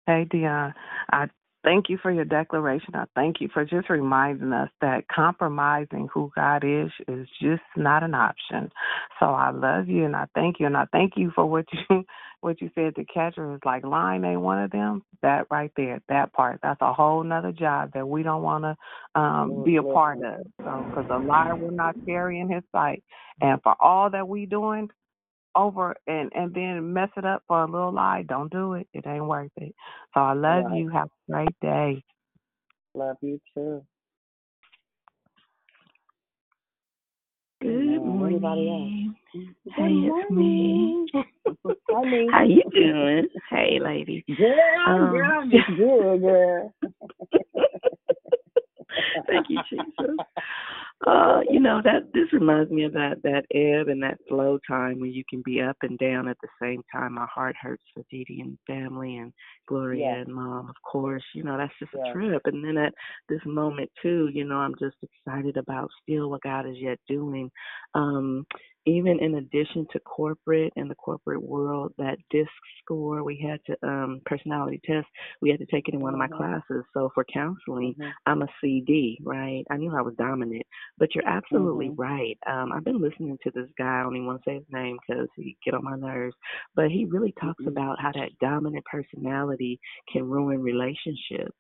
Hey, 0.07 0.27
Dion. 0.31 0.75
I 1.13 1.27
thank 1.65 1.89
you 1.89 1.99
for 2.03 2.11
your 2.11 2.25
declaration. 2.25 2.95
I 2.95 3.05
thank 3.15 3.41
you 3.41 3.49
for 3.53 3.65
just 3.65 3.91
reminding 3.91 4.53
us 4.53 4.71
that 4.81 5.09
compromising 5.09 6.09
who 6.13 6.31
God 6.35 6.65
is 6.65 6.91
is 7.09 7.29
just 7.41 7.63
not 7.77 8.03
an 8.03 8.15
option. 8.15 8.71
So 9.19 9.27
I 9.27 9.51
love 9.51 9.89
you 9.89 10.05
and 10.05 10.17
I 10.17 10.27
thank 10.35 10.61
you 10.61 10.67
and 10.67 10.77
I 10.77 10.87
thank 10.93 11.15
you 11.17 11.31
for 11.35 11.47
what 11.47 11.67
you 11.73 12.05
what 12.41 12.61
you 12.61 12.71
said 12.75 12.95
to 12.97 13.05
catcher 13.05 13.55
is 13.55 13.61
like 13.65 13.85
lying 13.85 14.25
ain't 14.25 14.41
one 14.41 14.63
of 14.63 14.71
them. 14.71 15.03
That 15.23 15.47
right 15.51 15.71
there, 15.77 16.01
that 16.09 16.33
part, 16.33 16.61
that's 16.63 16.81
a 16.81 16.93
whole 16.93 17.23
nother 17.23 17.53
job 17.53 17.91
that 17.95 18.09
we 18.09 18.23
don't 18.23 18.43
want 18.43 18.65
to 18.65 19.21
um, 19.21 19.63
be 19.65 19.77
a 19.77 19.83
part 19.83 20.19
of. 20.19 20.47
So 20.65 20.87
because 20.89 21.07
a 21.11 21.19
liar 21.19 21.57
will 21.57 21.73
not 21.73 21.97
carry 22.07 22.41
in 22.41 22.49
his 22.51 22.63
sight, 22.73 23.03
and 23.41 23.61
for 23.63 23.75
all 23.81 24.11
that 24.11 24.27
we 24.27 24.47
doing, 24.47 24.89
over 25.57 25.95
and 26.07 26.31
and 26.35 26.55
then 26.55 26.93
mess 26.93 27.11
it 27.17 27.25
up 27.25 27.43
for 27.49 27.63
a 27.63 27.71
little 27.71 27.93
lie, 27.93 28.25
don't 28.29 28.51
do 28.53 28.75
it. 28.75 28.87
It 28.93 29.07
ain't 29.07 29.27
worth 29.27 29.51
it. 29.57 29.75
So 30.15 30.21
I 30.21 30.33
love 30.35 30.65
Right. 30.65 30.79
you. 30.79 30.89
Have 30.91 31.09
a 31.09 31.33
great 31.33 31.61
day. 31.61 32.03
Love 32.95 33.17
you 33.23 33.41
too. 33.55 33.83
Good 37.61 38.03
morning. 38.03 39.07
else? 39.35 39.75
Hey, 39.77 39.93
it's 39.93 40.31
me. 40.31 41.07
How 41.91 42.45
you 42.45 42.63
doing? 42.73 43.29
Hey, 43.51 43.79
lady. 43.83 44.25
Girl, 44.37 44.57
Um, 44.87 45.13
girl, 45.13 45.41
I'm 45.43 45.51
just 45.51 45.67
good, 45.77 46.21
girl. 46.23 46.75
Thank 49.29 49.51
you, 49.51 49.59
Jesus. 49.71 50.17
Uh, 51.07 51.41
you 51.49 51.59
know 51.59 51.81
that 51.83 52.13
this 52.13 52.31
reminds 52.31 52.71
me 52.71 52.85
of 52.85 52.93
that 52.93 53.15
that 53.23 53.47
ebb 53.55 53.89
and 53.89 54.03
that 54.03 54.19
flow 54.29 54.59
time 54.69 55.01
when 55.01 55.11
you 55.11 55.25
can 55.31 55.41
be 55.47 55.59
up 55.59 55.77
and 55.81 55.99
down 55.99 56.29
at 56.29 56.37
the 56.43 56.49
same 56.61 56.83
time. 56.93 57.15
My 57.15 57.27
heart 57.35 57.57
hurts 57.59 57.83
for 57.95 58.03
Dee 58.11 58.25
Dee 58.25 58.43
and 58.43 58.59
family 58.67 59.17
and 59.17 59.33
Gloria 59.67 60.17
Yes. 60.17 60.27
and 60.27 60.35
mom, 60.35 60.69
of 60.69 60.77
course. 60.85 61.25
You 61.35 61.43
know 61.43 61.57
that's 61.57 61.73
just 61.79 61.93
Yes. 61.95 62.07
a 62.07 62.13
trip. 62.13 62.43
And 62.45 62.63
then 62.63 62.77
at 62.77 62.93
this 63.31 63.41
moment 63.47 63.91
too, 64.03 64.29
you 64.33 64.45
know, 64.45 64.57
I'm 64.57 64.75
just 64.79 64.97
excited 65.03 65.57
about 65.57 65.91
still 66.03 66.29
what 66.29 66.43
God 66.43 66.69
is 66.69 66.77
yet 66.77 66.99
doing. 67.09 67.51
Um, 67.95 68.45
even 68.87 69.19
in 69.21 69.37
addition 69.37 69.87
to 69.93 70.01
corporate 70.01 70.73
and 70.77 70.91
the 70.91 70.95
corporate 70.95 71.43
world, 71.43 71.93
that 71.99 72.19
DISC 72.31 72.51
score 72.83 73.23
we 73.25 73.39
had 73.39 73.61
to 73.67 73.89
um 73.89 74.21
personality 74.27 74.81
test, 74.85 75.07
we 75.41 75.51
had 75.51 75.61
to 75.61 75.67
take 75.67 75.89
it 75.89 75.95
in 75.95 76.01
one 76.01 76.15
of 76.15 76.19
my 76.19 76.29
Mhm. 76.29 76.29
classes. 76.29 76.85
So 76.95 77.11
for 77.15 77.25
counseling, 77.33 77.95
Mhm. 77.97 78.15
I'm 78.27 78.43
a 78.43 78.49
CD, 78.61 79.19
right? 79.23 79.65
I 79.71 79.77
knew 79.77 79.95
I 79.95 80.03
was 80.03 80.15
dominant, 80.17 80.63
but 80.99 81.15
you're 81.15 81.27
absolutely 81.29 81.91
Mhm. 81.91 81.97
right. 81.97 82.39
Um, 82.47 82.73
I've 82.73 82.85
been 82.85 83.01
listening 83.01 83.39
to 83.45 83.51
this 83.55 83.69
guy. 83.79 84.01
I 84.01 84.03
don't 84.03 84.17
even 84.17 84.27
want 84.27 84.43
to 84.45 84.51
say 84.51 84.55
his 84.57 84.67
name 84.71 84.99
because 85.07 85.29
he 85.37 85.57
get 85.65 85.75
on 85.75 85.85
my 85.85 85.97
nerves, 85.97 86.37
but 86.75 86.91
he 86.91 87.05
really 87.05 87.33
talks 87.41 87.65
Mhm. 87.65 87.67
about 87.67 88.01
how 88.01 88.13
that 88.15 88.39
dominant 88.41 88.85
personality 88.87 89.81
can 90.13 90.25
ruin 90.29 90.61
relationships. 90.63 91.53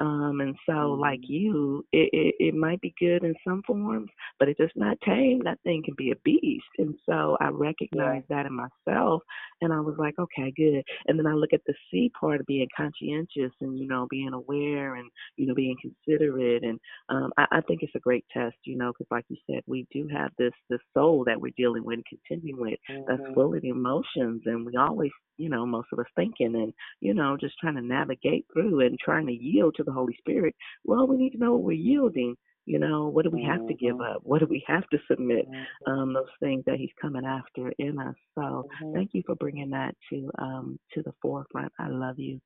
Um, 0.00 0.40
and 0.40 0.56
so, 0.66 0.92
like 1.00 1.20
you, 1.22 1.84
it, 1.92 2.10
it 2.12 2.34
it 2.38 2.54
might 2.54 2.80
be 2.80 2.94
good 2.98 3.24
in 3.24 3.34
some 3.46 3.62
forms, 3.66 4.10
but 4.38 4.48
if 4.48 4.56
it's 4.60 4.72
not 4.76 4.96
tame, 5.04 5.40
that 5.44 5.58
thing 5.64 5.82
can 5.84 5.94
be 5.96 6.10
a 6.12 6.16
beast. 6.24 6.64
And 6.78 6.94
so 7.08 7.36
I 7.40 7.48
recognize 7.48 8.22
that 8.28 8.46
in 8.46 8.52
myself, 8.54 9.22
and 9.60 9.72
I 9.72 9.80
was 9.80 9.96
like, 9.98 10.14
okay, 10.18 10.52
good. 10.56 10.82
And 11.06 11.18
then 11.18 11.26
I 11.26 11.32
look 11.34 11.52
at 11.52 11.62
the 11.66 11.74
C 11.90 12.10
part 12.18 12.40
of 12.40 12.46
being 12.46 12.68
conscientious 12.76 13.52
and 13.60 13.78
you 13.78 13.86
know 13.88 14.06
being 14.10 14.32
aware 14.32 14.94
and 14.96 15.10
you 15.36 15.46
know 15.46 15.54
being 15.54 15.76
considerate, 15.80 16.62
and 16.62 16.78
um, 17.08 17.32
I, 17.38 17.46
I 17.52 17.60
think 17.62 17.82
it's 17.82 17.94
a 17.94 18.00
great 18.00 18.24
test, 18.32 18.56
you 18.64 18.76
know, 18.76 18.92
because 18.92 19.06
like 19.10 19.24
you 19.28 19.36
said, 19.50 19.62
we 19.66 19.86
do 19.92 20.08
have 20.12 20.30
this 20.38 20.52
this 20.70 20.80
soul 20.94 21.24
that 21.26 21.40
we're 21.40 21.52
dealing 21.56 21.84
with, 21.84 21.96
and 21.98 22.04
contending 22.06 22.58
with, 22.58 22.78
that's 23.06 23.22
Mhm. 23.22 23.34
full 23.34 23.54
of 23.54 23.64
emotions, 23.64 24.42
and 24.46 24.64
we 24.66 24.76
always, 24.76 25.10
you 25.38 25.48
know, 25.48 25.64
most 25.64 25.88
of 25.92 25.98
us 25.98 26.06
thinking 26.16 26.54
and 26.54 26.72
you 27.00 27.14
know 27.14 27.36
just 27.40 27.58
trying 27.58 27.76
to 27.76 27.82
navigate 27.82 28.46
through 28.52 28.80
and 28.80 28.98
trying 28.98 29.26
to 29.26 29.32
yield 29.32 29.74
to 29.76 29.84
the 29.84 29.92
Holy 29.92 30.16
Spirit. 30.18 30.54
Well, 30.84 31.06
we 31.06 31.16
need 31.16 31.30
to 31.30 31.38
know 31.38 31.52
what 31.52 31.62
we're 31.62 31.72
yielding. 31.72 32.36
You 32.66 32.78
know, 32.78 33.08
what 33.08 33.24
do 33.24 33.30
we 33.30 33.42
have 33.44 33.66
to 33.66 33.74
give 33.74 33.96
Mhm. 33.96 34.14
up? 34.16 34.22
What 34.24 34.40
do 34.40 34.46
we 34.46 34.62
have 34.66 34.86
to 34.90 34.98
submit? 35.10 35.48
Mhm. 35.48 35.66
Um, 35.86 36.12
those 36.12 36.28
things 36.38 36.64
that 36.66 36.76
He's 36.76 36.92
coming 37.00 37.24
after 37.24 37.70
in 37.78 37.98
us. 37.98 38.16
So 38.34 38.68
Mhm. 38.70 38.92
thank 38.92 39.14
you 39.14 39.22
for 39.22 39.36
bringing 39.36 39.70
that 39.70 39.96
to 40.10 40.30
um 40.38 40.78
to 40.92 41.02
the 41.02 41.12
forefront. 41.22 41.72
I 41.78 41.88
love 41.88 42.18
you. 42.18 42.40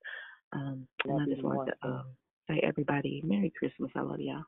Um, 0.52 0.86
and 1.06 1.20
I 1.20 1.24
just 1.26 1.42
wanted 1.42 1.72
to 1.82 1.88
um 1.88 2.16
say 2.48 2.60
everybody 2.62 3.20
Merry 3.24 3.50
Christmas. 3.50 3.90
I 3.96 4.02
love 4.02 4.20
y'all. 4.20 4.44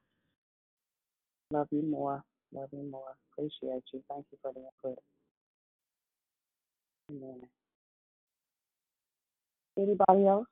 Love 1.50 1.68
you 1.72 1.82
more. 1.82 2.22
Love 2.52 2.68
you 2.72 2.84
more. 2.84 3.16
Appreciate 3.32 3.82
you. 3.92 4.02
Thank 4.08 4.26
you 4.30 4.38
for 4.42 4.52
the 4.52 4.60
input. 4.60 4.98
Amen. 7.10 7.48
Anybody 9.76 10.26
else? 10.26 10.46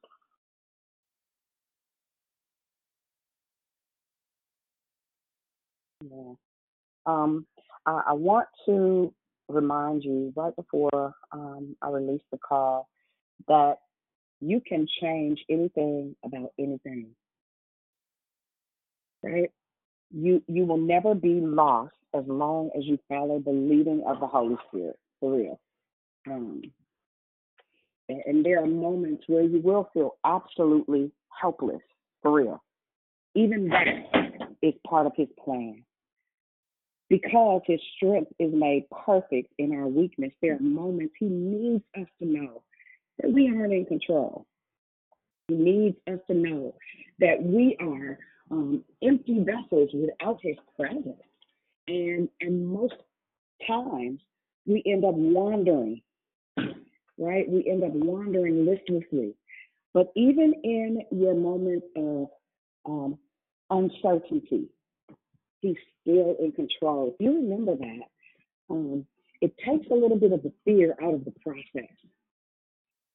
Amen. 6.05 6.37
Um, 7.07 7.47
I, 7.87 8.03
I 8.09 8.13
want 8.15 8.49
to 8.67 9.13
remind 9.49 10.05
you 10.05 10.33
right 10.37 10.55
before 10.57 11.15
um, 11.33 11.77
I 11.83 11.89
release 11.91 12.23
the 12.31 12.39
call 12.39 12.89
that 13.49 13.77
you 14.41 14.61
can 14.67 14.87
change 15.01 15.41
anything 15.49 16.17
about 16.25 16.53
anything. 16.59 17.09
Right? 19.23 19.51
You 20.11 20.43
you 20.49 20.65
will 20.65 20.79
never 20.79 21.15
be 21.15 21.41
lost 21.41 21.95
as 22.15 22.25
long 22.27 22.71
as 22.77 22.85
you 22.85 22.99
follow 23.09 23.41
the 23.41 23.53
leading 23.53 24.03
of 24.07 24.21
the 24.21 24.27
Holy 24.27 24.57
Spirit. 24.69 24.99
For 25.21 25.37
real. 25.37 25.61
Um, 26.29 26.63
and, 28.27 28.45
there 28.45 28.63
are 28.63 28.67
moments 28.67 29.25
where 29.27 29.43
you 29.43 29.61
will 29.61 29.89
feel 29.95 30.17
absolutely 30.25 31.11
helpless. 31.41 31.83
For 32.23 32.33
real. 32.33 32.63
Even 33.35 33.69
that 33.69 34.53
is 34.63 34.75
part 34.87 35.07
of 35.07 35.13
His 35.17 35.29
plan. 35.43 35.85
Because 37.09 37.61
his 37.67 37.81
strength 37.97 38.33
is 38.39 38.55
made 38.55 38.87
perfect 39.05 39.53
in 39.59 39.75
our 39.75 39.87
weakness, 39.87 40.33
there 40.41 40.57
are 40.57 40.61
moments 40.61 41.13
he 41.19 41.27
needs 41.27 41.85
us 41.95 42.07
to 42.21 42.27
know 42.27 42.63
that 43.19 43.31
we 43.31 43.49
aren't 43.55 43.75
in 43.75 43.85
control. 43.85 44.47
He 45.49 45.55
needs 45.55 45.97
us 46.11 46.21
to 46.29 46.35
know 46.35 46.75
that 47.19 47.43
we 47.43 47.77
are 47.81 48.19
um, 48.51 48.83
empty 49.03 49.45
vessels 49.45 49.91
without 49.93 50.39
his 50.43 50.57
presence. 50.75 51.21
And 51.87 52.31
and 52.41 52.67
most 52.67 52.95
times 53.67 54.21
we 54.67 54.83
end 54.87 55.05
up 55.05 55.15
wandering, 55.15 56.01
right? 57.19 57.49
We 57.49 57.69
end 57.69 57.85
up 57.85 57.93
wandering 57.93 58.67
listlessly. 58.67 59.35
But 59.95 60.11
even 60.17 60.55
in 60.65 61.03
your 61.11 61.35
moment 61.35 61.85
of 61.97 62.29
um, 62.87 63.19
uncertainty, 63.71 64.69
he's 65.61 65.77
still 66.01 66.37
in 66.41 66.53
control. 66.53 67.15
If 67.15 67.25
you 67.25 67.35
remember 67.35 67.77
that, 67.77 68.03
um, 68.71 69.07
it 69.41 69.55
takes 69.59 69.87
a 69.91 69.95
little 69.95 70.19
bit 70.19 70.33
of 70.33 70.43
the 70.43 70.53
fear 70.65 70.97
out 71.03 71.15
of 71.15 71.25
the 71.25 71.35
process. 71.45 71.91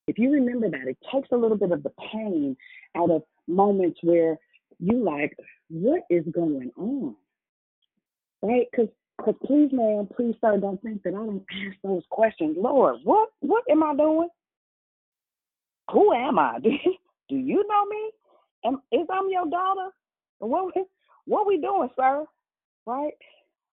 If 0.08 0.18
you 0.18 0.32
remember 0.32 0.70
that, 0.70 0.88
it 0.88 0.98
takes 1.14 1.30
a 1.32 1.36
little 1.36 1.58
bit 1.58 1.72
of 1.72 1.84
the 1.84 1.92
pain 2.12 2.56
out 2.96 3.10
of 3.10 3.24
moments 3.48 4.00
where 4.04 4.38
you 4.80 5.04
like, 5.04 5.36
what 5.70 6.04
is 6.10 6.24
going 6.32 6.72
on? 6.78 7.16
Right? 8.42 8.68
Because 8.72 8.90
Because 9.18 9.36
please, 9.46 9.70
ma'am, 9.72 10.08
please, 10.16 10.36
sir, 10.42 10.58
don't 10.58 10.82
think 10.82 11.04
that 11.04 11.14
I 11.14 11.18
don't 11.18 11.44
ask 11.52 11.78
those 11.84 12.04
questions. 12.10 12.56
Lord, 12.60 12.98
what 13.04 13.30
what 13.40 13.64
am 13.70 13.84
I 13.84 13.96
doing? 13.96 14.30
Who 15.92 16.14
am 16.14 16.38
I? 16.38 16.60
Do 16.60 16.70
you, 16.86 16.96
do 17.30 17.36
you 17.36 17.66
know 17.68 17.86
me? 17.86 18.12
Am 18.66 18.82
is 18.92 19.08
I'm 19.12 19.30
your 19.30 19.48
daughter? 19.50 19.90
What 20.40 20.74
what 21.26 21.48
we 21.48 21.60
doing, 21.60 21.90
sir? 21.96 22.26
Right? 22.86 23.14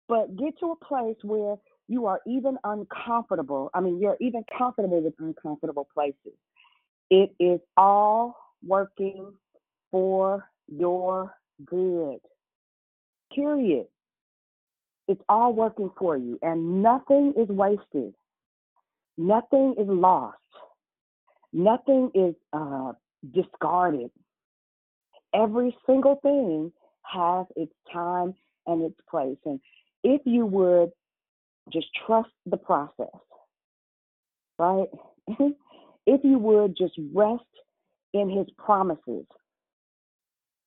But 0.08 0.36
get 0.36 0.58
to 0.60 0.72
a 0.72 0.84
place 0.84 1.16
where 1.22 1.56
you 1.88 2.06
are 2.06 2.20
even 2.26 2.56
uncomfortable. 2.64 3.70
I 3.74 3.80
mean, 3.80 4.00
you're 4.00 4.16
even 4.20 4.44
comfortable 4.56 5.02
with 5.02 5.14
uncomfortable 5.18 5.88
places. 5.92 6.36
It 7.10 7.34
is 7.40 7.60
all 7.76 8.36
working 8.64 9.32
for 9.90 10.48
your 10.68 11.34
good. 11.64 12.20
Period. 13.34 13.86
It's 15.10 15.22
all 15.28 15.52
working 15.52 15.90
for 15.98 16.16
you, 16.16 16.38
and 16.40 16.84
nothing 16.84 17.34
is 17.36 17.48
wasted. 17.48 18.14
Nothing 19.18 19.74
is 19.76 19.88
lost. 19.88 20.36
Nothing 21.52 22.12
is 22.14 22.36
uh, 22.52 22.92
discarded. 23.34 24.12
Every 25.34 25.76
single 25.84 26.14
thing 26.22 26.70
has 27.02 27.44
its 27.56 27.72
time 27.92 28.34
and 28.68 28.82
its 28.82 29.00
place. 29.10 29.36
And 29.44 29.58
if 30.04 30.20
you 30.26 30.46
would 30.46 30.92
just 31.72 31.88
trust 32.06 32.30
the 32.46 32.56
process, 32.56 33.08
right? 34.60 34.86
if 36.06 36.20
you 36.22 36.38
would 36.38 36.76
just 36.76 36.94
rest 37.12 37.42
in 38.14 38.30
his 38.30 38.46
promises 38.56 39.26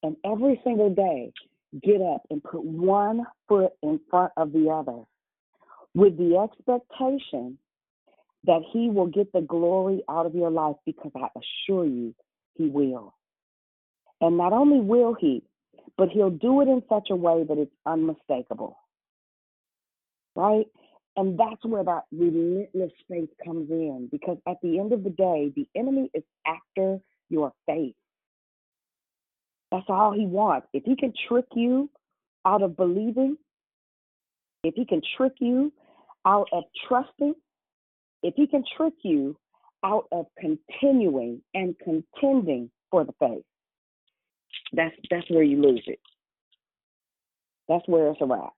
and 0.03 0.17
every 0.25 0.59
single 0.65 0.93
day 0.93 1.31
get 1.81 2.01
up 2.01 2.23
and 2.29 2.43
put 2.43 2.63
one 2.63 3.25
foot 3.47 3.71
in 3.81 3.99
front 4.09 4.31
of 4.37 4.51
the 4.51 4.69
other 4.69 5.03
with 5.95 6.17
the 6.17 6.37
expectation 6.37 7.57
that 8.45 8.61
he 8.71 8.89
will 8.89 9.07
get 9.07 9.31
the 9.31 9.41
glory 9.41 10.03
out 10.09 10.25
of 10.25 10.35
your 10.35 10.51
life 10.51 10.75
because 10.85 11.11
I 11.15 11.27
assure 11.37 11.85
you 11.85 12.13
he 12.55 12.67
will. 12.67 13.15
And 14.21 14.37
not 14.37 14.53
only 14.53 14.79
will 14.79 15.15
he, 15.19 15.43
but 15.97 16.09
he'll 16.09 16.29
do 16.29 16.61
it 16.61 16.67
in 16.67 16.83
such 16.89 17.09
a 17.09 17.15
way 17.15 17.43
that 17.47 17.57
it's 17.57 17.71
unmistakable. 17.85 18.77
Right? 20.35 20.65
And 21.15 21.39
that's 21.39 21.63
where 21.63 21.83
that 21.83 22.03
relentless 22.11 22.91
faith 23.07 23.29
comes 23.45 23.69
in 23.69 24.09
because 24.11 24.37
at 24.47 24.57
the 24.63 24.79
end 24.79 24.93
of 24.93 25.03
the 25.03 25.11
day, 25.11 25.51
the 25.55 25.67
enemy 25.75 26.09
is 26.13 26.23
after 26.45 26.99
your 27.29 27.53
faith. 27.67 27.95
That's 29.73 29.85
all 29.89 30.13
he 30.13 30.27
wants. 30.27 30.67
If 30.71 30.83
he 30.83 30.95
can 30.95 31.11
trick 31.27 31.45
you 31.55 31.89
out 32.45 32.61
of 32.61 32.77
believing, 32.77 33.39
if 34.63 34.75
he 34.75 34.85
can 34.85 35.01
trick 35.17 35.33
you 35.39 35.73
out 36.27 36.47
of 36.51 36.65
trusting, 36.87 37.33
if 38.21 38.35
he 38.35 38.45
can 38.45 38.63
trick 38.77 38.93
you 39.01 39.35
out 39.83 40.05
of 40.11 40.27
continuing 40.39 41.41
and 41.55 41.75
contending 41.79 42.69
for 42.91 43.03
the 43.03 43.13
faith, 43.19 43.43
that's 44.73 44.95
that's 45.09 45.27
where 45.31 45.41
you 45.41 45.59
lose 45.59 45.83
it. 45.87 45.99
That's 47.67 47.87
where 47.87 48.09
it's 48.11 48.21
a 48.21 48.27
wrap. 48.27 48.53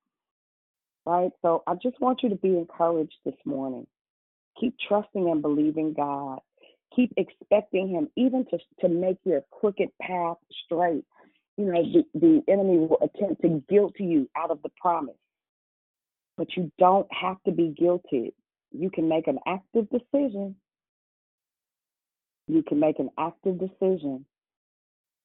Right? 1.06 1.32
So 1.42 1.64
I 1.66 1.76
just 1.76 1.98
want 2.02 2.24
you 2.24 2.30
to 2.30 2.36
be 2.36 2.58
encouraged 2.58 3.16
this 3.24 3.36
morning. 3.46 3.88
Keep 4.60 4.76
trusting 4.86 5.30
and 5.30 5.42
believing 5.42 5.94
God. 5.94 6.40
Keep 6.96 7.14
expecting 7.18 7.90
him 7.90 8.10
even 8.16 8.46
to 8.46 8.58
to 8.82 8.90
make 8.90 9.18
your 9.26 9.42
crooked 9.52 9.90
path 10.02 10.38
straight. 10.66 11.04
You 11.58 11.66
know, 11.66 11.84
the, 11.84 12.04
the 12.20 12.44
enemy 12.52 12.78
will 12.80 12.98
attempt 13.02 13.42
to 13.42 13.64
guilt 13.70 13.96
you 13.98 14.30
out 14.36 14.52
of 14.52 14.62
the 14.62 14.70
promise. 14.80 15.16
But 16.38 16.56
you 16.58 16.72
don't 16.78 17.08
have 17.14 17.38
to 17.44 17.52
be 17.52 17.74
guilted. 17.80 18.34
You 18.72 18.90
can 18.90 19.08
make 19.08 19.28
an 19.28 19.40
active 19.48 19.88
decision. 19.90 20.56
You 22.48 22.62
can 22.62 22.80
make 22.80 23.00
an 23.00 23.10
active 23.18 23.58
decision 23.58 24.26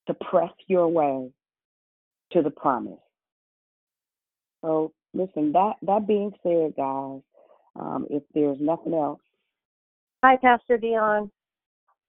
to 0.07 0.15
press 0.15 0.53
your 0.69 0.89
way 0.89 1.31
to 2.32 2.43
the 2.43 2.51
promise. 2.51 3.01
So 4.62 4.93
listen, 5.15 5.53
that 5.53 5.74
that 5.82 6.07
being 6.07 6.32
said, 6.43 6.74
guys, 6.77 7.20
um, 7.77 8.07
if 8.09 8.23
there's 8.35 8.59
nothing 8.61 8.95
else, 8.95 9.20
Hi, 10.23 10.37
Pastor 10.37 10.77
Dion. 10.77 11.31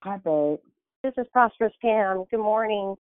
Hi 0.03 0.17
babe. 0.17 0.57
This 1.03 1.13
is 1.17 1.27
Prosperous 1.31 1.73
Pam. 1.81 2.25
Good 2.29 2.39
morning. 2.39 2.95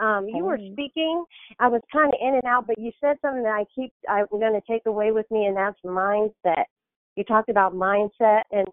Um, 0.00 0.26
you 0.28 0.44
were 0.44 0.58
speaking. 0.72 1.24
I 1.60 1.68
was 1.68 1.80
kind 1.92 2.08
of 2.08 2.18
in 2.20 2.34
and 2.34 2.44
out, 2.44 2.66
but 2.66 2.78
you 2.78 2.90
said 3.00 3.16
something 3.22 3.42
that 3.42 3.52
I 3.52 3.64
keep. 3.74 3.92
I'm 4.08 4.26
going 4.30 4.52
to 4.54 4.62
take 4.68 4.86
away 4.86 5.12
with 5.12 5.30
me, 5.30 5.46
and 5.46 5.56
that's 5.56 5.78
mindset. 5.84 6.64
You 7.16 7.24
talked 7.24 7.50
about 7.50 7.74
mindset, 7.74 8.42
and 8.50 8.66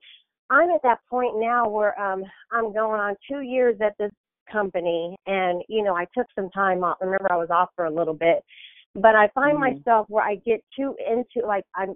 I'm 0.49 0.69
at 0.72 0.81
that 0.84 0.99
point 1.10 1.39
now 1.39 1.68
where 1.68 1.99
um, 2.01 2.23
I'm 2.51 2.73
going 2.73 2.99
on 2.99 3.15
two 3.30 3.41
years 3.41 3.76
at 3.81 3.93
this 3.99 4.11
company, 4.51 5.15
and 5.27 5.61
you 5.68 5.84
know 5.84 5.95
I 5.95 6.06
took 6.18 6.27
some 6.35 6.49
time 6.49 6.84
off. 6.84 6.97
Remember, 7.01 7.31
I 7.31 7.38
was 7.38 7.49
off 7.49 7.69
for 7.76 7.85
a 7.85 7.91
little 7.91 8.14
bit, 8.14 8.43
but 8.95 9.15
I 9.15 9.27
find 9.30 9.57
Mhm. 9.57 9.76
myself 9.76 10.10
where 10.10 10.23
I 10.23 10.35
get 10.35 10.64
too 10.76 10.95
into 11.06 11.45
like 11.45 11.65
I'm 11.76 11.95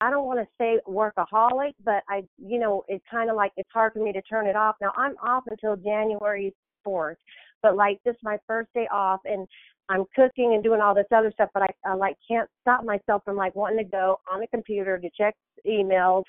I 0.00 0.10
don't 0.10 0.26
want 0.26 0.40
to 0.40 0.46
say 0.58 0.78
workaholic, 0.88 1.74
but 1.84 2.02
I, 2.08 2.24
you 2.38 2.58
know, 2.58 2.84
it's 2.88 3.04
kind 3.10 3.30
of 3.30 3.36
like 3.36 3.52
it's 3.56 3.68
hard 3.72 3.92
for 3.92 4.02
me 4.02 4.12
to 4.12 4.22
turn 4.22 4.46
it 4.46 4.56
off. 4.56 4.76
Now 4.80 4.92
I'm 4.96 5.16
off 5.22 5.44
until 5.46 5.76
January 5.76 6.54
4th, 6.86 7.16
but 7.62 7.76
like 7.76 8.00
this 8.04 8.14
is 8.14 8.20
my 8.22 8.38
first 8.46 8.70
day 8.74 8.88
off 8.90 9.20
and 9.24 9.46
I'm 9.90 10.04
cooking 10.14 10.54
and 10.54 10.62
doing 10.62 10.80
all 10.80 10.94
this 10.94 11.06
other 11.12 11.32
stuff, 11.32 11.50
but 11.52 11.64
I, 11.64 11.68
I 11.84 11.94
like 11.94 12.16
can't 12.26 12.48
stop 12.62 12.84
myself 12.84 13.22
from 13.24 13.36
like 13.36 13.56
wanting 13.56 13.78
to 13.78 13.90
go 13.90 14.20
on 14.32 14.40
the 14.40 14.46
computer 14.46 14.98
to 14.98 15.10
check 15.18 15.34
emails. 15.66 16.22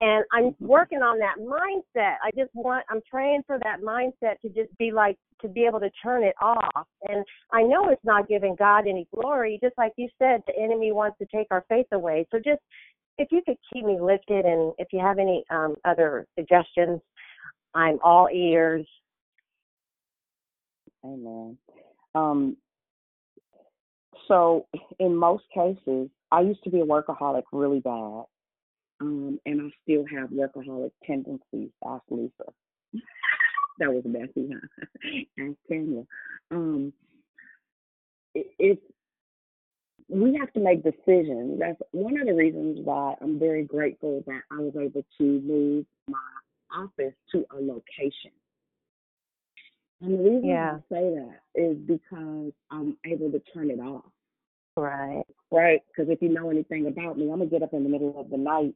And 0.00 0.24
I'm 0.32 0.50
mm-hmm. 0.50 0.66
working 0.66 0.98
on 0.98 1.18
that 1.18 1.36
mindset. 1.38 2.16
I 2.24 2.30
just 2.36 2.50
want, 2.54 2.84
I'm 2.90 3.00
praying 3.08 3.42
for 3.46 3.58
that 3.58 3.80
mindset 3.82 4.40
to 4.42 4.48
just 4.48 4.76
be 4.78 4.90
like, 4.90 5.16
to 5.42 5.48
be 5.48 5.64
able 5.64 5.80
to 5.80 5.90
turn 6.02 6.24
it 6.24 6.34
off. 6.40 6.86
And 7.08 7.24
I 7.52 7.62
know 7.62 7.88
it's 7.88 8.04
not 8.04 8.28
giving 8.28 8.56
God 8.56 8.86
any 8.88 9.06
glory. 9.14 9.58
Just 9.62 9.76
like 9.76 9.92
you 9.96 10.08
said, 10.18 10.40
the 10.46 10.54
enemy 10.58 10.92
wants 10.92 11.18
to 11.18 11.26
take 11.32 11.48
our 11.50 11.64
faith 11.68 11.86
away. 11.92 12.26
So 12.30 12.38
just 12.38 12.60
if 13.18 13.28
you 13.30 13.42
could 13.44 13.56
keep 13.72 13.84
me 13.84 13.98
lifted 14.00 14.44
and 14.44 14.72
if 14.78 14.88
you 14.92 15.00
have 15.00 15.18
any 15.18 15.44
um, 15.50 15.76
other 15.84 16.26
suggestions, 16.38 17.00
I'm 17.74 17.98
all 18.02 18.28
ears. 18.32 18.86
Amen. 21.04 21.56
Um, 22.14 22.56
so 24.28 24.66
in 24.98 25.16
most 25.16 25.44
cases, 25.54 26.08
I 26.30 26.40
used 26.40 26.62
to 26.64 26.70
be 26.70 26.80
a 26.80 26.84
workaholic 26.84 27.42
really 27.52 27.80
bad. 27.80 28.24
Um, 29.00 29.40
and 29.46 29.60
I 29.60 29.70
still 29.82 30.04
have 30.16 30.30
workaholic 30.30 30.92
tendencies. 31.04 31.70
Ask 31.84 32.04
Lisa. 32.08 32.32
that 33.78 33.92
was 33.92 34.04
messy, 34.04 34.50
huh? 34.52 35.20
Ask 35.40 35.56
Tanya. 35.68 36.04
Um, 36.50 36.92
it, 38.34 38.46
it's 38.58 38.82
we 40.08 40.36
have 40.38 40.52
to 40.52 40.60
make 40.60 40.82
decisions. 40.82 41.58
That's 41.58 41.80
one 41.92 42.20
of 42.20 42.26
the 42.26 42.34
reasons 42.34 42.80
why 42.84 43.14
I'm 43.20 43.38
very 43.38 43.64
grateful 43.64 44.22
that 44.26 44.42
I 44.50 44.60
was 44.60 44.74
able 44.76 45.04
to 45.18 45.24
move 45.40 45.86
my 46.08 46.18
office 46.74 47.14
to 47.32 47.46
a 47.50 47.60
location. 47.60 48.32
And 50.00 50.18
the 50.18 50.22
reason 50.22 50.48
Yeah. 50.48 50.78
I 50.78 50.94
say 50.94 51.14
that 51.14 51.40
is 51.54 51.76
because 51.78 52.52
I'm 52.70 52.96
able 53.04 53.30
to 53.30 53.40
turn 53.54 53.70
it 53.70 53.78
off. 53.78 54.10
Right. 54.76 55.24
Right? 55.50 55.82
Because 55.88 56.10
if 56.10 56.20
you 56.22 56.30
know 56.30 56.50
anything 56.50 56.86
about 56.86 57.18
me, 57.18 57.24
I'm 57.24 57.38
gonna 57.38 57.46
get 57.46 57.62
up 57.62 57.72
in 57.72 57.84
the 57.84 57.90
middle 57.90 58.18
of 58.18 58.30
the 58.30 58.38
night 58.38 58.74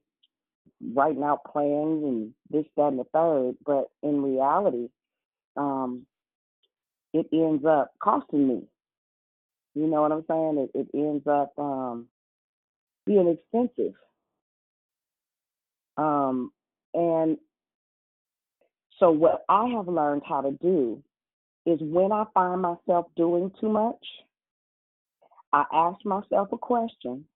writing 0.94 1.22
out 1.22 1.44
plans 1.44 2.04
and 2.04 2.34
this, 2.50 2.66
that, 2.76 2.88
and 2.88 2.98
the 2.98 3.04
third. 3.04 3.56
But 3.64 3.90
in 4.02 4.22
reality, 4.22 4.88
um, 5.56 6.06
it 7.12 7.26
ends 7.32 7.64
up 7.64 7.92
costing 7.98 8.46
me. 8.46 8.62
You 9.76 9.86
know 9.86 10.00
what 10.00 10.10
I'm 10.10 10.24
saying? 10.26 10.68
It, 10.74 10.78
it 10.78 10.88
ends 10.94 11.26
up 11.26 11.52
um, 11.58 12.06
being 13.04 13.28
expensive. 13.28 13.92
Um, 15.98 16.50
and 16.94 17.36
so 18.98 19.10
what 19.10 19.44
I 19.50 19.66
have 19.76 19.86
learned 19.86 20.22
how 20.26 20.40
to 20.40 20.52
do 20.52 21.02
is 21.66 21.78
when 21.82 22.10
I 22.10 22.24
find 22.32 22.62
myself 22.62 23.06
doing 23.16 23.52
too 23.60 23.68
much, 23.68 24.02
I 25.52 25.64
ask 25.70 26.02
myself 26.06 26.48
a 26.52 26.58
question. 26.58 27.26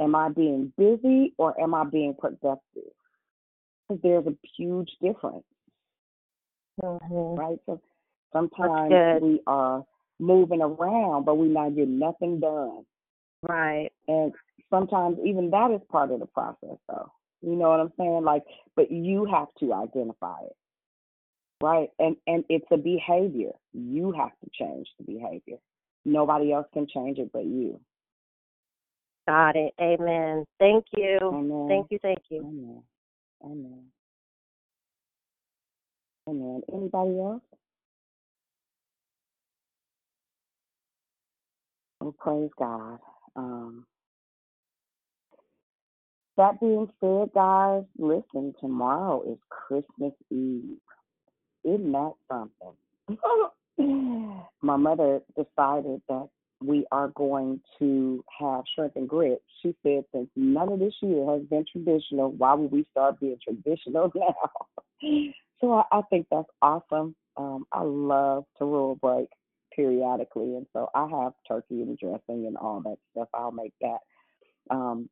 Am 0.00 0.14
I 0.14 0.30
being 0.30 0.72
busy 0.78 1.34
or 1.36 1.60
am 1.60 1.74
I 1.74 1.84
being 1.84 2.14
productive? 2.18 2.94
Because 3.86 4.02
there's 4.02 4.26
a 4.26 4.36
huge 4.56 4.88
difference, 5.02 5.44
Mm-hmm. 6.82 7.38
right? 7.38 7.58
So 7.66 7.78
sometimes 8.32 9.22
we 9.22 9.42
are 9.46 9.84
moving 10.20 10.62
around, 10.62 11.24
but 11.24 11.36
we're 11.36 11.46
not 11.46 11.74
getting 11.74 11.98
nothing 11.98 12.40
done. 12.40 12.84
Right. 13.42 13.90
And 14.06 14.32
sometimes 14.68 15.18
even 15.24 15.50
that 15.50 15.70
is 15.70 15.80
part 15.90 16.10
of 16.10 16.20
the 16.20 16.26
process, 16.26 16.76
though. 16.88 17.10
You 17.42 17.56
know 17.56 17.70
what 17.70 17.80
I'm 17.80 17.92
saying? 17.98 18.22
Like, 18.24 18.44
but 18.76 18.90
you 18.90 19.24
have 19.24 19.48
to 19.60 19.72
identify 19.72 20.40
it, 20.42 20.56
right? 21.62 21.88
And 21.98 22.16
and 22.26 22.44
it's 22.50 22.66
a 22.70 22.76
behavior. 22.76 23.52
You 23.72 24.12
have 24.12 24.32
to 24.44 24.50
change 24.52 24.86
the 24.98 25.04
behavior. 25.04 25.56
Nobody 26.04 26.52
else 26.52 26.66
can 26.74 26.86
change 26.86 27.18
it 27.18 27.30
but 27.32 27.44
you. 27.44 27.80
Got 29.26 29.56
it. 29.56 29.72
Amen. 29.80 30.44
Thank 30.58 30.86
you. 30.92 31.18
Amen. 31.22 31.66
Thank 31.68 31.90
you. 31.90 31.98
Thank 32.02 32.20
you. 32.30 32.40
Amen. 32.40 32.82
Amen. 33.42 33.84
Amen. 36.28 36.62
Anybody 36.72 37.20
else? 37.20 37.42
Oh, 42.00 42.14
praise 42.18 42.50
God. 42.58 42.98
Um, 43.36 43.86
that 46.36 46.58
being 46.60 46.88
said, 47.00 47.30
guys, 47.34 47.82
listen, 47.98 48.54
tomorrow 48.60 49.22
is 49.30 49.38
Christmas 49.50 50.14
Eve. 50.30 50.78
Isn't 51.64 51.92
that 51.92 52.12
something? 52.28 52.74
My 54.62 54.76
mother 54.76 55.20
decided 55.36 56.00
that 56.08 56.28
we 56.62 56.86
are 56.92 57.08
going 57.08 57.60
to 57.78 58.24
have 58.38 58.64
shrimp 58.74 58.96
and 58.96 59.08
grits. 59.08 59.42
She 59.62 59.74
said, 59.82 60.04
since 60.12 60.28
none 60.36 60.72
of 60.72 60.78
this 60.78 60.94
year 61.02 61.30
has 61.30 61.42
been 61.42 61.64
traditional, 61.70 62.30
why 62.32 62.54
would 62.54 62.72
we 62.72 62.86
start 62.90 63.20
being 63.20 63.36
traditional 63.42 64.10
now? 64.14 65.30
so 65.60 65.72
I, 65.72 65.84
I 65.92 66.00
think 66.08 66.26
that's 66.30 66.48
awesome. 66.62 67.14
Um, 67.36 67.66
I 67.72 67.82
love 67.82 68.44
to 68.58 68.64
rule 68.64 68.96
break 68.96 69.28
periodically, 69.74 70.56
and 70.56 70.66
so 70.72 70.88
I 70.94 71.08
have 71.08 71.32
turkey 71.46 71.82
and 71.82 71.98
dressing 71.98 72.46
and 72.46 72.56
all 72.56 72.80
that 72.82 72.96
stuff. 73.12 73.28
I'll 73.34 73.52
make 73.52 73.74
that. 73.80 73.98
Um, 74.70 75.08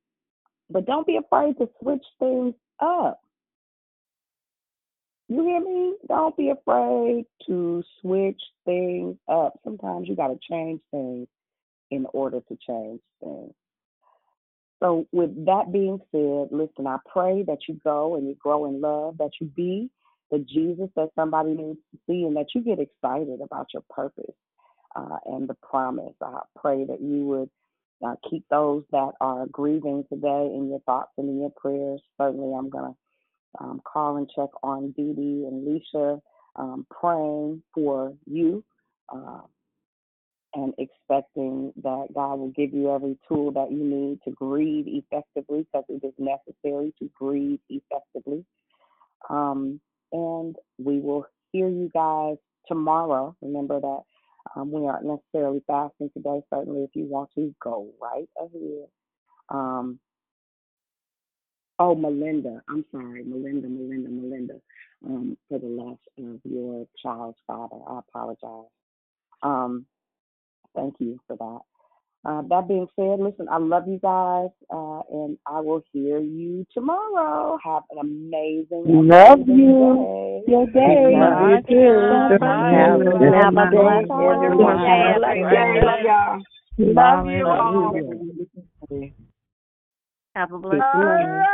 but 0.70 0.86
don't 0.86 1.06
be 1.06 1.16
afraid 1.16 1.59
to 1.59 1.68
switch 1.80 2.05
things 2.18 2.55
up. 2.80 3.20
You 5.28 5.44
hear 5.44 5.60
me? 5.60 5.94
Don't 6.09 6.36
be 6.36 6.51
afraid 6.51 7.26
to 7.47 7.82
switch 8.01 8.40
things 8.64 9.16
up. 9.28 9.59
Sometimes 9.62 10.09
you 10.09 10.16
got 10.16 10.28
to 10.28 10.39
change 10.51 10.80
things 10.90 11.28
in 11.90 12.06
order 12.12 12.40
to 12.40 12.59
change 12.66 13.01
things. 13.22 13.52
So, 14.80 15.06
with 15.10 15.44
that 15.47 15.72
being 15.72 15.98
said, 16.12 16.48
listen, 16.51 16.86
I 16.86 16.98
pray 17.12 17.43
that 17.43 17.59
you 17.68 17.80
go 17.82 18.14
and 18.14 18.28
you 18.28 18.36
grow 18.36 18.66
in 18.66 18.80
love, 18.80 19.18
that 19.18 19.32
you 19.40 19.48
be 19.48 19.90
the 20.30 20.39
Jesus 20.39 20.89
that 20.94 21.10
somebody 21.14 21.51
needs 21.51 21.78
to 21.90 21.98
see, 22.06 22.24
and 22.24 22.36
that 22.36 22.55
you 22.55 22.62
get 22.62 22.78
excited 22.78 23.40
about 23.40 23.68
your 23.74 23.82
purpose 23.90 24.35
uh, 24.97 25.16
and 25.27 25.48
the 25.48 25.56
promise. 25.62 26.15
I 26.23 26.40
pray 26.60 26.85
that 26.85 27.01
you 27.01 27.27
would 27.27 27.51
uh, 28.06 28.15
keep 28.31 28.44
those 28.51 28.85
that 28.93 29.12
are 29.20 29.47
grieving 29.47 30.05
today 30.09 30.51
in 30.55 30.69
your 30.70 30.81
thoughts 30.81 31.12
and 31.19 31.28
in 31.28 31.40
your 31.40 31.52
prayers. 31.56 32.01
Certainly, 32.20 32.55
I'm 32.56 32.70
going 32.70 32.93
to 32.93 33.65
um, 33.65 33.81
call 33.85 34.16
and 34.16 34.31
check 34.35 34.51
on 34.62 34.93
Dee 34.93 35.15
Dee 35.15 35.47
and 35.47 35.66
Leisha, 35.66 36.20
um, 36.56 36.86
praying 36.90 37.62
for 37.74 38.15
you. 38.27 38.65
Uh, 39.12 39.40
and 40.55 40.73
expecting 40.78 41.73
that 41.82 42.06
God 42.15 42.39
will 42.39 42.51
give 42.51 42.73
you 42.73 42.94
every 42.94 43.19
tool 43.28 43.52
that 43.52 43.70
you 43.70 43.85
need 43.85 44.19
to 44.24 44.31
grieve 44.31 44.86
effectively 44.86 45.66
because 45.70 45.85
it 45.89 46.05
is 46.05 46.15
necessary 46.19 46.93
to 46.98 47.10
grieve 47.19 47.60
effectively. 47.69 48.44
Um, 49.28 49.81
and 50.12 50.56
we 50.78 51.01
will 51.01 51.27
hear 51.52 51.69
you 51.69 51.90
guys 51.93 52.36
tomorrow. 52.66 53.36
Remember 53.43 53.81
that 53.81 54.02
um, 54.56 54.70
we 54.70 54.86
aren't 54.86 55.06
necessarily 55.06 55.62
fasting 55.66 56.10
today. 56.15 56.43
Certainly, 56.52 56.85
if 56.85 56.90
you 56.94 57.05
want 57.06 57.31
to, 57.35 57.55
go 57.62 57.89
right 58.01 58.28
ahead. 58.39 58.89
Um, 59.48 59.98
oh, 61.78 61.94
Melinda, 61.94 62.62
I'm 62.69 62.85
sorry, 62.90 63.24
Melinda, 63.24 63.69
Melinda, 63.69 64.10
Melinda, 64.10 64.55
um, 65.06 65.36
for 65.48 65.59
the 65.59 65.66
loss 65.66 65.98
of 66.19 66.40
your 66.44 66.86
child's 67.02 67.39
father. 67.47 67.77
I 67.89 68.01
apologize. 68.01 68.70
Um, 69.43 69.86
Thank 70.74 70.94
you 71.01 71.19
for 71.27 71.36
that. 71.36 71.78
Uh, 72.24 72.43
that 72.49 72.66
being 72.69 72.86
said, 72.97 73.20
listen, 73.20 73.47
I 73.51 73.59
love 73.59 73.85
you 73.86 73.99
guys, 74.03 74.51
uh, 74.74 75.01
and 75.11 75.39
I 75.47 75.61
will 75.61 75.82
hear 75.93 76.19
you 76.19 76.66
tomorrow. 76.74 77.57
Have 77.65 77.85
an 77.90 77.99
amazing, 78.01 78.85
Love 78.86 79.40
amazing 79.40 79.57
you. 79.57 80.43
day. 80.45 80.53
Your 80.53 80.66
day. 80.66 81.12
Love 81.15 81.39
you 81.51 81.62
too. 81.69 82.39
Have 82.43 83.01
a 83.01 83.05
good 83.19 83.35
Have 83.35 83.57
a 83.57 83.66
blessed 83.70 84.11
everyone. 84.19 84.78
Have 84.78 85.16
a 85.16 85.19
blessed 85.19 85.51
day. 85.51 85.81
Love 85.85 86.01
y'all. 86.05 86.43
Love 86.78 87.27
you 87.27 87.47
all. 87.47 87.95
you. 88.90 89.12
Have 90.35 90.53
a 90.53 90.59
Good 90.59 90.62
blessed 90.62 90.95
night. 90.95 91.27
day. 91.27 91.45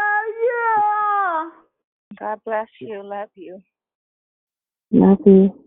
God 2.19 2.39
bless 2.45 2.69
you. 2.81 3.03
Love 3.05 3.29
you. 3.35 3.61
Love 4.93 5.19
you. 5.27 5.64